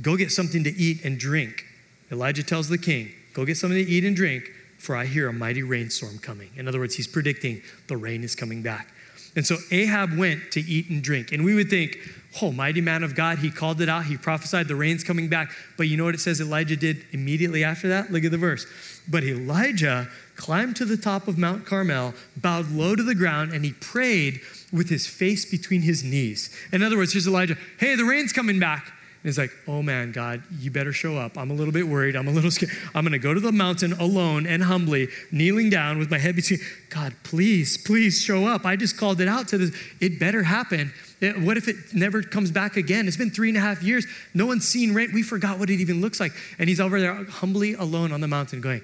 Go 0.02 0.16
get 0.16 0.32
something 0.32 0.64
to 0.64 0.72
eat 0.72 1.04
and 1.04 1.20
drink. 1.20 1.66
Elijah 2.12 2.44
tells 2.44 2.70
the 2.70 2.78
king, 2.78 3.12
Go 3.34 3.46
get 3.46 3.58
something 3.58 3.84
to 3.84 3.92
eat 3.92 4.04
and 4.04 4.16
drink, 4.16 4.52
for 4.78 4.96
I 4.96 5.06
hear 5.06 5.28
a 5.28 5.34
mighty 5.34 5.64
rainstorm 5.64 6.20
coming. 6.20 6.50
In 6.56 6.68
other 6.68 6.80
words, 6.80 6.96
he's 6.96 7.08
predicting 7.08 7.62
the 7.88 7.98
rain 7.98 8.24
is 8.24 8.36
coming 8.36 8.62
back. 8.62 8.88
And 9.36 9.46
so 9.46 9.58
Ahab 9.72 10.18
went 10.18 10.52
to 10.52 10.60
eat 10.60 10.90
and 10.90 11.02
drink. 11.02 11.32
And 11.32 11.46
we 11.46 11.56
would 11.56 11.70
think, 11.70 11.98
oh, 12.42 12.52
mighty 12.52 12.82
man 12.82 13.04
of 13.04 13.16
God, 13.16 13.40
he 13.40 13.52
called 13.52 13.82
it 13.82 13.90
out, 13.90 14.06
he 14.06 14.18
prophesied 14.18 14.68
the 14.68 14.76
rain's 14.76 15.04
coming 15.04 15.28
back. 15.28 15.52
But 15.78 15.88
you 15.88 15.98
know 15.98 16.06
what 16.06 16.16
it 16.16 16.20
says 16.20 16.40
Elijah 16.40 16.76
did 16.76 17.06
immediately 17.12 17.64
after 17.64 17.90
that? 17.90 18.12
Look 18.12 18.24
at 18.24 18.32
the 18.32 18.38
verse. 18.38 18.66
But 19.08 19.24
Elijah 19.24 20.08
climbed 20.36 20.76
to 20.78 20.86
the 20.86 20.98
top 20.98 21.28
of 21.28 21.38
Mount 21.38 21.66
Carmel, 21.66 22.14
bowed 22.38 22.72
low 22.72 22.96
to 22.96 23.04
the 23.04 23.16
ground, 23.16 23.52
and 23.52 23.66
he 23.66 23.74
prayed 23.74 24.40
with 24.72 24.90
his 24.90 25.08
face 25.08 25.46
between 25.46 25.82
his 25.82 26.04
knees. 26.04 26.56
In 26.72 26.82
other 26.82 26.98
words, 26.98 27.14
here's 27.14 27.28
Elijah, 27.28 27.58
hey, 27.80 27.96
the 27.96 28.06
rain's 28.06 28.32
coming 28.32 28.60
back. 28.60 28.86
And 29.24 29.30
he's 29.30 29.38
like, 29.38 29.52
oh 29.68 29.84
man, 29.84 30.12
God, 30.12 30.42
you 30.58 30.72
better 30.72 30.92
show 30.92 31.16
up. 31.16 31.38
I'm 31.38 31.52
a 31.52 31.54
little 31.54 31.74
bit 31.74 31.88
worried. 31.88 32.16
I'm 32.16 32.28
a 32.28 32.32
little 32.32 32.50
scared. 32.50 32.72
I'm 32.96 33.04
going 33.04 33.12
to 33.12 33.20
go 33.20 33.36
to 33.36 33.40
the 33.40 33.52
mountain 33.52 33.94
alone 33.94 34.48
and 34.48 34.64
humbly, 34.64 35.10
kneeling 35.32 35.70
down 35.70 36.00
with 36.00 36.10
my 36.10 36.18
head 36.18 36.36
between, 36.36 36.60
God, 36.90 37.14
please, 37.22 37.78
please 37.78 38.20
show 38.20 38.48
up. 38.48 38.66
I 38.66 38.76
just 38.76 38.98
called 38.98 39.22
it 39.22 39.28
out 39.28 39.48
to 39.50 39.60
this. 39.60 39.76
It 40.00 40.20
better 40.20 40.42
happen. 40.42 40.92
It, 41.22 41.40
what 41.40 41.56
if 41.56 41.68
it 41.68 41.76
never 41.94 42.24
comes 42.24 42.52
back 42.52 42.78
again? 42.78 43.08
It's 43.08 43.16
been 43.16 43.30
three 43.30 43.50
and 43.50 43.58
a 43.58 43.62
half 43.62 43.84
years. 43.84 44.06
No 44.34 44.48
one's 44.48 44.68
seen 44.68 44.94
rain. 44.94 45.12
We 45.14 45.22
forgot 45.22 45.60
what 45.60 45.70
it 45.70 45.80
even 45.80 46.02
looks 46.02 46.20
like. 46.20 46.34
And 46.58 46.68
he's 46.68 46.80
over 46.80 47.00
there 47.00 47.24
humbly 47.26 47.74
alone 47.74 48.12
on 48.12 48.22
the 48.22 48.28
mountain 48.28 48.60
going, 48.60 48.82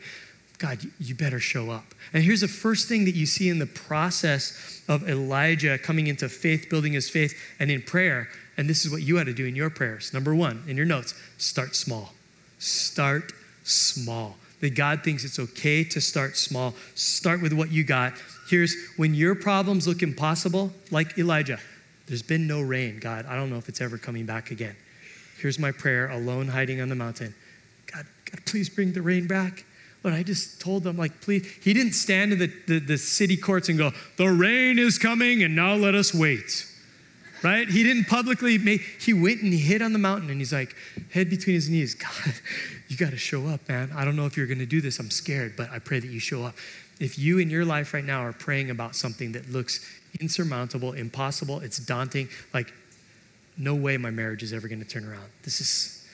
God, 0.59 0.79
you 0.99 1.15
better 1.15 1.39
show 1.39 1.69
up. 1.71 1.93
And 2.13 2.23
here's 2.23 2.41
the 2.41 2.47
first 2.47 2.87
thing 2.87 3.05
that 3.05 3.15
you 3.15 3.25
see 3.25 3.49
in 3.49 3.59
the 3.59 3.65
process 3.65 4.81
of 4.87 5.07
Elijah 5.09 5.77
coming 5.77 6.07
into 6.07 6.29
faith, 6.29 6.67
building 6.69 6.93
his 6.93 7.09
faith, 7.09 7.35
and 7.59 7.69
in 7.69 7.81
prayer. 7.81 8.29
And 8.55 8.69
this 8.69 8.85
is 8.85 8.91
what 8.91 9.01
you 9.01 9.17
had 9.17 9.27
to 9.27 9.33
do 9.33 9.45
in 9.45 9.55
your 9.55 9.69
prayers. 9.69 10.13
Number 10.13 10.33
one, 10.33 10.63
in 10.67 10.77
your 10.77 10.85
notes, 10.85 11.13
start 11.37 11.75
small. 11.75 12.13
Start 12.59 13.33
small. 13.63 14.37
That 14.61 14.73
God 14.73 15.03
thinks 15.03 15.23
it's 15.23 15.37
okay 15.37 15.83
to 15.83 16.01
start 16.01 16.37
small. 16.37 16.73
Start 16.95 17.41
with 17.41 17.53
what 17.53 17.71
you 17.71 17.83
got. 17.83 18.13
Here's 18.49 18.75
when 18.95 19.13
your 19.13 19.35
problems 19.35 19.87
look 19.87 20.01
impossible, 20.01 20.71
like 20.89 21.17
Elijah, 21.19 21.59
there's 22.07 22.23
been 22.23 22.47
no 22.47 22.61
rain. 22.61 22.99
God, 22.99 23.25
I 23.25 23.35
don't 23.35 23.49
know 23.49 23.57
if 23.57 23.69
it's 23.69 23.81
ever 23.81 23.97
coming 23.97 24.25
back 24.25 24.51
again. 24.51 24.75
Here's 25.39 25.59
my 25.59 25.71
prayer, 25.71 26.09
alone 26.09 26.47
hiding 26.47 26.81
on 26.81 26.89
the 26.89 26.95
mountain. 26.95 27.35
God, 27.93 28.05
God, 28.31 28.45
please 28.45 28.69
bring 28.69 28.93
the 28.93 29.01
rain 29.01 29.27
back. 29.27 29.65
But 30.03 30.13
I 30.13 30.23
just 30.23 30.61
told 30.61 30.83
them, 30.83 30.97
like, 30.97 31.21
please. 31.21 31.45
He 31.61 31.73
didn't 31.73 31.93
stand 31.93 32.31
in 32.31 32.39
the, 32.39 32.51
the, 32.67 32.79
the 32.79 32.97
city 32.97 33.35
courts 33.35 33.67
and 33.69 33.77
go, 33.77 33.91
the 34.17 34.29
rain 34.29 34.79
is 34.79 34.97
coming 34.97 35.43
and 35.43 35.55
now 35.55 35.73
let 35.73 35.95
us 35.95 36.13
wait. 36.13 36.65
Right? 37.43 37.67
He 37.67 37.83
didn't 37.83 38.05
publicly 38.05 38.57
make, 38.57 38.81
he 38.99 39.13
went 39.13 39.41
and 39.41 39.53
he 39.53 39.59
hid 39.59 39.81
on 39.81 39.93
the 39.93 39.99
mountain 39.99 40.29
and 40.29 40.39
he's 40.39 40.53
like, 40.53 40.75
head 41.11 41.29
between 41.29 41.55
his 41.55 41.69
knees, 41.69 41.93
God, 41.93 42.33
you 42.87 42.97
got 42.97 43.11
to 43.11 43.17
show 43.17 43.47
up, 43.47 43.67
man. 43.69 43.91
I 43.95 44.05
don't 44.05 44.15
know 44.15 44.25
if 44.25 44.37
you're 44.37 44.47
going 44.47 44.59
to 44.59 44.65
do 44.65 44.81
this. 44.81 44.99
I'm 44.99 45.11
scared, 45.11 45.55
but 45.55 45.69
I 45.71 45.79
pray 45.79 45.99
that 45.99 46.09
you 46.09 46.19
show 46.19 46.43
up. 46.43 46.55
If 46.99 47.19
you 47.19 47.37
in 47.39 47.49
your 47.49 47.65
life 47.65 47.93
right 47.93 48.03
now 48.03 48.21
are 48.21 48.33
praying 48.33 48.69
about 48.69 48.95
something 48.95 49.33
that 49.33 49.49
looks 49.51 49.85
insurmountable, 50.19 50.93
impossible, 50.93 51.59
it's 51.59 51.77
daunting, 51.77 52.29
like, 52.53 52.73
no 53.57 53.75
way 53.75 53.97
my 53.97 54.11
marriage 54.11 54.43
is 54.43 54.53
ever 54.53 54.67
going 54.67 54.83
to 54.83 54.87
turn 54.87 55.05
around. 55.05 55.29
This 55.43 55.61
is, 55.61 56.07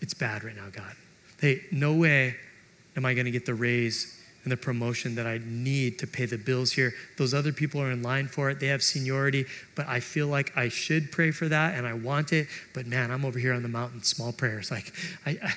it's 0.00 0.14
bad 0.14 0.44
right 0.44 0.56
now, 0.56 0.68
God. 0.72 0.94
Hey, 1.40 1.62
no 1.70 1.94
way 1.94 2.36
am 2.96 3.04
I 3.04 3.14
going 3.14 3.26
to 3.26 3.30
get 3.30 3.46
the 3.46 3.54
raise 3.54 4.20
and 4.42 4.52
the 4.52 4.56
promotion 4.56 5.14
that 5.14 5.26
I 5.26 5.40
need 5.44 5.98
to 6.00 6.06
pay 6.06 6.26
the 6.26 6.38
bills 6.38 6.72
here? 6.72 6.92
Those 7.16 7.32
other 7.32 7.52
people 7.52 7.80
are 7.80 7.90
in 7.90 8.02
line 8.02 8.28
for 8.28 8.50
it. 8.50 8.60
They 8.60 8.66
have 8.68 8.82
seniority, 8.82 9.46
but 9.74 9.88
I 9.88 10.00
feel 10.00 10.28
like 10.28 10.56
I 10.56 10.68
should 10.68 11.10
pray 11.10 11.30
for 11.30 11.48
that 11.48 11.76
and 11.76 11.86
I 11.86 11.94
want 11.94 12.32
it. 12.32 12.48
But 12.72 12.86
man, 12.86 13.10
I'm 13.10 13.24
over 13.24 13.38
here 13.38 13.52
on 13.52 13.62
the 13.62 13.68
mountain, 13.68 14.02
small 14.02 14.32
prayers. 14.32 14.70
Like, 14.70 14.92
I, 15.26 15.30
I, 15.30 15.54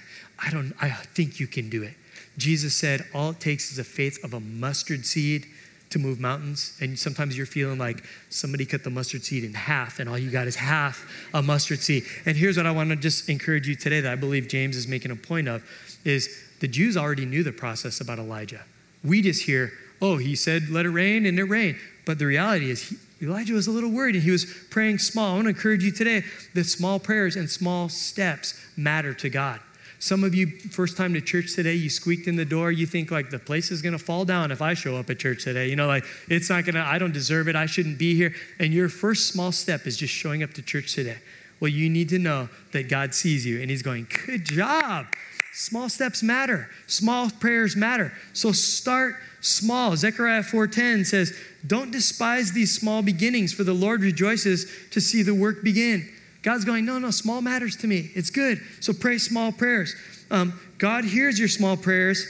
I 0.47 0.49
don't, 0.51 0.73
I 0.81 0.89
think 0.89 1.39
you 1.39 1.47
can 1.47 1.69
do 1.69 1.83
it. 1.83 1.93
Jesus 2.38 2.76
said, 2.76 3.06
all 3.13 3.32
it 3.32 3.39
takes 3.39 3.71
is 3.71 3.80
a 3.80 3.84
faith 3.84 4.23
of 4.23 4.34
a 4.34 4.39
mustard 4.39 5.06
seed 5.06 5.47
to 5.89 6.00
move 6.00 6.19
mountains. 6.19 6.78
And 6.82 6.97
sometimes 7.00 7.38
you're 7.38 7.45
feeling 7.45 7.80
like 7.80 8.04
somebody 8.30 8.65
cut 8.65 8.84
the 8.84 8.89
mustard 8.89 9.23
seed 9.23 9.43
in 9.43 9.54
half, 9.54 10.00
and 10.00 10.10
all 10.10 10.17
you 10.17 10.30
got 10.30 10.47
is 10.47 10.56
half 10.56 11.10
a 11.34 11.41
mustard 11.41 11.80
seed. 11.80 12.04
And 12.26 12.36
here's 12.36 12.58
what 12.58 12.65
I 12.65 12.71
want 12.71 12.89
to 12.89 12.95
just 12.95 13.30
encourage 13.30 13.67
you 13.67 13.76
today 13.76 14.02
that 14.02 14.12
I 14.12 14.15
believe 14.15 14.47
James 14.47 14.76
is 14.76 14.88
making 14.88 15.12
a 15.12 15.15
point 15.15 15.47
of 15.47 15.63
is 16.04 16.43
the 16.60 16.67
Jews 16.67 16.97
already 16.97 17.26
knew 17.26 17.43
the 17.43 17.52
process 17.52 18.02
about 18.02 18.19
Elijah. 18.19 18.62
We 19.04 19.21
just 19.21 19.43
hear, 19.43 19.71
oh, 20.02 20.17
he 20.17 20.36
said, 20.36 20.69
let 20.69 20.86
it 20.86 20.89
rain, 20.89 21.26
and 21.26 21.39
it 21.39 21.43
rained. 21.45 21.78
But 22.06 22.19
the 22.19 22.26
reality 22.26 22.69
is, 22.69 22.89
he, 22.89 22.97
Elijah 23.21 23.54
was 23.54 23.67
a 23.67 23.71
little 23.71 23.89
worried 23.89 24.15
and 24.15 24.23
he 24.23 24.32
was 24.32 24.45
praying 24.69 25.00
small. 25.00 25.32
I 25.32 25.34
want 25.36 25.45
to 25.45 25.50
encourage 25.50 25.84
you 25.84 25.91
today 25.91 26.23
that 26.54 26.65
small 26.65 27.00
prayers 27.00 27.36
and 27.36 27.50
small 27.50 27.89
steps 27.89 28.54
matter 28.76 29.13
to 29.15 29.30
God. 29.30 29.60
Some 29.99 30.23
of 30.23 30.36
you, 30.36 30.47
first 30.47 30.95
time 30.95 31.13
to 31.15 31.21
church 31.21 31.55
today, 31.55 31.73
you 31.73 31.89
squeaked 31.89 32.27
in 32.27 32.36
the 32.36 32.45
door. 32.45 32.71
You 32.71 32.86
think 32.86 33.10
like 33.10 33.29
the 33.29 33.39
place 33.39 33.71
is 33.71 33.81
going 33.81 33.97
to 33.97 34.03
fall 34.03 34.25
down 34.25 34.51
if 34.51 34.62
I 34.62 34.73
show 34.73 34.95
up 34.95 35.10
at 35.10 35.19
church 35.19 35.43
today. 35.43 35.69
You 35.69 35.75
know, 35.75 35.88
like 35.88 36.05
it's 36.29 36.49
not 36.49 36.65
going 36.65 36.75
to, 36.75 36.81
I 36.81 36.99
don't 36.99 37.13
deserve 37.13 37.47
it. 37.47 37.55
I 37.55 37.65
shouldn't 37.65 37.97
be 37.97 38.15
here. 38.15 38.36
And 38.60 38.73
your 38.73 38.89
first 38.89 39.29
small 39.29 39.51
step 39.51 39.88
is 39.88 39.97
just 39.97 40.13
showing 40.13 40.43
up 40.43 40.53
to 40.53 40.62
church 40.62 40.93
today. 40.93 41.17
Well, 41.60 41.69
you 41.69 41.89
need 41.89 42.10
to 42.10 42.19
know 42.19 42.49
that 42.73 42.89
God 42.89 43.15
sees 43.15 43.45
you 43.45 43.60
and 43.60 43.71
He's 43.71 43.81
going, 43.81 44.07
Good 44.25 44.45
job. 44.45 45.07
Small 45.53 45.89
steps 45.89 46.21
matter. 46.21 46.69
Small 46.86 47.31
prayers 47.31 47.75
matter. 47.75 48.13
So 48.33 48.51
start 48.51 49.15
small. 49.41 49.97
Zechariah 49.97 50.43
4:10 50.43 51.03
says, 51.03 51.33
"Don't 51.65 51.89
despise 51.89 52.51
these 52.51 52.71
small 52.75 53.01
beginnings, 53.01 53.53
for 53.53 53.63
the 53.63 53.73
Lord 53.73 54.03
rejoices 54.03 54.67
to 54.91 55.01
see 55.01 55.23
the 55.23 55.33
work 55.33 55.63
begin." 55.63 56.07
God's 56.47 56.63
going, 56.63 56.86
"No, 56.86 56.97
no, 56.97 57.12
small 57.12 57.41
matters 57.41 57.75
to 57.77 57.88
me. 57.88 58.10
It's 58.15 58.29
good." 58.29 58.62
So 58.79 58.93
pray 58.93 59.17
small 59.17 59.51
prayers. 59.51 59.93
Um, 60.31 60.57
God 60.77 61.03
hears 61.03 61.38
your 61.38 61.49
small 61.49 61.75
prayers 61.75 62.25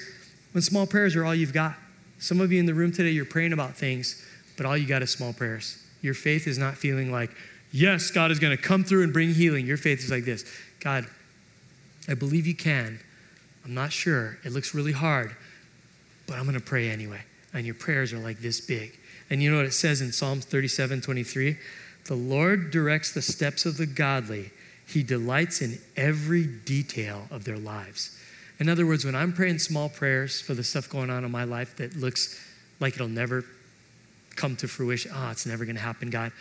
when 0.53 0.63
small 0.63 0.88
prayers 0.88 1.15
are 1.15 1.23
all 1.23 1.36
you've 1.36 1.53
got. 1.53 1.77
Some 2.17 2.41
of 2.41 2.51
you 2.51 2.60
in 2.60 2.65
the 2.65 2.73
room 2.73 2.91
today, 2.91 3.12
you're 3.12 3.25
praying 3.25 3.53
about 3.53 3.77
things, 3.77 4.25
but 4.56 4.65
all 4.65 4.75
you 4.75 4.88
got 4.88 5.03
is 5.03 5.12
small 5.12 5.34
prayers. 5.34 5.77
Your 6.01 6.15
faith 6.15 6.47
is 6.47 6.58
not 6.58 6.77
feeling 6.77 7.12
like, 7.12 7.30
"Yes, 7.71 8.10
God 8.10 8.32
is 8.32 8.39
going 8.39 8.58
to 8.58 8.62
come 8.62 8.84
through 8.84 9.03
and 9.03 9.13
bring 9.13 9.36
healing." 9.36 9.67
Your 9.67 9.77
faith 9.77 9.99
is 9.99 10.10
like 10.10 10.25
this: 10.25 10.45
God, 10.80 11.06
I 12.08 12.15
believe 12.15 12.47
you 12.47 12.56
can 12.56 12.99
I'm 13.67 13.73
not 13.73 13.91
sure. 13.91 14.38
It 14.45 14.53
looks 14.53 14.73
really 14.73 14.93
hard, 14.93 15.36
but 16.25 16.38
I'm 16.38 16.45
going 16.45 16.56
to 16.56 16.63
pray 16.63 16.89
anyway. 16.89 17.21
And 17.53 17.65
your 17.65 17.75
prayers 17.75 18.13
are 18.13 18.17
like 18.17 18.39
this 18.39 18.62
big. 18.62 18.97
And 19.30 19.43
you 19.43 19.51
know 19.51 19.58
what 19.58 19.65
it 19.65 19.73
says 19.73 19.99
in 19.99 20.13
Psalms 20.13 20.45
37 20.45 21.01
23? 21.01 21.58
The 22.08 22.15
Lord 22.15 22.72
directs 22.72 23.13
the 23.13 23.22
steps 23.22 23.65
of 23.65 23.78
the 23.78 23.86
godly, 23.86 24.52
He 24.88 25.04
delights 25.04 25.62
in 25.62 25.78
every 25.95 26.45
detail 26.45 27.28
of 27.30 27.43
their 27.43 27.58
lives. 27.58 28.18
In 28.60 28.70
other 28.70 28.86
words, 28.86 29.05
when 29.05 29.16
I'm 29.16 29.34
praying 29.34 29.60
small 29.60 29.89
prayers 29.89 30.41
for 30.41 30.53
the 30.53 30.64
stuff 30.64 30.89
going 30.89 31.10
on 31.10 31.24
in 31.24 31.32
my 31.32 31.43
life 31.43 31.76
that 31.78 31.95
looks 31.95 32.43
like 32.80 32.95
it'll 32.95 33.08
never 33.08 33.45
come 34.36 34.55
to 34.58 34.68
fruition, 34.68 35.12
ah, 35.14 35.28
oh, 35.28 35.32
it's 35.32 35.45
never 35.45 35.66
going 35.66 35.76
to 35.76 35.82
happen, 35.82 36.10
God, 36.10 36.32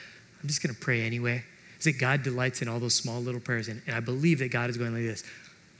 I'm 0.41 0.49
just 0.49 0.62
going 0.62 0.75
to 0.75 0.81
pray 0.81 1.03
anyway. 1.03 1.43
Is 1.79 1.85
that 1.85 1.99
God 1.99 2.23
delights 2.23 2.62
in 2.62 2.69
all 2.69 2.79
those 2.79 2.95
small 2.95 3.21
little 3.21 3.41
prayers. 3.41 3.69
And, 3.69 3.83
and 3.87 3.95
I 3.95 4.01
believe 4.01 4.39
that 4.39 4.51
God 4.51 4.71
is 4.71 4.79
going 4.79 4.95
like 4.95 5.03
this 5.03 5.25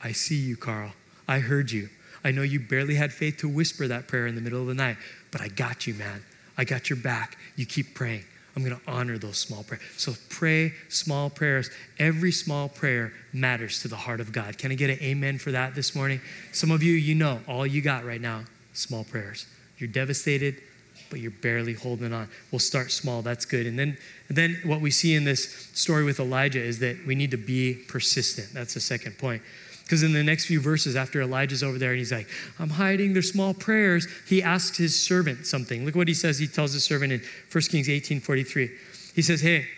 I 0.03 0.12
see 0.12 0.37
you, 0.37 0.57
Carl. 0.57 0.93
I 1.26 1.39
heard 1.39 1.70
you. 1.70 1.89
I 2.24 2.32
know 2.32 2.43
you 2.43 2.61
barely 2.61 2.97
had 2.97 3.12
faith 3.12 3.39
to 3.39 3.49
whisper 3.49 3.87
that 3.89 4.09
prayer 4.09 4.26
in 4.26 4.34
the 4.34 4.41
middle 4.41 4.61
of 4.61 4.66
the 4.66 4.74
night, 4.74 4.97
but 5.30 5.41
I 5.41 5.49
got 5.49 5.87
you, 5.87 5.95
man. 5.95 6.22
I 6.59 6.64
got 6.64 6.91
your 6.91 6.99
back. 6.99 7.39
You 7.55 7.66
keep 7.66 7.95
praying. 7.95 8.24
I'm 8.57 8.64
going 8.64 8.74
to 8.74 8.90
honor 8.90 9.18
those 9.18 9.36
small 9.38 9.62
prayers. 9.64 9.82
So 9.98 10.14
pray 10.30 10.72
small 10.88 11.28
prayers. 11.28 11.68
Every 11.98 12.32
small 12.32 12.70
prayer 12.70 13.12
matters 13.32 13.82
to 13.82 13.88
the 13.88 13.96
heart 13.96 14.18
of 14.18 14.32
God. 14.32 14.57
Can 14.57 14.72
I 14.72 14.74
get 14.76 14.88
an 14.88 14.98
amen 15.02 15.36
for 15.38 15.52
that 15.52 15.74
this 15.74 15.94
morning? 15.94 16.22
Some 16.52 16.70
of 16.70 16.82
you, 16.82 16.94
you 16.94 17.14
know, 17.14 17.40
all 17.46 17.66
you 17.66 17.82
got 17.82 18.07
right 18.07 18.20
now, 18.20 18.44
small 18.72 19.04
prayers. 19.04 19.46
You're 19.76 19.90
devastated. 19.90 20.62
but 21.11 21.20
you're 21.20 21.30
barely 21.30 21.74
holding 21.74 22.12
on. 22.12 22.28
We'll 22.50 22.59
start 22.59 22.90
small. 22.90 23.22
That's 23.22 23.44
good. 23.44 23.66
And 23.66 23.78
then, 23.78 23.96
and 24.28 24.36
then 24.36 24.59
what 24.64 24.80
we 24.80 24.90
see 24.90 25.14
in 25.14 25.24
this 25.24 25.70
story 25.74 26.04
with 26.04 26.18
Elijah 26.20 26.61
is 26.61 26.78
that 26.80 26.96
we 27.07 27.14
need 27.14 27.30
to 27.30 27.36
be 27.36 27.74
persistent. 27.74 28.52
That's 28.52 28.74
the 28.74 28.80
second 28.80 29.18
point. 29.18 29.42
Because 29.87 30.03
in 30.03 30.12
the 30.12 30.24
next 30.24 30.47
few 30.47 30.61
verses, 30.61 30.97
after 30.97 31.22
Elijah's 31.22 31.62
over 31.62 31.78
there 31.78 31.91
and 31.91 31.99
he's 31.99 32.11
like, 32.11 32.26
I'm 32.59 32.70
hiding 32.70 33.12
their 33.12 33.22
small 33.22 33.55
prayers, 33.55 34.09
he 34.28 34.43
asks 34.43 34.76
his 34.76 35.01
servant 35.01 35.47
something. 35.47 35.84
Look 35.84 35.95
what 35.95 36.09
he 36.09 36.14
says. 36.14 36.41
He 36.41 36.49
tells 36.49 36.72
his 36.72 36.82
servant 36.82 37.12
in 37.12 37.22
1 37.53 37.62
Kings 37.70 37.89
18 37.89 38.18
43. 38.18 38.68
He 39.14 39.22
says, 39.22 39.41
Hey, 39.41 39.68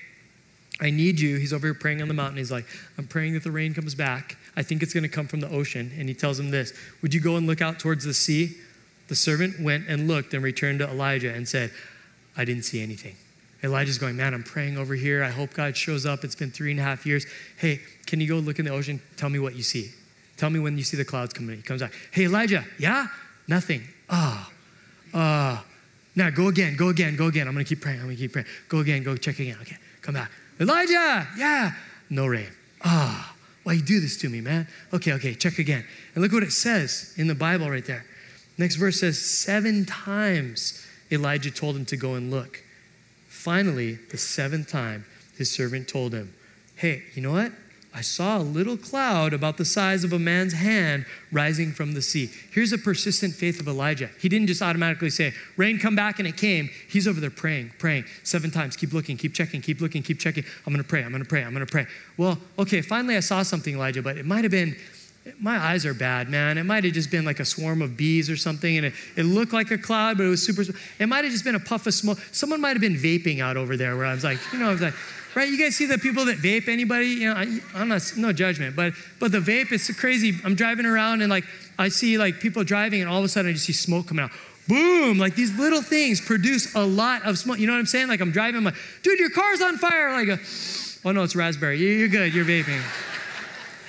I 0.80 0.88
need 0.88 1.20
you. 1.20 1.36
He's 1.36 1.52
over 1.52 1.66
here 1.66 1.74
praying 1.74 2.00
on 2.00 2.08
the 2.08 2.14
mountain. 2.14 2.38
He's 2.38 2.50
like, 2.50 2.64
I'm 2.96 3.06
praying 3.06 3.34
that 3.34 3.42
the 3.42 3.50
rain 3.50 3.74
comes 3.74 3.94
back. 3.94 4.38
I 4.56 4.62
think 4.62 4.82
it's 4.82 4.94
going 4.94 5.02
to 5.02 5.10
come 5.10 5.26
from 5.26 5.40
the 5.40 5.50
ocean. 5.50 5.92
And 5.98 6.08
he 6.08 6.14
tells 6.14 6.40
him 6.40 6.50
this 6.50 6.72
Would 7.02 7.12
you 7.12 7.20
go 7.20 7.36
and 7.36 7.46
look 7.46 7.60
out 7.60 7.78
towards 7.78 8.06
the 8.06 8.14
sea? 8.14 8.56
The 9.08 9.14
servant 9.14 9.60
went 9.60 9.88
and 9.88 10.08
looked 10.08 10.32
and 10.32 10.42
returned 10.42 10.78
to 10.78 10.88
Elijah 10.88 11.34
and 11.34 11.46
said, 11.46 11.70
I 12.34 12.46
didn't 12.46 12.62
see 12.64 12.80
anything. 12.80 13.16
Elijah's 13.62 13.98
going, 13.98 14.16
Man, 14.16 14.34
I'm 14.34 14.44
praying 14.44 14.78
over 14.78 14.94
here. 14.94 15.24
I 15.24 15.30
hope 15.30 15.52
God 15.54 15.76
shows 15.76 16.06
up. 16.06 16.24
It's 16.24 16.34
been 16.34 16.50
three 16.50 16.70
and 16.70 16.80
a 16.80 16.82
half 16.82 17.04
years. 17.04 17.26
Hey, 17.56 17.80
can 18.06 18.20
you 18.20 18.28
go 18.28 18.36
look 18.36 18.58
in 18.58 18.64
the 18.64 18.70
ocean? 18.70 19.00
Tell 19.16 19.28
me 19.28 19.38
what 19.38 19.56
you 19.56 19.62
see. 19.62 19.90
Tell 20.36 20.50
me 20.50 20.60
when 20.60 20.78
you 20.78 20.84
see 20.84 20.96
the 20.96 21.04
clouds 21.04 21.32
coming. 21.32 21.56
He 21.56 21.62
comes 21.62 21.82
back. 21.82 21.92
Hey, 22.12 22.24
Elijah, 22.24 22.64
yeah? 22.78 23.08
Nothing. 23.48 23.82
Ah, 24.08 24.48
oh, 24.48 25.18
ah. 25.18 25.64
Now 26.14 26.30
go 26.30 26.48
again, 26.48 26.76
go 26.76 26.88
again, 26.88 27.16
go 27.16 27.26
again. 27.26 27.46
I'm 27.46 27.54
going 27.54 27.64
to 27.64 27.68
keep 27.68 27.80
praying. 27.80 27.98
I'm 27.98 28.06
going 28.06 28.16
to 28.16 28.22
keep 28.22 28.32
praying. 28.32 28.48
Go 28.68 28.78
again, 28.78 29.02
go 29.02 29.16
check 29.16 29.38
again. 29.38 29.56
Okay, 29.62 29.76
come 30.02 30.14
back. 30.14 30.30
Elijah, 30.60 31.26
yeah. 31.36 31.72
No 32.10 32.26
rain. 32.26 32.48
Ah, 32.84 33.32
oh, 33.32 33.36
why 33.64 33.74
you 33.74 33.82
do 33.82 34.00
this 34.00 34.16
to 34.18 34.28
me, 34.28 34.40
man? 34.40 34.66
Okay, 34.92 35.12
okay, 35.12 35.34
check 35.34 35.58
again. 35.58 35.84
And 36.14 36.22
look 36.22 36.32
what 36.32 36.42
it 36.42 36.52
says 36.52 37.14
in 37.16 37.26
the 37.26 37.34
Bible 37.34 37.70
right 37.70 37.84
there. 37.84 38.04
Next 38.56 38.76
verse 38.76 39.00
says, 39.00 39.20
seven 39.20 39.84
times 39.84 40.84
Elijah 41.12 41.50
told 41.50 41.76
him 41.76 41.84
to 41.86 41.96
go 41.96 42.14
and 42.14 42.30
look. 42.30 42.62
Finally, 43.48 43.94
the 44.10 44.18
seventh 44.18 44.68
time, 44.68 45.06
his 45.38 45.50
servant 45.50 45.88
told 45.88 46.12
him, 46.12 46.34
Hey, 46.76 47.04
you 47.14 47.22
know 47.22 47.32
what? 47.32 47.50
I 47.94 48.02
saw 48.02 48.36
a 48.36 48.44
little 48.44 48.76
cloud 48.76 49.32
about 49.32 49.56
the 49.56 49.64
size 49.64 50.04
of 50.04 50.12
a 50.12 50.18
man's 50.18 50.52
hand 50.52 51.06
rising 51.32 51.72
from 51.72 51.94
the 51.94 52.02
sea. 52.02 52.28
Here's 52.52 52.74
a 52.74 52.78
persistent 52.78 53.32
faith 53.32 53.58
of 53.58 53.66
Elijah. 53.66 54.10
He 54.20 54.28
didn't 54.28 54.48
just 54.48 54.60
automatically 54.60 55.08
say, 55.08 55.32
Rain, 55.56 55.78
come 55.78 55.96
back, 55.96 56.18
and 56.18 56.28
it 56.28 56.36
came. 56.36 56.68
He's 56.90 57.08
over 57.08 57.20
there 57.20 57.30
praying, 57.30 57.72
praying 57.78 58.04
seven 58.22 58.50
times. 58.50 58.76
Keep 58.76 58.92
looking, 58.92 59.16
keep 59.16 59.32
checking, 59.32 59.62
keep 59.62 59.80
looking, 59.80 60.02
keep 60.02 60.20
checking. 60.20 60.44
I'm 60.66 60.74
going 60.74 60.84
to 60.84 60.88
pray, 60.88 61.02
I'm 61.02 61.10
going 61.10 61.22
to 61.22 61.28
pray, 61.28 61.42
I'm 61.42 61.54
going 61.54 61.64
to 61.64 61.72
pray. 61.72 61.86
Well, 62.18 62.36
okay, 62.58 62.82
finally 62.82 63.16
I 63.16 63.20
saw 63.20 63.42
something, 63.42 63.74
Elijah, 63.74 64.02
but 64.02 64.18
it 64.18 64.26
might 64.26 64.44
have 64.44 64.50
been 64.50 64.76
my 65.40 65.56
eyes 65.56 65.86
are 65.86 65.94
bad, 65.94 66.28
man. 66.28 66.58
It 66.58 66.64
might 66.64 66.84
have 66.84 66.92
just 66.92 67.10
been 67.10 67.24
like 67.24 67.40
a 67.40 67.44
swarm 67.44 67.82
of 67.82 67.96
bees 67.96 68.30
or 68.30 68.36
something, 68.36 68.76
and 68.76 68.86
it, 68.86 68.94
it 69.16 69.24
looked 69.24 69.52
like 69.52 69.70
a 69.70 69.78
cloud, 69.78 70.18
but 70.18 70.24
it 70.24 70.30
was 70.30 70.44
super. 70.44 70.62
It 70.98 71.06
might 71.06 71.24
have 71.24 71.32
just 71.32 71.44
been 71.44 71.54
a 71.54 71.60
puff 71.60 71.86
of 71.86 71.94
smoke. 71.94 72.18
Someone 72.32 72.60
might 72.60 72.72
have 72.72 72.80
been 72.80 72.96
vaping 72.96 73.40
out 73.40 73.56
over 73.56 73.76
there, 73.76 73.96
where 73.96 74.06
I 74.06 74.14
was 74.14 74.24
like, 74.24 74.38
you 74.52 74.58
know, 74.58 74.68
I 74.68 74.72
was 74.72 74.80
like, 74.80 74.94
right? 75.34 75.48
You 75.48 75.58
guys 75.58 75.76
see 75.76 75.86
the 75.86 75.98
people 75.98 76.24
that 76.26 76.38
vape? 76.38 76.68
Anybody? 76.68 77.06
You 77.06 77.28
know, 77.28 77.34
I, 77.34 77.80
am 77.80 77.88
not 77.88 78.02
no 78.16 78.32
judgment, 78.32 78.74
but 78.76 78.92
but 79.20 79.32
the 79.32 79.40
vape 79.40 79.72
is 79.72 79.88
crazy. 79.98 80.38
I'm 80.44 80.54
driving 80.54 80.86
around 80.86 81.22
and 81.22 81.30
like 81.30 81.44
I 81.78 81.88
see 81.88 82.18
like 82.18 82.40
people 82.40 82.64
driving, 82.64 83.00
and 83.00 83.10
all 83.10 83.18
of 83.18 83.24
a 83.24 83.28
sudden 83.28 83.50
I 83.50 83.54
just 83.54 83.66
see 83.66 83.72
smoke 83.72 84.08
coming 84.08 84.24
out. 84.24 84.30
Boom! 84.68 85.18
Like 85.18 85.34
these 85.34 85.56
little 85.58 85.80
things 85.80 86.20
produce 86.20 86.74
a 86.74 86.84
lot 86.84 87.24
of 87.24 87.38
smoke. 87.38 87.58
You 87.58 87.66
know 87.66 87.72
what 87.72 87.78
I'm 87.78 87.86
saying? 87.86 88.08
Like 88.08 88.20
I'm 88.20 88.32
driving, 88.32 88.58
I'm 88.58 88.64
like, 88.64 88.74
dude, 89.02 89.18
your 89.18 89.30
car's 89.30 89.62
on 89.62 89.78
fire. 89.78 90.12
Like, 90.12 90.28
a, 90.28 90.38
oh 91.04 91.12
no, 91.12 91.22
it's 91.22 91.34
raspberry. 91.34 91.78
You're 91.78 92.08
good. 92.08 92.34
You're 92.34 92.44
vaping. 92.44 92.82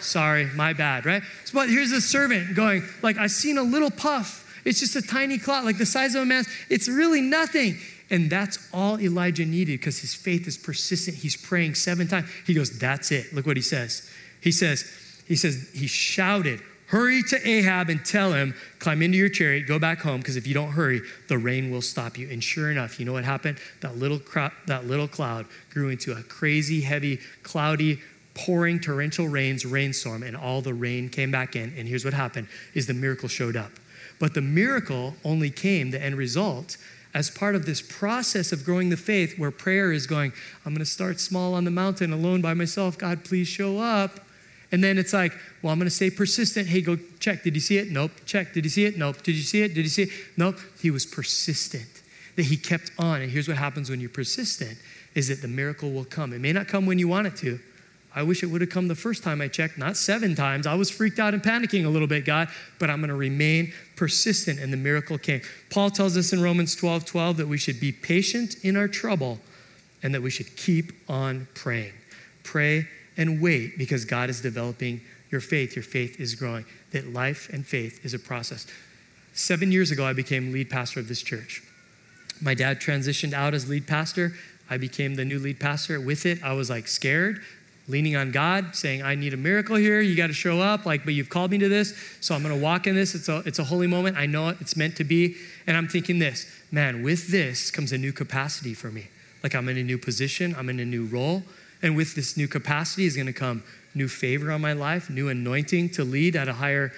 Sorry, 0.09 0.45
my 0.55 0.73
bad, 0.73 1.05
right? 1.05 1.21
But 1.53 1.69
here's 1.69 1.91
a 1.91 2.01
servant 2.01 2.55
going, 2.55 2.83
like, 3.03 3.17
I 3.17 3.27
seen 3.27 3.57
a 3.57 3.63
little 3.63 3.91
puff. 3.91 4.45
It's 4.65 4.79
just 4.79 4.95
a 4.95 5.01
tiny 5.01 5.37
cloud, 5.37 5.65
like 5.65 5.77
the 5.77 5.85
size 5.85 6.15
of 6.15 6.23
a 6.23 6.25
man's. 6.25 6.47
It's 6.69 6.89
really 6.89 7.21
nothing. 7.21 7.77
And 8.09 8.29
that's 8.29 8.57
all 8.73 8.99
Elijah 8.99 9.45
needed 9.45 9.79
because 9.79 9.99
his 9.99 10.15
faith 10.15 10.47
is 10.47 10.57
persistent. 10.57 11.17
He's 11.17 11.37
praying 11.37 11.75
seven 11.75 12.07
times. 12.07 12.27
He 12.47 12.55
goes, 12.55 12.79
That's 12.79 13.11
it. 13.11 13.33
Look 13.33 13.45
what 13.45 13.55
he 13.55 13.61
says. 13.61 14.09
He 14.41 14.51
says, 14.51 14.83
He 15.27 15.35
says, 15.35 15.69
He 15.73 15.85
shouted, 15.85 16.61
Hurry 16.87 17.21
to 17.29 17.47
Ahab 17.47 17.89
and 17.89 18.03
tell 18.03 18.33
him, 18.33 18.55
climb 18.79 19.03
into 19.03 19.15
your 19.15 19.29
chariot, 19.29 19.67
go 19.67 19.77
back 19.77 19.99
home, 19.99 20.21
because 20.21 20.37
if 20.37 20.47
you 20.47 20.55
don't 20.55 20.71
hurry, 20.71 21.01
the 21.27 21.37
rain 21.37 21.69
will 21.69 21.83
stop 21.83 22.17
you. 22.17 22.27
And 22.31 22.43
sure 22.43 22.71
enough, 22.71 22.99
you 22.99 23.05
know 23.05 23.13
what 23.13 23.25
happened? 23.25 23.59
That 23.81 23.97
little, 23.97 24.17
cro- 24.17 24.49
that 24.65 24.87
little 24.87 25.07
cloud 25.07 25.45
grew 25.69 25.89
into 25.89 26.13
a 26.13 26.23
crazy, 26.23 26.81
heavy, 26.81 27.19
cloudy, 27.43 27.99
pouring 28.33 28.79
torrential 28.79 29.27
rains, 29.27 29.65
rainstorm, 29.65 30.23
and 30.23 30.35
all 30.35 30.61
the 30.61 30.73
rain 30.73 31.09
came 31.09 31.31
back 31.31 31.55
in. 31.55 31.73
And 31.77 31.87
here's 31.87 32.05
what 32.05 32.13
happened 32.13 32.47
is 32.73 32.87
the 32.87 32.93
miracle 32.93 33.29
showed 33.29 33.55
up. 33.55 33.71
But 34.19 34.33
the 34.33 34.41
miracle 34.41 35.15
only 35.23 35.49
came, 35.49 35.91
the 35.91 36.01
end 36.01 36.15
result, 36.15 36.77
as 37.13 37.29
part 37.29 37.55
of 37.55 37.65
this 37.65 37.81
process 37.81 38.51
of 38.51 38.63
growing 38.63 38.89
the 38.89 38.97
faith 38.97 39.39
where 39.39 39.51
prayer 39.51 39.91
is 39.91 40.05
going, 40.05 40.31
I'm 40.65 40.73
going 40.73 40.79
to 40.79 40.85
start 40.85 41.19
small 41.19 41.53
on 41.53 41.63
the 41.63 41.71
mountain 41.71 42.13
alone 42.13 42.41
by 42.41 42.53
myself. 42.53 42.97
God, 42.97 43.23
please 43.23 43.47
show 43.47 43.79
up. 43.79 44.19
And 44.71 44.83
then 44.83 44.99
it's 44.99 45.13
like, 45.13 45.33
well, 45.63 45.73
I'm 45.73 45.79
going 45.79 45.89
to 45.89 45.95
stay 45.95 46.11
persistent. 46.11 46.67
Hey, 46.67 46.81
go 46.81 46.97
check. 47.19 47.43
Did 47.43 47.55
you 47.55 47.61
see 47.61 47.79
it? 47.79 47.89
Nope. 47.89 48.11
Check. 48.25 48.53
Did 48.53 48.63
you 48.63 48.69
see 48.69 48.85
it? 48.85 48.97
Nope. 48.97 49.23
Did 49.23 49.35
you 49.35 49.41
see 49.41 49.63
it? 49.63 49.73
Did 49.73 49.83
you 49.83 49.89
see 49.89 50.03
it? 50.03 50.09
Nope. 50.37 50.57
He 50.79 50.91
was 50.91 51.07
persistent. 51.07 51.87
That 52.35 52.43
he 52.43 52.57
kept 52.57 52.91
on. 52.99 53.21
And 53.21 53.31
here's 53.31 53.47
what 53.47 53.57
happens 53.57 53.89
when 53.89 53.99
you're 53.99 54.09
persistent 54.09 54.77
is 55.15 55.29
that 55.29 55.41
the 55.41 55.47
miracle 55.47 55.91
will 55.91 56.05
come. 56.05 56.33
It 56.33 56.39
may 56.39 56.53
not 56.53 56.67
come 56.67 56.85
when 56.85 56.99
you 56.99 57.07
want 57.07 57.25
it 57.25 57.35
to, 57.37 57.59
I 58.15 58.23
wish 58.23 58.41
it 58.41 58.47
would 58.47 58.61
have 58.61 58.71
come 58.71 58.87
the 58.87 58.95
first 58.95 59.23
time 59.23 59.39
I 59.39 59.47
checked, 59.47 59.77
not 59.77 59.95
seven 59.95 60.35
times. 60.35 60.65
I 60.65 60.73
was 60.73 60.89
freaked 60.89 61.19
out 61.19 61.33
and 61.33 61.43
panicking 61.43 61.85
a 61.85 61.89
little 61.89 62.07
bit, 62.07 62.25
God, 62.25 62.49
but 62.79 62.89
I'm 62.89 62.99
going 62.99 63.09
to 63.09 63.15
remain 63.15 63.71
persistent, 63.95 64.59
and 64.59 64.73
the 64.73 64.77
miracle 64.77 65.17
came. 65.17 65.41
Paul 65.69 65.91
tells 65.91 66.17
us 66.17 66.33
in 66.33 66.41
Romans 66.41 66.75
12 66.75 67.05
12 67.05 67.37
that 67.37 67.47
we 67.47 67.57
should 67.57 67.79
be 67.79 67.91
patient 67.91 68.55
in 68.63 68.75
our 68.75 68.87
trouble 68.87 69.39
and 70.01 70.13
that 70.15 70.21
we 70.21 70.29
should 70.29 70.55
keep 70.55 70.91
on 71.07 71.47
praying. 71.53 71.93
Pray 72.43 72.87
and 73.15 73.41
wait 73.41 73.77
because 73.77 74.05
God 74.05 74.29
is 74.29 74.41
developing 74.41 75.01
your 75.29 75.41
faith. 75.41 75.75
Your 75.75 75.83
faith 75.83 76.19
is 76.19 76.33
growing. 76.33 76.65
That 76.91 77.13
life 77.13 77.49
and 77.53 77.65
faith 77.65 78.03
is 78.03 78.15
a 78.15 78.19
process. 78.19 78.65
Seven 79.33 79.71
years 79.71 79.91
ago, 79.91 80.05
I 80.05 80.13
became 80.13 80.51
lead 80.51 80.69
pastor 80.69 80.99
of 80.99 81.07
this 81.07 81.21
church. 81.21 81.61
My 82.41 82.55
dad 82.55 82.79
transitioned 82.79 83.33
out 83.33 83.53
as 83.53 83.69
lead 83.69 83.85
pastor. 83.85 84.33
I 84.69 84.77
became 84.77 85.15
the 85.15 85.25
new 85.25 85.37
lead 85.37 85.59
pastor. 85.59 85.99
With 86.01 86.25
it, 86.25 86.41
I 86.43 86.53
was 86.53 86.69
like 86.69 86.87
scared 86.87 87.41
leaning 87.89 88.15
on 88.15 88.31
God, 88.31 88.75
saying, 88.75 89.01
I 89.01 89.15
need 89.15 89.33
a 89.33 89.37
miracle 89.37 89.75
here. 89.75 89.99
You 89.99 90.15
got 90.15 90.27
to 90.27 90.33
show 90.33 90.61
up, 90.61 90.85
like, 90.85 91.03
but 91.03 91.15
you've 91.15 91.29
called 91.29 91.51
me 91.51 91.57
to 91.57 91.67
this, 91.67 91.93
so 92.21 92.35
I'm 92.35 92.43
going 92.43 92.55
to 92.55 92.63
walk 92.63 92.87
in 92.87 92.95
this. 92.95 93.15
It's 93.15 93.27
a, 93.27 93.39
it's 93.45 93.59
a 93.59 93.63
holy 93.63 93.87
moment. 93.87 94.15
I 94.15 94.27
know 94.27 94.49
it's 94.49 94.77
meant 94.77 94.95
to 94.97 95.03
be. 95.03 95.35
And 95.67 95.75
I'm 95.75 95.87
thinking 95.87 96.19
this, 96.19 96.45
man, 96.71 97.03
with 97.03 97.27
this 97.27 97.71
comes 97.71 97.91
a 97.91 97.97
new 97.97 98.13
capacity 98.13 98.73
for 98.73 98.91
me. 98.91 99.07
Like, 99.43 99.55
I'm 99.55 99.67
in 99.67 99.77
a 99.77 99.83
new 99.83 99.97
position, 99.97 100.55
I'm 100.57 100.69
in 100.69 100.79
a 100.79 100.85
new 100.85 101.05
role. 101.05 101.43
And 101.81 101.95
with 101.95 102.13
this 102.13 102.37
new 102.37 102.47
capacity 102.47 103.05
is 103.05 103.15
going 103.15 103.27
to 103.27 103.33
come 103.33 103.63
new 103.95 104.07
favor 104.07 104.51
on 104.51 104.61
my 104.61 104.73
life, 104.73 105.09
new 105.09 105.29
anointing 105.29 105.89
to 105.91 106.03
lead 106.03 106.35
at 106.35 106.47
a 106.47 106.53
higher 106.53 106.91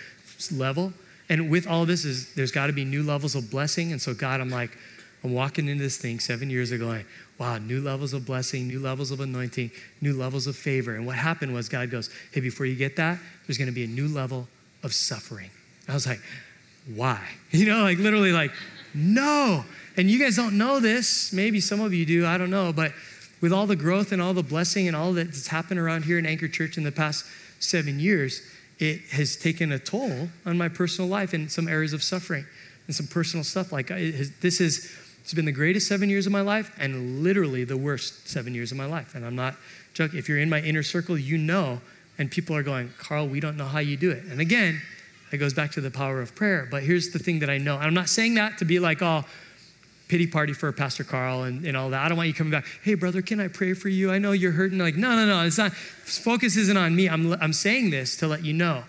level. 0.52 0.92
And 1.30 1.50
with 1.50 1.68
all 1.68 1.86
this 1.86 2.04
is 2.04 2.34
there's 2.34 2.52
got 2.52 2.68
to 2.68 2.74
be 2.74 2.84
new 2.84 3.04
levels 3.04 3.36
of 3.36 3.50
blessing. 3.50 3.92
And 3.92 4.02
so 4.02 4.14
God, 4.14 4.42
I'm 4.42 4.50
like, 4.50 4.78
I'm 5.24 5.34
walking 5.34 5.68
into 5.68 5.84
this 5.84 5.98
thing 5.98 6.20
seven 6.20 6.50
years 6.50 6.72
ago, 6.72 6.88
like, 6.88 7.06
wow, 7.42 7.58
new 7.58 7.82
levels 7.82 8.14
of 8.14 8.24
blessing, 8.24 8.68
new 8.68 8.80
levels 8.80 9.10
of 9.10 9.20
anointing, 9.20 9.72
new 10.00 10.14
levels 10.14 10.46
of 10.46 10.56
favor. 10.56 10.94
And 10.94 11.08
what 11.08 11.16
happened 11.16 11.56
was 11.56 11.70
God 11.70 11.90
goes, 11.90 12.12
hey, 12.32 12.40
before 12.40 12.68
you 12.68 12.76
get 12.76 12.98
that, 12.98 13.18
there's 13.48 13.58
going 13.58 13.68
to 13.68 13.74
be 13.74 13.84
a 13.84 13.88
new 13.88 14.08
level 14.08 14.48
of 14.84 14.94
suffering. 14.94 15.50
I 15.90 15.96
was 15.96 16.06
like, 16.06 16.22
why? 16.94 17.20
You 17.50 17.66
know, 17.66 17.82
like 17.82 17.98
literally, 17.98 18.32
like, 18.32 18.52
no. 18.94 19.66
And 19.98 20.08
you 20.08 20.20
guys 20.20 20.36
don't 20.36 20.56
know 20.56 20.80
this. 20.80 21.34
Maybe 21.34 21.60
some 21.60 21.82
of 21.82 21.96
you 21.96 22.06
do. 22.06 22.28
I 22.28 22.38
don't 22.38 22.52
know. 22.52 22.72
But 22.72 22.94
with 23.42 23.52
all 23.52 23.66
the 23.66 23.76
growth 23.76 24.12
and 24.12 24.22
all 24.22 24.36
the 24.36 24.44
blessing 24.44 24.88
and 24.88 24.96
all 24.96 25.12
that's 25.12 25.48
happened 25.48 25.80
around 25.80 26.06
here 26.06 26.20
in 26.20 26.28
Anchor 26.28 26.48
Church 26.48 26.78
in 26.78 26.84
the 26.84 26.92
past 26.92 27.26
seven 27.60 28.00
years, 28.00 28.44
it 28.78 29.02
has 29.14 29.36
taken 29.36 29.72
a 29.72 29.80
toll 29.80 30.30
on 30.46 30.60
my 30.60 30.70
personal 30.70 31.10
life 31.10 31.34
in 31.34 31.50
some 31.50 31.68
areas 31.68 31.92
of 31.92 32.04
suffering 32.04 32.46
and 32.86 32.96
some 32.96 33.08
personal 33.08 33.44
stuff. 33.44 33.72
Like, 33.72 33.90
has, 33.90 34.30
this 34.42 34.62
is 34.62 34.96
it's 35.22 35.34
been 35.34 35.46
the 35.46 35.52
greatest 35.52 35.88
seven 35.88 36.10
years 36.10 36.26
of 36.26 36.32
my 36.32 36.42
life 36.42 36.76
and 36.80 37.24
literally 37.24 37.64
the 37.64 37.78
worst 37.78 38.28
seven 38.28 38.54
years 38.54 38.72
of 38.72 38.78
my 38.78 38.86
life. 38.86 39.16
And 39.16 39.26
I'm 39.26 39.36
not 39.36 39.56
joking. 39.94 40.18
If 40.20 40.28
you're 40.28 40.40
in 40.40 40.50
my 40.50 40.62
inner 40.62 40.84
circle, 40.84 41.18
you 41.18 41.38
know, 41.38 41.80
and 42.18 42.30
people 42.30 42.56
are 42.56 42.64
going, 42.64 42.92
Carl, 42.98 43.28
we 43.28 43.40
don't 43.40 43.58
know 43.58 43.66
how 43.66 43.80
you 43.80 43.98
do 43.98 44.12
it. 44.12 44.24
And 44.26 44.42
again, 44.42 44.82
it 45.32 45.38
goes 45.38 45.54
back 45.54 45.72
to 45.74 45.82
the 45.82 45.92
power 45.92 46.22
of 46.22 46.36
prayer. 46.36 46.68
But 46.70 46.84
here's 46.84 47.12
the 47.12 47.20
thing 47.20 47.40
that 47.40 47.50
I 47.50 47.58
know. 47.58 47.76
And 47.76 47.86
I'm 47.86 47.94
not 47.94 48.10
saying 48.10 48.36
that 48.36 48.58
to 48.58 48.66
be 48.66 48.80
like, 48.80 49.02
oh, 49.02 49.24
pity 50.10 50.28
party 50.28 50.52
for 50.52 50.72
Pastor 50.74 51.06
Carl 51.06 51.44
and, 51.44 51.66
and 51.66 51.78
all 51.78 51.90
that. 51.92 52.04
I 52.04 52.10
don't 52.10 52.18
want 52.18 52.28
you 52.28 52.34
coming 52.34 52.52
back, 52.52 52.66
hey, 52.84 52.96
brother, 52.96 53.22
can 53.22 53.40
I 53.40 53.48
pray 53.48 53.74
for 53.74 53.88
you? 53.88 54.12
I 54.12 54.20
know 54.20 54.34
you're 54.34 54.52
hurting. 54.52 54.78
Like, 54.78 54.96
no, 54.96 55.16
no, 55.16 55.26
no. 55.26 55.46
It's 55.46 55.58
not, 55.58 55.72
focus 55.72 56.58
isn't 56.58 56.76
on 56.76 56.96
me. 56.96 57.08
I'm, 57.08 57.32
I'm 57.42 57.54
saying 57.54 57.92
this 57.92 58.18
to 58.18 58.28
let 58.28 58.44
you 58.44 58.54
know 58.54 58.84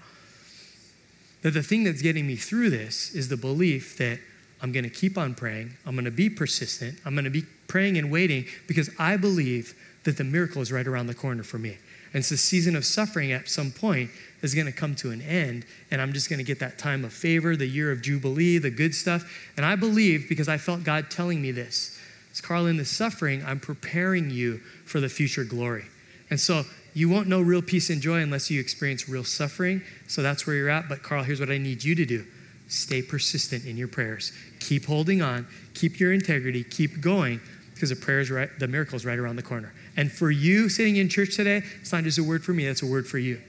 that 1.43 1.53
the 1.53 1.62
thing 1.62 1.85
that's 1.85 2.03
getting 2.03 2.26
me 2.26 2.37
through 2.37 2.70
this 2.70 3.14
is 3.14 3.28
the 3.28 3.37
belief 3.37 3.97
that 3.99 4.18
I'm 4.62 4.72
going 4.72 4.84
to 4.84 4.90
keep 4.90 5.18
on 5.18 5.34
praying. 5.34 5.72
I'm 5.84 5.94
going 5.94 6.04
to 6.04 6.10
be 6.10 6.30
persistent. 6.30 6.98
I'm 7.04 7.14
going 7.14 7.24
to 7.24 7.30
be 7.30 7.44
praying 7.66 7.98
and 7.98 8.10
waiting 8.10 8.46
because 8.66 8.88
I 8.98 9.16
believe 9.16 9.74
that 10.04 10.16
the 10.16 10.24
miracle 10.24 10.62
is 10.62 10.72
right 10.72 10.86
around 10.86 11.08
the 11.08 11.14
corner 11.14 11.42
for 11.42 11.58
me. 11.58 11.78
And 12.14 12.20
a 12.20 12.36
season 12.36 12.76
of 12.76 12.84
suffering 12.84 13.32
at 13.32 13.48
some 13.48 13.70
point 13.70 14.10
is 14.42 14.54
going 14.54 14.66
to 14.66 14.72
come 14.72 14.94
to 14.96 15.10
an 15.10 15.22
end, 15.22 15.64
and 15.90 16.00
I'm 16.00 16.12
just 16.12 16.28
going 16.28 16.38
to 16.38 16.44
get 16.44 16.58
that 16.58 16.76
time 16.78 17.04
of 17.04 17.12
favor, 17.12 17.56
the 17.56 17.66
year 17.66 17.90
of 17.90 18.02
Jubilee, 18.02 18.58
the 18.58 18.70
good 18.70 18.94
stuff. 18.94 19.50
And 19.56 19.64
I 19.64 19.76
believe, 19.76 20.28
because 20.28 20.48
I 20.48 20.58
felt 20.58 20.84
God 20.84 21.10
telling 21.10 21.40
me 21.40 21.52
this, 21.52 21.98
It's 22.30 22.40
Carl, 22.40 22.66
in 22.66 22.76
the 22.76 22.84
suffering, 22.84 23.42
I'm 23.46 23.60
preparing 23.60 24.30
you 24.30 24.58
for 24.84 25.00
the 25.00 25.08
future 25.08 25.44
glory. 25.44 25.86
And 26.28 26.38
so 26.38 26.64
you 26.94 27.08
won't 27.08 27.28
know 27.28 27.40
real 27.40 27.62
peace 27.62 27.88
and 27.88 28.02
joy 28.02 28.20
unless 28.20 28.50
you 28.50 28.60
experience 28.60 29.08
real 29.08 29.24
suffering. 29.24 29.82
So 30.06 30.22
that's 30.22 30.46
where 30.46 30.56
you're 30.56 30.68
at. 30.68 30.88
But 30.88 31.02
Carl, 31.02 31.24
here's 31.24 31.40
what 31.40 31.50
I 31.50 31.58
need 31.58 31.82
you 31.82 31.94
to 31.94 32.04
do 32.04 32.26
stay 32.68 33.02
persistent 33.02 33.66
in 33.66 33.76
your 33.76 33.88
prayers. 33.88 34.32
Keep 34.62 34.86
holding 34.86 35.22
on, 35.22 35.46
keep 35.74 35.98
your 35.98 36.12
integrity, 36.12 36.62
keep 36.62 37.00
going, 37.00 37.40
because 37.74 37.90
the 37.90 37.96
prayer 37.96 38.20
is 38.20 38.30
right, 38.30 38.48
the 38.60 38.68
miracle 38.68 38.94
is 38.94 39.04
right 39.04 39.18
around 39.18 39.36
the 39.36 39.42
corner. 39.42 39.72
And 39.96 40.10
for 40.10 40.30
you 40.30 40.68
sitting 40.68 40.96
in 40.96 41.08
church 41.08 41.34
today, 41.34 41.62
it's 41.80 41.92
not 41.92 42.04
just 42.04 42.18
a 42.18 42.24
word 42.24 42.44
for 42.44 42.52
me, 42.52 42.66
that's 42.66 42.82
a 42.82 42.86
word 42.86 43.06
for 43.06 43.18
you. 43.18 43.40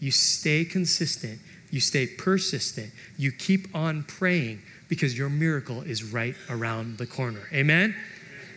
You 0.00 0.10
stay 0.10 0.64
consistent, 0.66 1.40
you 1.70 1.80
stay 1.80 2.06
persistent, 2.06 2.92
you 3.16 3.32
keep 3.32 3.74
on 3.74 4.04
praying 4.04 4.60
because 4.88 5.16
your 5.16 5.30
miracle 5.30 5.80
is 5.80 6.04
right 6.04 6.34
around 6.50 6.98
the 6.98 7.06
corner. 7.06 7.40
Amen? 7.54 7.94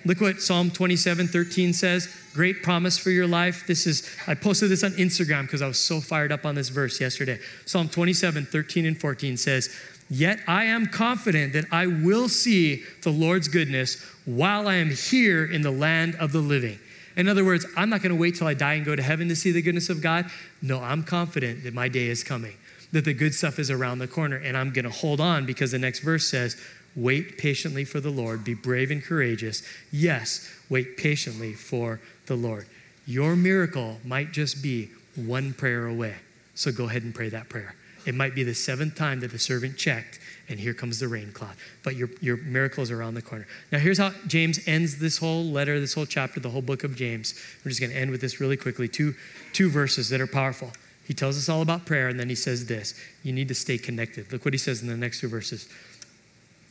Look 0.05 0.19
what 0.19 0.41
Psalm 0.41 0.69
27 0.69 1.27
13 1.27 1.71
says. 1.71 2.13
Great 2.33 2.61
promise 2.61 2.97
for 2.97 3.09
your 3.09 3.27
life. 3.27 3.65
This 3.67 3.87
is, 3.87 4.09
I 4.27 4.35
posted 4.35 4.69
this 4.69 4.83
on 4.83 4.91
Instagram 4.93 5.43
because 5.43 5.61
I 5.61 5.67
was 5.67 5.79
so 5.79 6.01
fired 6.01 6.31
up 6.31 6.45
on 6.45 6.55
this 6.55 6.67
verse 6.69 6.99
yesterday. 6.99 7.39
Psalm 7.65 7.87
27 7.87 8.45
13 8.45 8.85
and 8.85 8.99
14 8.99 9.37
says, 9.37 9.73
Yet 10.14 10.41
I 10.47 10.66
am 10.66 10.86
confident 10.86 11.53
that 11.53 11.66
I 11.72 11.88
will 11.88 12.30
see 12.30 12.84
the 13.01 13.09
Lord's 13.09 13.47
goodness 13.47 13.99
while 14.26 14.68
I 14.68 14.76
am 14.76 14.91
here 14.91 15.43
in 15.43 15.64
the 15.64 15.72
land 15.72 16.14
of 16.20 16.32
the 16.32 16.39
living. 16.39 16.78
In 17.16 17.28
other 17.28 17.43
words, 17.43 17.66
I'm 17.76 17.89
not 17.89 18.03
going 18.03 18.11
to 18.11 18.22
wait 18.22 18.36
till 18.36 18.45
I 18.45 18.53
die 18.53 18.74
and 18.76 18.86
go 18.86 18.95
to 18.95 19.01
heaven 19.01 19.28
to 19.30 19.36
see 19.36 19.49
the 19.49 19.64
goodness 19.64 19.89
of 19.89 20.03
God. 20.03 20.30
No, 20.61 20.80
I'm 20.80 21.01
confident 21.01 21.64
that 21.64 21.74
my 21.74 21.88
day 21.88 22.09
is 22.09 22.24
coming, 22.24 22.53
that 22.91 23.05
the 23.05 23.14
good 23.16 23.34
stuff 23.34 23.57
is 23.57 23.72
around 23.72 23.97
the 23.97 24.07
corner, 24.07 24.36
and 24.36 24.55
I'm 24.55 24.72
going 24.72 24.86
to 24.86 24.91
hold 24.91 25.20
on 25.20 25.47
because 25.47 25.72
the 25.72 25.80
next 25.80 26.01
verse 26.01 26.28
says, 26.28 26.61
Wait 26.95 27.39
patiently 27.39 27.84
for 27.84 27.99
the 27.99 28.11
Lord, 28.11 28.43
be 28.43 28.53
brave 28.53 28.91
and 28.91 29.03
courageous. 29.03 29.64
Yes, 29.91 30.47
wait 30.70 30.95
patiently 30.95 31.53
for 31.53 31.99
the 32.28 32.36
Lord. 32.36 32.68
Your 33.07 33.36
miracle 33.36 33.97
might 34.05 34.32
just 34.32 34.61
be 34.61 34.91
one 35.16 35.53
prayer 35.53 35.88
away. 35.88 36.18
So 36.53 36.72
go 36.72 36.84
ahead 36.84 37.01
and 37.01 37.16
pray 37.16 37.30
that 37.30 37.49
prayer. 37.49 37.74
It 38.05 38.15
might 38.15 38.35
be 38.35 38.43
the 38.43 38.53
seventh 38.53 38.95
time 38.95 39.19
that 39.21 39.31
the 39.31 39.39
servant 39.39 39.77
checked, 39.77 40.19
and 40.49 40.59
here 40.59 40.73
comes 40.73 40.99
the 40.99 41.07
rain 41.07 41.31
cloud. 41.31 41.55
But 41.83 41.95
your, 41.95 42.09
your 42.21 42.37
miracle 42.37 42.83
is 42.83 42.91
around 42.91 43.13
the 43.13 43.21
corner. 43.21 43.47
Now, 43.71 43.79
here's 43.79 43.97
how 43.97 44.11
James 44.27 44.59
ends 44.67 44.97
this 44.97 45.17
whole 45.17 45.45
letter, 45.45 45.79
this 45.79 45.93
whole 45.93 46.05
chapter, 46.05 46.39
the 46.39 46.49
whole 46.49 46.61
book 46.61 46.83
of 46.83 46.95
James. 46.95 47.33
We're 47.63 47.69
just 47.69 47.79
going 47.79 47.91
to 47.91 47.97
end 47.97 48.11
with 48.11 48.21
this 48.21 48.39
really 48.39 48.57
quickly. 48.57 48.87
Two, 48.87 49.15
two 49.53 49.69
verses 49.69 50.09
that 50.09 50.19
are 50.19 50.27
powerful. 50.27 50.71
He 51.05 51.13
tells 51.13 51.37
us 51.37 51.49
all 51.49 51.61
about 51.61 51.85
prayer, 51.85 52.07
and 52.07 52.19
then 52.19 52.29
he 52.29 52.35
says 52.35 52.65
this 52.65 52.99
you 53.23 53.33
need 53.33 53.47
to 53.47 53.55
stay 53.55 53.77
connected. 53.77 54.31
Look 54.31 54.45
what 54.45 54.53
he 54.53 54.57
says 54.57 54.81
in 54.81 54.87
the 54.87 54.97
next 54.97 55.19
two 55.19 55.27
verses. 55.27 55.67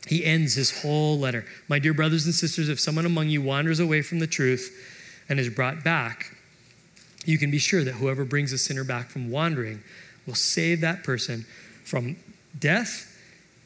He 0.09 0.25
ends 0.25 0.55
his 0.55 0.83
whole 0.83 1.19
letter. 1.19 1.45
My 1.69 1.79
dear 1.79 1.95
brothers 1.95 2.25
and 2.25 2.35
sisters, 2.35 2.69
if 2.69 2.81
someone 2.81 3.07
among 3.07 3.29
you 3.29 3.41
wanders 3.41 3.79
away 3.79 4.03
from 4.03 4.19
the 4.19 4.27
truth 4.27 5.25
and 5.29 5.39
is 5.39 5.49
brought 5.49 5.85
back, 5.85 6.37
you 7.25 7.39
can 7.39 7.51
be 7.51 7.59
sure 7.59 7.85
that 7.85 7.93
whoever 7.93 8.25
brings 8.25 8.53
a 8.53 8.59
sinner 8.59 8.83
back 8.83 9.11
from 9.11 9.31
wandering 9.31 9.83
will 10.27 10.35
save 10.35 10.81
that 10.81 11.05
person 11.05 11.45
from 11.85 12.17
death 12.59 13.09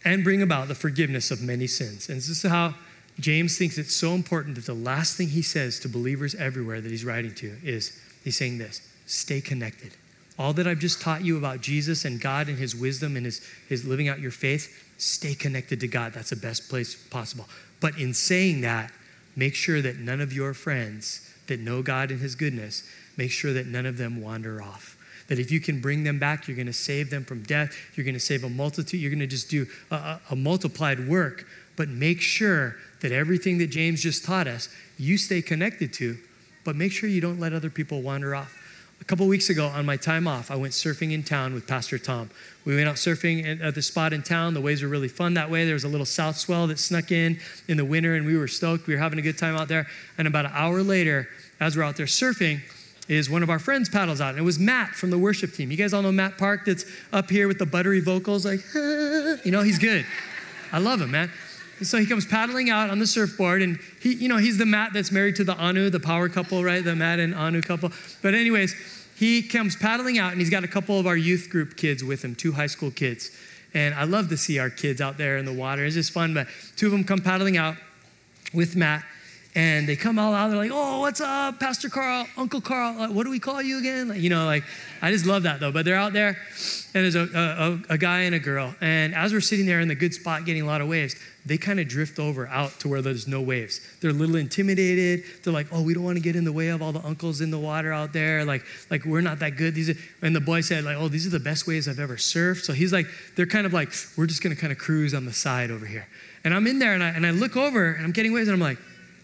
and 0.05 0.23
bring 0.23 0.43
about 0.43 0.69
the 0.69 0.75
forgiveness 0.75 1.31
of 1.31 1.43
many 1.43 1.67
sins. 1.67 2.09
And 2.09 2.19
this 2.19 2.29
is 2.29 2.43
how 2.43 2.75
James 3.19 3.57
thinks 3.57 3.79
it's 3.79 3.95
so 3.95 4.13
important 4.13 4.55
that 4.57 4.67
the 4.67 4.75
last 4.75 5.17
thing 5.17 5.29
he 5.29 5.43
says 5.43 5.81
to 5.81 5.89
believers 5.89 6.35
everywhere 6.35 6.81
that 6.81 6.91
he's 6.91 7.05
writing 7.05 7.35
to 7.37 7.57
is 7.63 7.99
he's 8.23 8.37
saying 8.37 8.59
this 8.59 8.81
stay 9.07 9.41
connected. 9.41 9.93
All 10.39 10.53
that 10.53 10.67
I've 10.67 10.79
just 10.79 11.01
taught 11.01 11.25
you 11.25 11.39
about 11.39 11.61
Jesus 11.63 12.05
and 12.05 12.21
God 12.21 12.49
and 12.49 12.59
his 12.59 12.77
wisdom 12.77 13.17
and 13.17 13.25
his, 13.25 13.41
his 13.69 13.87
living 13.87 14.09
out 14.09 14.21
your 14.21 14.31
faith, 14.31 14.93
stay 14.99 15.35
connected 15.35 15.81
to 15.81 15.89
God. 15.89 16.13
That's 16.13 16.31
the 16.31 16.37
best 16.37 16.69
place 16.69 16.95
possible. 16.95 17.47
But 17.81 17.99
in 17.99 18.13
saying 18.13 18.61
that, 18.61 18.93
make 19.35 19.55
sure 19.55 19.81
that 19.81 19.97
none 19.97 20.21
of 20.21 20.33
your 20.33 20.53
friends 20.53 21.33
that 21.47 21.61
know 21.61 21.81
God 21.83 22.11
and 22.11 22.21
his 22.21 22.35
goodness, 22.35 22.83
make 23.17 23.31
sure 23.31 23.55
that 23.55 23.67
none 23.67 23.87
of 23.87 23.97
them 23.97 24.21
wander 24.21 24.61
off 24.61 24.96
that 25.29 25.39
if 25.39 25.51
you 25.51 25.61
can 25.61 25.81
bring 25.81 26.05
them 26.05 26.19
back, 26.19 26.47
you're 26.47 26.57
going 26.57 26.67
to 26.67 26.73
save 26.73 27.11
them 27.11 27.25
from 27.25 27.43
death. 27.43 27.75
You're 27.95 28.05
going 28.05 28.15
to 28.15 28.21
save 28.21 28.45
a 28.45 28.49
multitude. 28.49 29.01
You're 29.01 29.11
going 29.11 29.21
to 29.21 29.27
just 29.27 29.51
do 29.51 29.67
a, 29.91 30.21
a, 30.31 30.37
multiplied 30.37 31.09
work. 31.09 31.47
But 31.77 31.89
make 31.89 32.21
sure 32.21 32.77
that 33.01 33.13
everything 33.13 33.59
that 33.59 33.69
James 33.69 34.03
just 34.03 34.25
taught 34.25 34.47
us, 34.47 34.69
you 34.99 35.19
stay 35.19 35.43
connected 35.43 35.93
to, 35.95 36.17
but 36.65 36.77
make 36.77 36.93
sure 36.93 37.09
you 37.09 37.21
don't 37.21 37.39
let 37.39 37.53
other 37.53 37.71
people 37.71 38.03
wander 38.03 38.35
off. 38.35 38.57
A 39.01 39.05
couple 39.05 39.27
weeks 39.27 39.51
ago, 39.51 39.67
on 39.67 39.85
my 39.85 39.97
time 39.97 40.27
off, 40.27 40.51
I 40.51 40.57
went 40.57 40.73
surfing 40.73 41.13
in 41.13 41.23
town 41.23 41.53
with 41.53 41.67
Pastor 41.67 41.99
Tom. 41.99 42.31
We 42.65 42.75
went 42.75 42.89
out 42.89 42.95
surfing 42.97 43.63
at 43.63 43.75
the 43.75 43.83
spot 43.83 44.15
in 44.15 44.23
town. 44.23 44.55
The 44.55 44.61
waves 44.61 44.83
were 44.83 44.89
really 44.89 45.09
fun 45.09 45.35
that 45.35 45.51
way. 45.51 45.67
There 45.67 45.75
was 45.75 45.85
a 45.85 45.89
little 45.89 46.07
south 46.07 46.39
swell 46.39 46.67
that 46.69 46.79
snuck 46.79 47.13
in 47.13 47.39
in 47.69 47.77
the 47.77 47.85
winter, 47.85 48.15
and 48.15 48.25
we 48.25 48.39
were 48.39 48.49
stoked. 48.49 48.87
We 48.87 48.95
were 48.95 49.01
having 49.01 49.19
a 49.19 49.23
good 49.23 49.37
time 49.37 49.55
out 49.55 49.69
there. 49.69 49.87
And 50.17 50.27
about 50.27 50.47
an 50.47 50.53
hour 50.55 50.83
later, 50.83 51.29
as 51.61 51.77
we're 51.77 51.83
out 51.83 51.97
there 51.97 52.07
surfing, 52.07 52.63
is 53.09 53.31
one 53.31 53.43
of 53.43 53.51
our 53.51 53.59
friends 53.59 53.89
paddles 53.89 54.21
out. 54.21 54.31
And 54.31 54.39
it 54.39 54.43
was 54.43 54.59
Matt 54.59 54.91
from 54.91 55.11
the 55.11 55.19
worship 55.19 55.53
team. 55.53 55.71
You 55.71 55.77
guys 55.77 55.93
all 55.93 56.03
know 56.03 56.13
Matt 56.13 56.39
Park 56.39 56.65
that's 56.67 56.85
up 57.13 57.31
here 57.31 57.49
with 57.49 57.59
the 57.59 57.67
buttery 57.67 58.01
vocals, 58.01 58.45
like, 58.45 58.61
you 58.75 59.51
know, 59.51 59.63
he's 59.63 59.79
good. 59.79 60.05
I 60.73 60.79
love 60.79 61.01
him, 61.01 61.11
man. 61.11 61.31
So 61.83 61.99
he 61.99 62.07
comes 62.07 62.25
paddling 62.25 62.71
out 62.71 62.89
on 62.89 62.99
the 62.99 63.07
surfboard, 63.07 63.61
and 63.61 63.79
he, 64.01 64.15
you 64.15 64.29
know, 64.29 64.39
he's 64.39 64.57
the 64.57 64.65
Matt 64.65 64.95
that's 64.95 65.13
married 65.13 65.37
to 65.37 65.45
the 65.45 65.55
Anu, 65.57 65.91
the 65.91 66.01
power 66.01 66.29
couple, 66.29 66.65
right? 66.65 66.83
The 66.83 66.97
Matt 66.97 67.19
and 67.19 67.35
Anu 67.35 67.61
couple. 67.61 67.93
But, 68.23 68.35
anyways, 68.35 68.75
he 69.17 69.43
comes 69.43 69.77
paddling 69.77 70.19
out, 70.19 70.33
and 70.33 70.41
he's 70.41 70.51
got 70.51 70.65
a 70.65 70.69
couple 70.69 70.99
of 70.99 71.07
our 71.07 71.17
youth 71.17 71.49
group 71.51 71.77
kids 71.77 72.03
with 72.03 72.25
him, 72.25 72.35
two 72.35 72.53
high 72.53 72.67
school 72.67 72.91
kids. 72.91 73.31
And 73.75 73.95
I 73.95 74.05
love 74.05 74.31
to 74.31 74.39
see 74.39 74.59
our 74.59 74.71
kids 74.71 75.03
out 75.03 75.19
there 75.19 75.37
in 75.37 75.45
the 75.45 75.53
water. 75.53 75.85
It's 75.85 75.95
just 75.95 76.13
fun. 76.13 76.33
But 76.33 76.49
two 76.77 76.87
of 76.87 76.93
them 76.93 77.05
come 77.05 77.19
paddling 77.19 77.59
out 77.59 77.77
with 78.55 78.75
Matt, 78.75 79.05
and 79.57 79.89
they 79.89 79.97
come 79.97 80.19
all 80.19 80.35
out. 80.35 80.49
They're 80.49 80.59
like, 80.59 80.71
"Oh, 80.73 81.01
what's 81.01 81.23
up, 81.23 81.59
Pastor 81.59 81.89
Carl, 81.89 82.27
Uncle 82.37 82.61
Carl? 82.61 82.95
Like, 82.95 83.11
what 83.11 83.25
do 83.25 83.31
we 83.31 83.41
call 83.41 83.63
you 83.63 83.79
again?" 83.79 84.09
Like, 84.09 84.21
you 84.21 84.29
know, 84.29 84.45
like 84.45 84.63
I 85.01 85.11
just 85.11 85.25
love 85.25 85.45
that 85.45 85.61
though. 85.61 85.73
But 85.73 85.87
they're 85.87 85.97
out 85.97 86.13
there, 86.13 86.37
and 86.95 87.05
there's 87.05 87.15
a, 87.17 87.81
a, 87.89 87.95
a 87.95 87.99
guy 87.99 88.21
and 88.21 88.35
a 88.35 88.39
girl. 88.39 88.75
And 88.83 89.15
as 89.15 89.33
we're 89.33 89.41
sitting 89.41 89.65
there 89.65 89.81
in 89.81 89.89
the 89.89 89.95
good 89.95 90.13
spot, 90.13 90.45
getting 90.45 90.63
a 90.63 90.67
lot 90.67 90.83
of 90.83 90.89
waves, 90.89 91.17
they 91.47 91.57
kind 91.57 91.81
of 91.81 91.89
drift 91.89 92.19
over 92.19 92.47
out 92.49 92.79
to 92.81 92.89
where 92.89 93.01
there's 93.01 93.27
no 93.27 93.41
waves. 93.41 93.81
They're 94.01 94.11
a 94.11 94.15
little 94.15 94.37
intimidated. 94.37 95.25
They're 95.43 95.55
like, 95.55 95.69
"Oh, 95.73 95.81
we 95.81 95.95
don't 95.95 96.05
want 96.05 96.19
to 96.19 96.23
get 96.23 96.37
in 96.37 96.45
the 96.45 96.53
way 96.53 96.69
of 96.69 96.83
all 96.83 96.93
the 96.93 97.03
uncles 97.03 97.41
in 97.41 97.51
the 97.51 97.59
water 97.59 97.95
out 97.95 98.13
there. 98.13 98.45
Like, 98.45 98.63
like 98.91 99.07
we're 99.07 99.23
not 99.23 99.39
that 99.39 99.57
good." 99.57 99.75
These 99.75 99.89
are, 99.89 99.97
and 100.21 100.37
the 100.37 100.41
boy 100.41 100.61
said, 100.61 100.85
"Like, 100.85 100.99
oh, 100.99 101.09
these 101.09 101.27
are 101.27 101.31
the 101.31 101.41
best 101.41 101.67
waves 101.67 101.89
I've 101.89 101.99
ever 101.99 102.17
surfed." 102.17 102.65
So 102.65 102.75
he's 102.75 102.93
like, 102.93 103.07
they're 103.37 103.47
kind 103.47 103.65
of 103.65 103.73
like, 103.73 103.89
we're 104.19 104.27
just 104.27 104.43
gonna 104.43 104.55
kind 104.55 104.71
of 104.71 104.79
cruise 104.79 105.15
on 105.15 105.25
the 105.25 105.33
side 105.33 105.71
over 105.71 105.87
here. 105.87 106.07
And 106.45 106.53
I'm 106.53 106.67
in 106.67 106.79
there, 106.79 106.93
and 106.93 107.03
I 107.03 107.09
and 107.09 107.27
I 107.27 107.31
look 107.31 107.57
over, 107.57 107.93
and 107.93 108.05
I'm 108.05 108.13
getting 108.13 108.35
waves, 108.35 108.49
and 108.49 108.55
I'm 108.55 108.61
like 108.61 108.77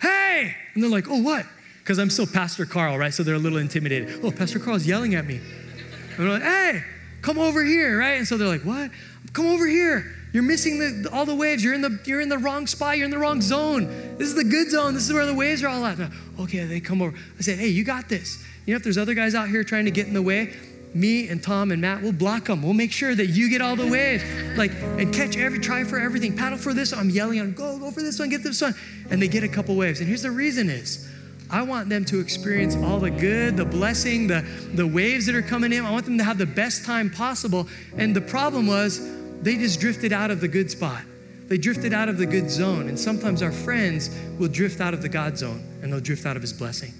hey! 0.03 0.55
And 0.75 0.83
they're 0.83 0.91
like, 0.91 1.09
oh, 1.09 1.23
what? 1.23 1.47
Because 1.79 1.99
I'm 1.99 2.11
still 2.11 2.27
Pastor 2.27 2.67
Carl, 2.67 2.99
right? 2.99 3.13
So 3.13 3.23
they're 3.23 3.35
a 3.35 3.39
little 3.39 3.59
intimidated. 3.59 4.21
Oh, 4.23 4.31
Pastor 4.31 4.59
Carl's 4.59 4.87
yelling 4.87 5.15
at 5.15 5.27
me. 5.27 5.37
And 5.37 6.19
they're 6.19 6.29
like, 6.29 6.43
hey, 6.43 6.85
come 7.23 7.39
over 7.39 7.65
here, 7.65 7.99
right? 7.99 8.19
And 8.19 8.27
so 8.27 8.37
they're 8.37 8.49
like, 8.49 8.63
what? 8.63 8.91
Come 9.33 9.47
over 9.47 9.67
here. 9.67 10.15
You're 10.33 10.43
missing 10.43 10.79
the, 10.79 11.11
all 11.13 11.27
the 11.27 11.35
waves. 11.35 11.63
You're 11.63 11.75
in 11.75 11.83
the, 11.83 12.01
you're 12.05 12.21
in 12.21 12.29
the 12.29 12.39
wrong 12.39 12.67
spot. 12.67 12.97
You're 12.97 13.05
in 13.05 13.11
the 13.11 13.19
wrong 13.19 13.41
zone. 13.41 13.87
This 14.19 14.29
is 14.29 14.35
the 14.35 14.45
good 14.45 14.71
zone. 14.71 14.95
This 14.95 15.07
is 15.07 15.13
where 15.13 15.27
the 15.27 15.35
waves 15.35 15.63
are 15.63 15.69
all 15.69 15.85
at. 15.85 15.99
Okay, 16.41 16.65
they 16.65 16.81
come 16.81 17.03
over. 17.03 17.17
I 17.39 17.43
said, 17.43 17.59
hey, 17.59 17.69
you 17.69 17.85
got 17.85 18.09
this. 18.09 18.43
You 18.67 18.75
know, 18.75 18.77
if 18.77 18.83
there's 18.83 18.99
other 18.99 19.15
guys 19.15 19.35
out 19.35 19.49
here 19.49 19.65
trying 19.65 19.85
to 19.87 19.91
get 19.91 20.07
in 20.07 20.15
the 20.15 20.23
way, 20.23 20.55
me 20.95 21.29
and 21.29 21.43
Tom 21.43 21.71
and 21.71 21.81
Matt 21.81 22.03
will 22.03 22.13
block 22.13 22.45
them. 22.45 22.63
We'll 22.63 22.75
make 22.75 22.93
sure 22.93 23.15
that 23.15 23.27
you 23.27 23.49
get 23.49 23.61
all 23.61 23.77
the 23.77 23.87
waves. 23.87 24.23
Like, 24.57 24.73
and 24.99 25.13
catch 25.13 25.37
every, 25.37 25.59
try 25.59 25.85
for 25.85 25.99
everything. 25.99 26.37
Paddle 26.37 26.59
for 26.59 26.75
this. 26.75 26.93
I'm 26.93 27.11
yelling 27.11 27.41
on, 27.41 27.53
go, 27.53 27.79
go 27.79 27.91
for 27.91 28.03
this 28.03 28.19
one, 28.19 28.29
get 28.29 28.43
this 28.43 28.61
one. 28.61 28.75
And 29.11 29.21
they 29.21 29.29
get 29.29 29.43
a 29.43 29.49
couple 29.49 29.75
waves. 29.77 30.01
And 30.01 30.09
here's 30.09 30.23
the 30.23 30.31
reason 30.31 30.69
is, 30.69 31.09
I 31.51 31.63
want 31.63 31.89
them 31.89 32.05
to 32.07 32.21
experience 32.21 32.77
all 32.77 32.99
the 32.99 33.11
good, 33.11 33.57
the 33.57 33.65
blessing, 33.65 34.27
the, 34.27 34.41
the 34.75 34.87
waves 34.87 35.27
that 35.27 35.35
are 35.35 35.43
coming 35.43 35.73
in. 35.73 35.85
I 35.85 35.91
want 35.91 36.07
them 36.07 36.19
to 36.19 36.25
have 36.25 36.39
the 36.39 36.47
best 36.47 36.85
time 36.85 37.11
possible. 37.11 37.69
And 37.97 38.17
the 38.17 38.23
problem 38.23 38.67
was, 38.67 39.01
they 39.43 39.57
just 39.57 39.81
drifted 39.81 40.13
out 40.13 40.31
of 40.31 40.41
the 40.41 40.49
good 40.49 40.71
spot. 40.71 41.03
They 41.49 41.59
drifted 41.59 41.93
out 41.93 42.09
of 42.09 42.17
the 42.17 42.27
good 42.27 42.51
zone. 42.51 42.89
And 42.89 42.99
sometimes 42.99 43.43
our 43.43 43.53
friends 43.53 44.09
will 44.39 44.49
drift 44.49 44.81
out 44.81 44.95
of 44.95 45.03
the 45.03 45.09
God 45.09 45.37
zone 45.37 45.63
and 45.83 45.93
they'll 45.93 46.01
drift 46.01 46.25
out 46.25 46.37
of 46.37 46.43
his 46.43 46.53
blessing. 46.53 46.95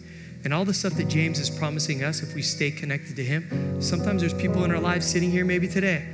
And 0.45 0.53
all 0.53 0.65
the 0.65 0.75
stuff 0.75 0.95
that 0.95 1.09
James 1.09 1.39
is 1.39 1.49
promising 1.49 2.03
us 2.03 2.23
if 2.23 2.35
we 2.35 2.43
stay 2.43 2.71
connected 2.71 3.17
to 3.17 3.25
him, 3.25 3.81
sometimes 3.81 4.23
there's 4.23 4.35
people 4.35 4.65
in 4.65 4.73
our 4.73 4.81
lives 4.81 5.07
sitting 5.07 5.31
here 5.31 5.45
maybe 5.45 5.69
today, 5.69 6.07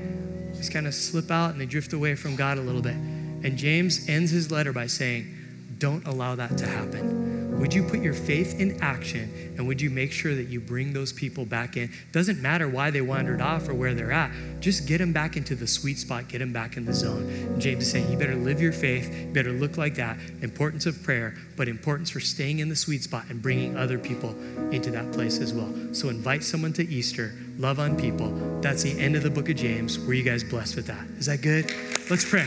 just 0.55 0.73
kind 0.73 0.87
of 0.87 0.95
slip 0.95 1.31
out 1.31 1.53
and 1.53 1.61
they 1.61 1.67
drift 1.67 1.93
away 1.93 2.15
from 2.15 2.37
God 2.37 2.59
a 2.59 2.61
little 2.61 2.83
bit. 2.83 2.95
And 2.95 3.57
James 3.57 4.09
ends 4.09 4.31
his 4.31 4.51
letter 4.51 4.73
by 4.73 4.87
saying, 4.87 5.35
Don't 5.79 6.07
allow 6.07 6.35
that 6.35 6.59
to 6.59 6.67
happen. 6.67 7.28
Would 7.59 7.75
you 7.75 7.83
put 7.83 8.01
your 8.01 8.15
faith 8.15 8.61
in 8.61 8.81
action 8.81 9.55
and 9.57 9.67
would 9.67 9.81
you 9.81 9.91
make 9.91 10.13
sure 10.13 10.35
that 10.35 10.49
you 10.49 10.61
bring 10.61 10.93
those 10.93 11.13
people 11.13 11.45
back 11.45 11.77
in? 11.77 11.91
Doesn't 12.13 12.41
matter 12.41 12.69
why 12.69 12.91
they 12.91 13.01
wandered 13.01 13.41
off 13.41 13.69
or 13.69 13.75
where 13.75 13.95
they're 13.95 14.13
at, 14.13 14.31
just 14.61 14.87
get 14.87 14.99
them 14.99 15.13
back 15.13 15.37
into 15.37 15.57
the 15.57 15.67
sweet 15.67 15.99
spot, 15.99 16.29
get 16.29 16.39
them 16.39 16.53
back 16.53 16.77
in 16.77 16.85
the 16.85 16.95
zone. 16.95 17.23
And 17.29 17.61
James 17.61 17.83
is 17.83 17.91
saying, 17.91 18.11
you 18.11 18.17
better 18.17 18.37
live 18.37 18.61
your 18.61 18.73
faith, 18.73 19.13
you 19.13 19.27
better 19.33 19.53
look 19.53 19.77
like 19.77 19.97
that. 19.97 20.19
Importance 20.41 20.87
of 20.87 21.03
prayer, 21.03 21.35
but 21.57 21.69
importance 21.69 22.11
for 22.11 22.21
staying 22.21 22.61
in 22.61 22.69
the 22.69 22.77
sweet 22.77 23.03
spot 23.03 23.25
and 23.29 23.43
bringing 23.43 23.77
other 23.77 23.99
people 23.99 24.37
into 24.71 24.91
that 24.93 25.13
place 25.13 25.41
as 25.41 25.53
well. 25.53 25.73
So 25.93 26.11
invite 26.11 26.45
someone 26.45 26.73
to 26.75 26.87
Easter, 26.87 27.33
love 27.59 27.81
on 27.81 27.97
people. 27.97 28.61
That's 28.61 28.83
the 28.83 28.97
end 28.99 29.17
of 29.17 29.25
the 29.25 29.31
book 29.31 29.49
of 29.49 29.57
James. 29.57 29.99
Were 29.99 30.15
you 30.15 30.23
guys 30.23 30.45
blessed 30.45 30.77
with 30.77 30.87
that? 30.87 31.05
Is 31.19 31.27
that 31.27 31.43
good? 31.43 31.73
Let's 32.09 32.29
pray. 32.29 32.47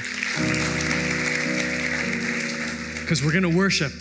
Because 3.01 3.23
we're 3.25 3.33
going 3.33 3.43
to 3.43 3.57
worship 3.57 3.91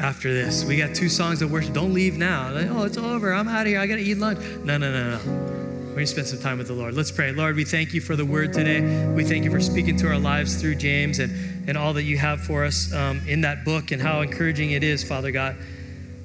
after 0.00 0.32
this. 0.32 0.64
We 0.64 0.76
got 0.76 0.94
two 0.94 1.08
songs 1.08 1.42
of 1.42 1.50
worship. 1.50 1.74
Don't 1.74 1.94
leave 1.94 2.16
now. 2.16 2.52
Like, 2.52 2.68
oh, 2.70 2.84
it's 2.84 2.96
over. 2.96 3.32
I'm 3.32 3.48
out 3.48 3.62
of 3.62 3.66
here. 3.66 3.80
I 3.80 3.86
got 3.86 3.96
to 3.96 4.02
eat 4.02 4.18
lunch. 4.18 4.38
No, 4.64 4.78
no, 4.78 4.92
no, 4.92 5.16
no. 5.16 5.72
We're 5.92 5.96
going 5.96 6.06
to 6.06 6.06
spend 6.06 6.26
some 6.26 6.38
time 6.38 6.58
with 6.58 6.68
the 6.68 6.72
Lord. 6.72 6.94
Let's 6.94 7.10
pray. 7.10 7.32
Lord, 7.32 7.54
we 7.54 7.64
thank 7.64 7.92
you 7.92 8.00
for 8.00 8.16
the 8.16 8.24
word 8.24 8.52
today. 8.52 8.80
We 9.08 9.24
thank 9.24 9.44
you 9.44 9.50
for 9.50 9.60
speaking 9.60 9.96
to 9.98 10.08
our 10.08 10.18
lives 10.18 10.60
through 10.60 10.76
James 10.76 11.18
and, 11.18 11.68
and 11.68 11.76
all 11.76 11.92
that 11.92 12.04
you 12.04 12.16
have 12.16 12.40
for 12.40 12.64
us 12.64 12.92
um, 12.94 13.20
in 13.26 13.42
that 13.42 13.64
book 13.64 13.90
and 13.90 14.00
how 14.00 14.22
encouraging 14.22 14.70
it 14.70 14.82
is, 14.82 15.04
Father 15.04 15.30
God. 15.30 15.56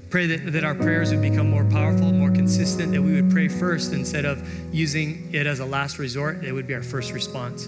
Pray 0.10 0.26
that, 0.28 0.54
that 0.54 0.64
our 0.64 0.74
prayers 0.74 1.12
would 1.12 1.22
become 1.22 1.50
more 1.50 1.66
powerful, 1.66 2.14
more 2.14 2.32
consistent, 2.32 2.94
that 2.94 3.02
we 3.02 3.22
would 3.22 3.30
pray 3.30 3.50
first 3.50 3.92
instead 3.92 4.24
of 4.24 4.74
using 4.74 5.30
it 5.34 5.46
as 5.46 5.60
a 5.60 5.66
last 5.66 6.00
resort. 6.00 6.46
It 6.46 6.54
would 6.54 6.66
be 6.66 6.74
our 6.74 6.82
first 6.82 7.12
response. 7.12 7.68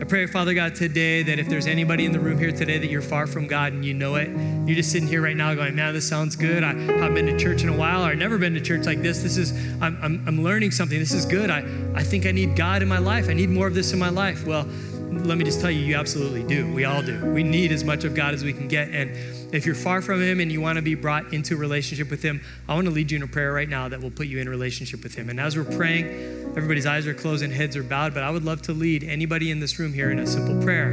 I 0.00 0.04
pray, 0.04 0.24
Father 0.26 0.54
God, 0.54 0.74
today 0.74 1.22
that 1.24 1.38
if 1.38 1.46
there's 1.46 1.66
anybody 1.66 2.06
in 2.06 2.12
the 2.12 2.20
room 2.20 2.38
here 2.38 2.52
today 2.52 2.78
that 2.78 2.86
you're 2.86 3.02
far 3.02 3.26
from 3.26 3.46
God 3.46 3.74
and 3.74 3.84
you 3.84 3.92
know 3.92 4.14
it, 4.14 4.30
you're 4.66 4.74
just 4.74 4.90
sitting 4.90 5.06
here 5.06 5.20
right 5.20 5.36
now 5.36 5.54
going, 5.54 5.74
man, 5.74 5.92
this 5.92 6.08
sounds 6.08 6.36
good. 6.36 6.64
I 6.64 6.72
haven't 6.72 7.12
been 7.12 7.26
to 7.26 7.38
church 7.38 7.64
in 7.64 7.68
a 7.68 7.76
while 7.76 8.02
or 8.02 8.06
I've 8.06 8.16
never 8.16 8.38
been 8.38 8.54
to 8.54 8.62
church 8.62 8.86
like 8.86 9.02
this. 9.02 9.22
This 9.22 9.36
is, 9.36 9.52
I'm, 9.82 9.98
I'm, 10.00 10.24
I'm 10.26 10.42
learning 10.42 10.70
something. 10.70 10.98
This 10.98 11.12
is 11.12 11.26
good. 11.26 11.50
I, 11.50 11.66
I 11.94 12.02
think 12.02 12.24
I 12.24 12.32
need 12.32 12.56
God 12.56 12.80
in 12.80 12.88
my 12.88 12.96
life. 12.96 13.28
I 13.28 13.34
need 13.34 13.50
more 13.50 13.66
of 13.66 13.74
this 13.74 13.92
in 13.92 13.98
my 13.98 14.08
life. 14.08 14.46
Well, 14.46 14.66
let 15.10 15.36
me 15.36 15.44
just 15.44 15.60
tell 15.60 15.70
you, 15.70 15.80
you 15.80 15.96
absolutely 15.96 16.44
do. 16.44 16.72
We 16.72 16.86
all 16.86 17.02
do. 17.02 17.22
We 17.26 17.42
need 17.42 17.70
as 17.70 17.84
much 17.84 18.04
of 18.04 18.14
God 18.14 18.32
as 18.32 18.42
we 18.42 18.54
can 18.54 18.68
get. 18.68 18.88
And 18.88 19.10
if 19.54 19.66
you're 19.66 19.74
far 19.74 20.00
from 20.00 20.22
Him 20.22 20.40
and 20.40 20.50
you 20.50 20.62
want 20.62 20.76
to 20.76 20.82
be 20.82 20.94
brought 20.94 21.34
into 21.34 21.56
relationship 21.56 22.10
with 22.10 22.22
Him, 22.22 22.40
I 22.68 22.74
want 22.74 22.86
to 22.86 22.92
lead 22.92 23.10
you 23.10 23.16
in 23.16 23.22
a 23.22 23.26
prayer 23.26 23.52
right 23.52 23.68
now 23.68 23.88
that 23.88 24.00
will 24.00 24.10
put 24.10 24.28
you 24.28 24.38
in 24.38 24.48
relationship 24.48 25.02
with 25.02 25.14
Him. 25.14 25.28
And 25.28 25.38
as 25.38 25.58
we're 25.58 25.64
praying, 25.64 26.39
everybody's 26.56 26.86
eyes 26.86 27.06
are 27.06 27.14
closed 27.14 27.42
and 27.42 27.52
heads 27.52 27.76
are 27.76 27.82
bowed, 27.82 28.14
but 28.14 28.22
I 28.22 28.30
would 28.30 28.44
love 28.44 28.62
to 28.62 28.72
lead 28.72 29.04
anybody 29.04 29.50
in 29.50 29.60
this 29.60 29.78
room 29.78 29.92
here 29.92 30.10
in 30.10 30.18
a 30.18 30.26
simple 30.26 30.60
prayer 30.62 30.92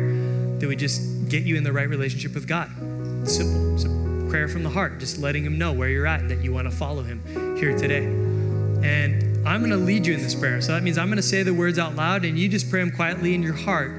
that 0.60 0.68
would 0.68 0.80
just 0.80 1.30
get 1.30 1.44
you 1.44 1.56
in 1.56 1.64
the 1.64 1.74
right 1.74 1.90
relationship 1.90 2.34
with 2.34 2.48
God. 2.48 2.70
Simple. 3.28 3.76
It's 3.76 3.86
a 3.86 4.28
prayer 4.30 4.48
from 4.48 4.64
the 4.64 4.70
heart, 4.70 5.00
just 5.00 5.18
letting 5.20 5.44
Him 5.44 5.58
know 5.58 5.74
where 5.74 5.90
you're 5.90 6.06
at 6.06 6.20
and 6.20 6.30
that 6.30 6.44
you 6.44 6.54
want 6.54 6.70
to 6.70 6.76
follow 6.76 7.04
Him 7.04 7.24
here 7.58 7.78
today. 7.78 8.06
And 8.84 9.48
I'm 9.48 9.60
going 9.62 9.72
to 9.72 9.78
lead 9.78 10.06
you 10.06 10.14
in 10.14 10.22
this 10.22 10.36
prayer. 10.36 10.62
So 10.62 10.74
that 10.74 10.84
means 10.84 10.98
I'm 10.98 11.08
going 11.08 11.18
to 11.18 11.24
say 11.24 11.44
the 11.44 11.54
words 11.54 11.80
out 11.80 11.96
loud 11.96 12.26
and 12.26 12.38
you 12.38 12.50
just 12.50 12.70
pray 12.70 12.82
them 12.82 12.92
quietly 12.92 13.34
in 13.34 13.42
your 13.42 13.54
heart 13.54 13.92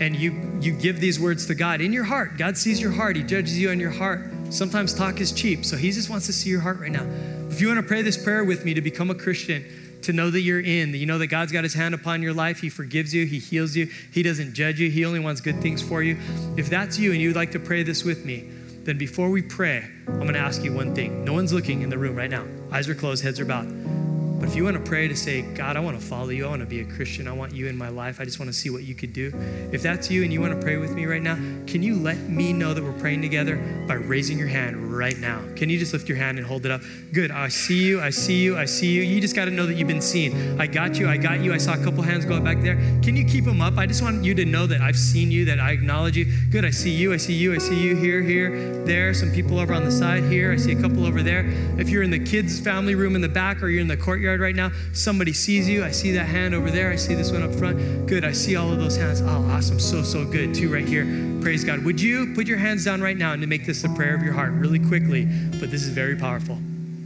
and 0.00 0.16
you 0.16 0.58
you 0.60 0.72
give 0.72 1.00
these 1.00 1.20
words 1.20 1.46
to 1.46 1.54
God 1.54 1.80
in 1.80 1.92
your 1.92 2.04
heart. 2.04 2.36
God 2.36 2.56
sees 2.56 2.80
your 2.80 2.90
heart. 2.90 3.16
He 3.16 3.22
judges 3.22 3.58
you 3.58 3.70
on 3.70 3.78
your 3.78 3.90
heart. 3.90 4.20
Sometimes 4.50 4.94
talk 4.94 5.20
is 5.20 5.32
cheap, 5.32 5.64
so 5.64 5.76
he 5.76 5.90
just 5.90 6.10
wants 6.10 6.26
to 6.26 6.32
see 6.32 6.50
your 6.50 6.60
heart 6.60 6.80
right 6.80 6.90
now. 6.92 7.04
If 7.50 7.60
you 7.60 7.68
want 7.68 7.78
to 7.80 7.86
pray 7.86 8.02
this 8.02 8.22
prayer 8.22 8.44
with 8.44 8.64
me 8.64 8.74
to 8.74 8.80
become 8.80 9.10
a 9.10 9.14
Christian, 9.14 9.64
to 10.04 10.12
know 10.12 10.30
that 10.30 10.40
you're 10.40 10.60
in, 10.60 10.92
that 10.92 10.98
you 10.98 11.06
know 11.06 11.18
that 11.18 11.26
God's 11.28 11.52
got 11.52 11.64
his 11.64 11.74
hand 11.74 11.94
upon 11.94 12.22
your 12.22 12.32
life, 12.32 12.60
he 12.60 12.68
forgives 12.68 13.14
you, 13.14 13.26
he 13.26 13.38
heals 13.38 13.76
you, 13.76 13.86
he 14.12 14.22
doesn't 14.22 14.54
judge 14.54 14.80
you, 14.80 14.90
he 14.90 15.04
only 15.04 15.20
wants 15.20 15.40
good 15.40 15.60
things 15.60 15.82
for 15.82 16.02
you. 16.02 16.18
If 16.56 16.70
that's 16.70 16.98
you 16.98 17.12
and 17.12 17.20
you'd 17.20 17.36
like 17.36 17.52
to 17.52 17.58
pray 17.58 17.82
this 17.82 18.04
with 18.04 18.24
me, 18.24 18.48
then 18.84 18.98
before 18.98 19.30
we 19.30 19.42
pray, 19.42 19.84
I'm 20.06 20.20
going 20.20 20.34
to 20.34 20.38
ask 20.38 20.62
you 20.62 20.72
one 20.72 20.94
thing. 20.94 21.24
No 21.24 21.32
one's 21.32 21.52
looking 21.52 21.82
in 21.82 21.88
the 21.88 21.98
room 21.98 22.16
right 22.16 22.30
now. 22.30 22.46
Eyes 22.70 22.88
are 22.88 22.94
closed, 22.94 23.22
heads 23.22 23.40
are 23.40 23.46
bowed. 23.46 24.03
But 24.44 24.50
if 24.50 24.56
you 24.56 24.64
want 24.64 24.76
to 24.76 24.82
pray 24.82 25.08
to 25.08 25.16
say, 25.16 25.40
God, 25.40 25.74
I 25.74 25.80
want 25.80 25.98
to 25.98 26.04
follow 26.04 26.28
you, 26.28 26.44
I 26.44 26.50
want 26.50 26.60
to 26.60 26.66
be 26.66 26.80
a 26.80 26.84
Christian, 26.84 27.26
I 27.26 27.32
want 27.32 27.54
you 27.54 27.66
in 27.66 27.78
my 27.78 27.88
life, 27.88 28.20
I 28.20 28.24
just 28.24 28.38
want 28.38 28.50
to 28.50 28.52
see 28.52 28.68
what 28.68 28.82
you 28.82 28.94
could 28.94 29.14
do. 29.14 29.32
If 29.72 29.80
that's 29.80 30.10
you 30.10 30.22
and 30.22 30.30
you 30.30 30.38
want 30.42 30.52
to 30.52 30.60
pray 30.62 30.76
with 30.76 30.92
me 30.92 31.06
right 31.06 31.22
now, 31.22 31.36
can 31.66 31.82
you 31.82 31.94
let 31.94 32.18
me 32.28 32.52
know 32.52 32.74
that 32.74 32.84
we're 32.84 32.92
praying 32.92 33.22
together 33.22 33.56
by 33.88 33.94
raising 33.94 34.38
your 34.38 34.48
hand 34.48 34.94
right 34.94 35.16
now? 35.16 35.40
Can 35.56 35.70
you 35.70 35.78
just 35.78 35.94
lift 35.94 36.10
your 36.10 36.18
hand 36.18 36.36
and 36.36 36.46
hold 36.46 36.66
it 36.66 36.70
up? 36.70 36.82
Good. 37.14 37.30
I 37.30 37.48
see 37.48 37.86
you, 37.86 38.02
I 38.02 38.10
see 38.10 38.42
you, 38.42 38.58
I 38.58 38.66
see 38.66 38.92
you. 38.92 39.00
You 39.00 39.18
just 39.18 39.34
got 39.34 39.46
to 39.46 39.50
know 39.50 39.64
that 39.64 39.78
you've 39.78 39.88
been 39.88 40.02
seen. 40.02 40.60
I 40.60 40.66
got 40.66 40.98
you, 40.98 41.08
I 41.08 41.16
got 41.16 41.40
you. 41.40 41.54
I 41.54 41.56
saw 41.56 41.72
a 41.72 41.82
couple 41.82 42.02
hands 42.02 42.26
go 42.26 42.38
back 42.38 42.60
there. 42.60 42.76
Can 43.02 43.16
you 43.16 43.24
keep 43.24 43.46
them 43.46 43.62
up? 43.62 43.78
I 43.78 43.86
just 43.86 44.02
want 44.02 44.24
you 44.24 44.34
to 44.34 44.44
know 44.44 44.66
that 44.66 44.82
I've 44.82 44.98
seen 44.98 45.30
you, 45.30 45.46
that 45.46 45.58
I 45.58 45.70
acknowledge 45.70 46.18
you. 46.18 46.26
Good. 46.50 46.66
I 46.66 46.70
see 46.70 46.90
you, 46.90 47.14
I 47.14 47.16
see 47.16 47.32
you, 47.32 47.54
I 47.54 47.58
see 47.58 47.80
you 47.80 47.96
here, 47.96 48.20
here, 48.20 48.84
there. 48.84 49.14
Some 49.14 49.30
people 49.30 49.58
over 49.58 49.72
on 49.72 49.84
the 49.84 49.90
side 49.90 50.24
here. 50.24 50.52
I 50.52 50.56
see 50.56 50.72
a 50.72 50.80
couple 50.82 51.06
over 51.06 51.22
there. 51.22 51.46
If 51.78 51.88
you're 51.88 52.02
in 52.02 52.10
the 52.10 52.22
kids' 52.22 52.60
family 52.60 52.94
room 52.94 53.16
in 53.16 53.22
the 53.22 53.28
back 53.30 53.62
or 53.62 53.68
you're 53.68 53.80
in 53.80 53.88
the 53.88 53.96
courtyard 53.96 54.33
right 54.40 54.54
now, 54.54 54.70
somebody 54.92 55.32
sees 55.32 55.68
you. 55.68 55.84
I 55.84 55.90
see 55.90 56.12
that 56.12 56.26
hand 56.26 56.54
over 56.54 56.70
there. 56.70 56.90
I 56.90 56.96
see 56.96 57.14
this 57.14 57.30
one 57.30 57.42
up 57.42 57.54
front. 57.54 58.06
Good. 58.06 58.24
I 58.24 58.32
see 58.32 58.56
all 58.56 58.72
of 58.72 58.78
those 58.78 58.96
hands. 58.96 59.20
Oh, 59.22 59.48
awesome. 59.50 59.80
So, 59.80 60.02
so 60.02 60.24
good. 60.24 60.54
Two 60.54 60.72
right 60.72 60.86
here. 60.86 61.04
Praise 61.40 61.64
God. 61.64 61.84
Would 61.84 62.00
you 62.00 62.34
put 62.34 62.46
your 62.46 62.58
hands 62.58 62.84
down 62.84 63.00
right 63.00 63.16
now 63.16 63.32
and 63.32 63.46
make 63.46 63.66
this 63.66 63.82
the 63.82 63.88
prayer 63.90 64.14
of 64.14 64.22
your 64.22 64.32
heart 64.32 64.52
really 64.52 64.78
quickly? 64.78 65.24
But 65.24 65.70
this 65.70 65.82
is 65.82 65.90
very 65.90 66.16
powerful. 66.16 66.58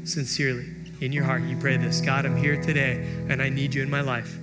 Sincerely, 0.05 0.67
in 1.01 1.13
your 1.13 1.25
heart, 1.25 1.43
you 1.43 1.57
pray 1.57 1.77
this 1.77 2.01
God, 2.01 2.25
I'm 2.25 2.37
here 2.37 2.61
today 2.61 3.07
and 3.29 3.43
I 3.43 3.49
need 3.49 3.75
you 3.75 3.83
in 3.83 3.91
my 3.91 4.01
life. 4.01 4.39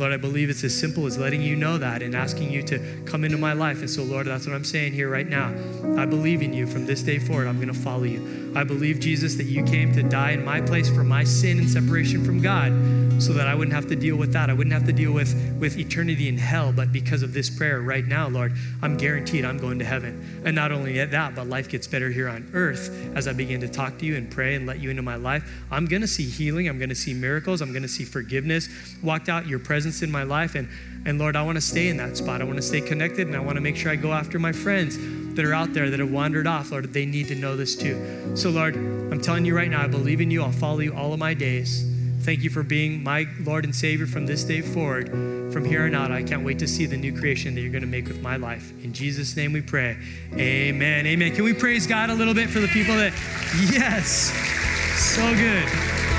Lord, 0.00 0.14
I 0.14 0.16
believe 0.16 0.48
it's 0.48 0.64
as 0.64 0.76
simple 0.76 1.04
as 1.04 1.18
letting 1.18 1.42
you 1.42 1.54
know 1.54 1.76
that 1.76 2.00
and 2.00 2.14
asking 2.14 2.50
you 2.50 2.62
to 2.62 2.78
come 3.04 3.22
into 3.22 3.36
my 3.36 3.52
life. 3.52 3.80
And 3.80 3.90
so, 3.90 4.02
Lord, 4.02 4.26
that's 4.26 4.46
what 4.46 4.56
I'm 4.56 4.64
saying 4.64 4.94
here 4.94 5.10
right 5.10 5.28
now. 5.28 5.54
I 5.98 6.06
believe 6.06 6.40
in 6.40 6.54
you 6.54 6.66
from 6.66 6.86
this 6.86 7.02
day 7.02 7.18
forward. 7.18 7.46
I'm 7.46 7.56
going 7.56 7.68
to 7.68 7.78
follow 7.78 8.04
you. 8.04 8.50
I 8.56 8.64
believe, 8.64 8.98
Jesus, 8.98 9.34
that 9.34 9.44
you 9.44 9.62
came 9.62 9.92
to 9.92 10.02
die 10.02 10.30
in 10.30 10.42
my 10.42 10.62
place 10.62 10.88
for 10.88 11.04
my 11.04 11.22
sin 11.22 11.58
and 11.58 11.68
separation 11.68 12.24
from 12.24 12.40
God 12.40 12.72
so 13.20 13.32
that 13.34 13.46
I 13.46 13.54
wouldn't 13.54 13.74
have 13.74 13.88
to 13.88 13.96
deal 13.96 14.16
with 14.16 14.32
that. 14.32 14.50
I 14.50 14.52
wouldn't 14.52 14.72
have 14.72 14.86
to 14.86 14.92
deal 14.92 15.12
with, 15.12 15.34
with 15.60 15.78
eternity 15.78 16.28
in 16.28 16.38
hell. 16.38 16.72
But 16.72 16.92
because 16.92 17.22
of 17.22 17.34
this 17.34 17.50
prayer 17.50 17.80
right 17.80 18.06
now, 18.06 18.28
Lord, 18.28 18.52
I'm 18.82 18.96
guaranteed 18.96 19.44
I'm 19.44 19.58
going 19.58 19.78
to 19.78 19.84
heaven. 19.84 20.42
And 20.44 20.56
not 20.56 20.72
only 20.72 21.04
that, 21.04 21.34
but 21.34 21.46
life 21.46 21.68
gets 21.68 21.86
better 21.86 22.10
here 22.10 22.28
on 22.28 22.50
earth 22.54 22.90
as 23.14 23.28
I 23.28 23.32
begin 23.32 23.60
to 23.60 23.68
talk 23.68 23.98
to 23.98 24.06
you 24.06 24.16
and 24.16 24.30
pray 24.30 24.54
and 24.54 24.66
let 24.66 24.80
you 24.80 24.90
into 24.90 25.02
my 25.02 25.16
life. 25.16 25.44
I'm 25.70 25.86
going 25.86 26.02
to 26.02 26.08
see 26.08 26.24
healing. 26.24 26.68
I'm 26.68 26.78
going 26.78 26.88
to 26.88 26.94
see 26.94 27.14
miracles. 27.14 27.60
I'm 27.60 27.72
going 27.72 27.82
to 27.82 27.88
see 27.88 28.04
forgiveness. 28.04 28.68
Walked 29.02 29.28
out 29.28 29.46
your 29.46 29.58
presence 29.58 30.02
in 30.02 30.10
my 30.10 30.22
life. 30.22 30.54
And, 30.54 30.68
and 31.04 31.18
Lord, 31.18 31.36
I 31.36 31.42
want 31.42 31.56
to 31.56 31.62
stay 31.62 31.88
in 31.88 31.96
that 31.98 32.16
spot. 32.16 32.40
I 32.40 32.44
want 32.44 32.56
to 32.56 32.62
stay 32.62 32.80
connected 32.80 33.26
and 33.26 33.36
I 33.36 33.40
want 33.40 33.56
to 33.56 33.60
make 33.60 33.76
sure 33.76 33.90
I 33.90 33.96
go 33.96 34.12
after 34.12 34.38
my 34.38 34.52
friends 34.52 34.96
that 35.34 35.44
are 35.44 35.54
out 35.54 35.72
there 35.72 35.90
that 35.90 36.00
have 36.00 36.10
wandered 36.10 36.46
off. 36.46 36.70
Lord, 36.70 36.92
they 36.92 37.06
need 37.06 37.28
to 37.28 37.34
know 37.34 37.56
this 37.56 37.76
too. 37.76 38.36
So, 38.36 38.50
Lord, 38.50 38.76
I'm 38.76 39.20
telling 39.20 39.44
you 39.44 39.56
right 39.56 39.70
now, 39.70 39.82
I 39.82 39.88
believe 39.88 40.20
in 40.20 40.30
you. 40.30 40.42
I'll 40.42 40.52
follow 40.52 40.80
you 40.80 40.94
all 40.94 41.12
of 41.12 41.18
my 41.18 41.34
days. 41.34 41.89
Thank 42.22 42.42
you 42.42 42.50
for 42.50 42.62
being 42.62 43.02
my 43.02 43.26
Lord 43.40 43.64
and 43.64 43.74
Savior 43.74 44.06
from 44.06 44.26
this 44.26 44.44
day 44.44 44.60
forward. 44.60 45.08
From 45.52 45.64
here 45.64 45.84
on 45.84 45.94
out, 45.94 46.12
I 46.12 46.22
can't 46.22 46.44
wait 46.44 46.58
to 46.58 46.68
see 46.68 46.84
the 46.86 46.96
new 46.96 47.18
creation 47.18 47.54
that 47.54 47.62
you're 47.62 47.70
going 47.70 47.82
to 47.82 47.88
make 47.88 48.08
with 48.08 48.20
my 48.20 48.36
life. 48.36 48.72
In 48.84 48.92
Jesus' 48.92 49.36
name 49.36 49.52
we 49.52 49.62
pray. 49.62 49.96
Amen. 50.34 51.06
Amen. 51.06 51.34
Can 51.34 51.44
we 51.44 51.54
praise 51.54 51.86
God 51.86 52.10
a 52.10 52.14
little 52.14 52.34
bit 52.34 52.50
for 52.50 52.60
the 52.60 52.68
people 52.68 52.94
that, 52.96 53.12
yes, 53.72 54.30
so 54.96 55.34
good. 55.34 56.09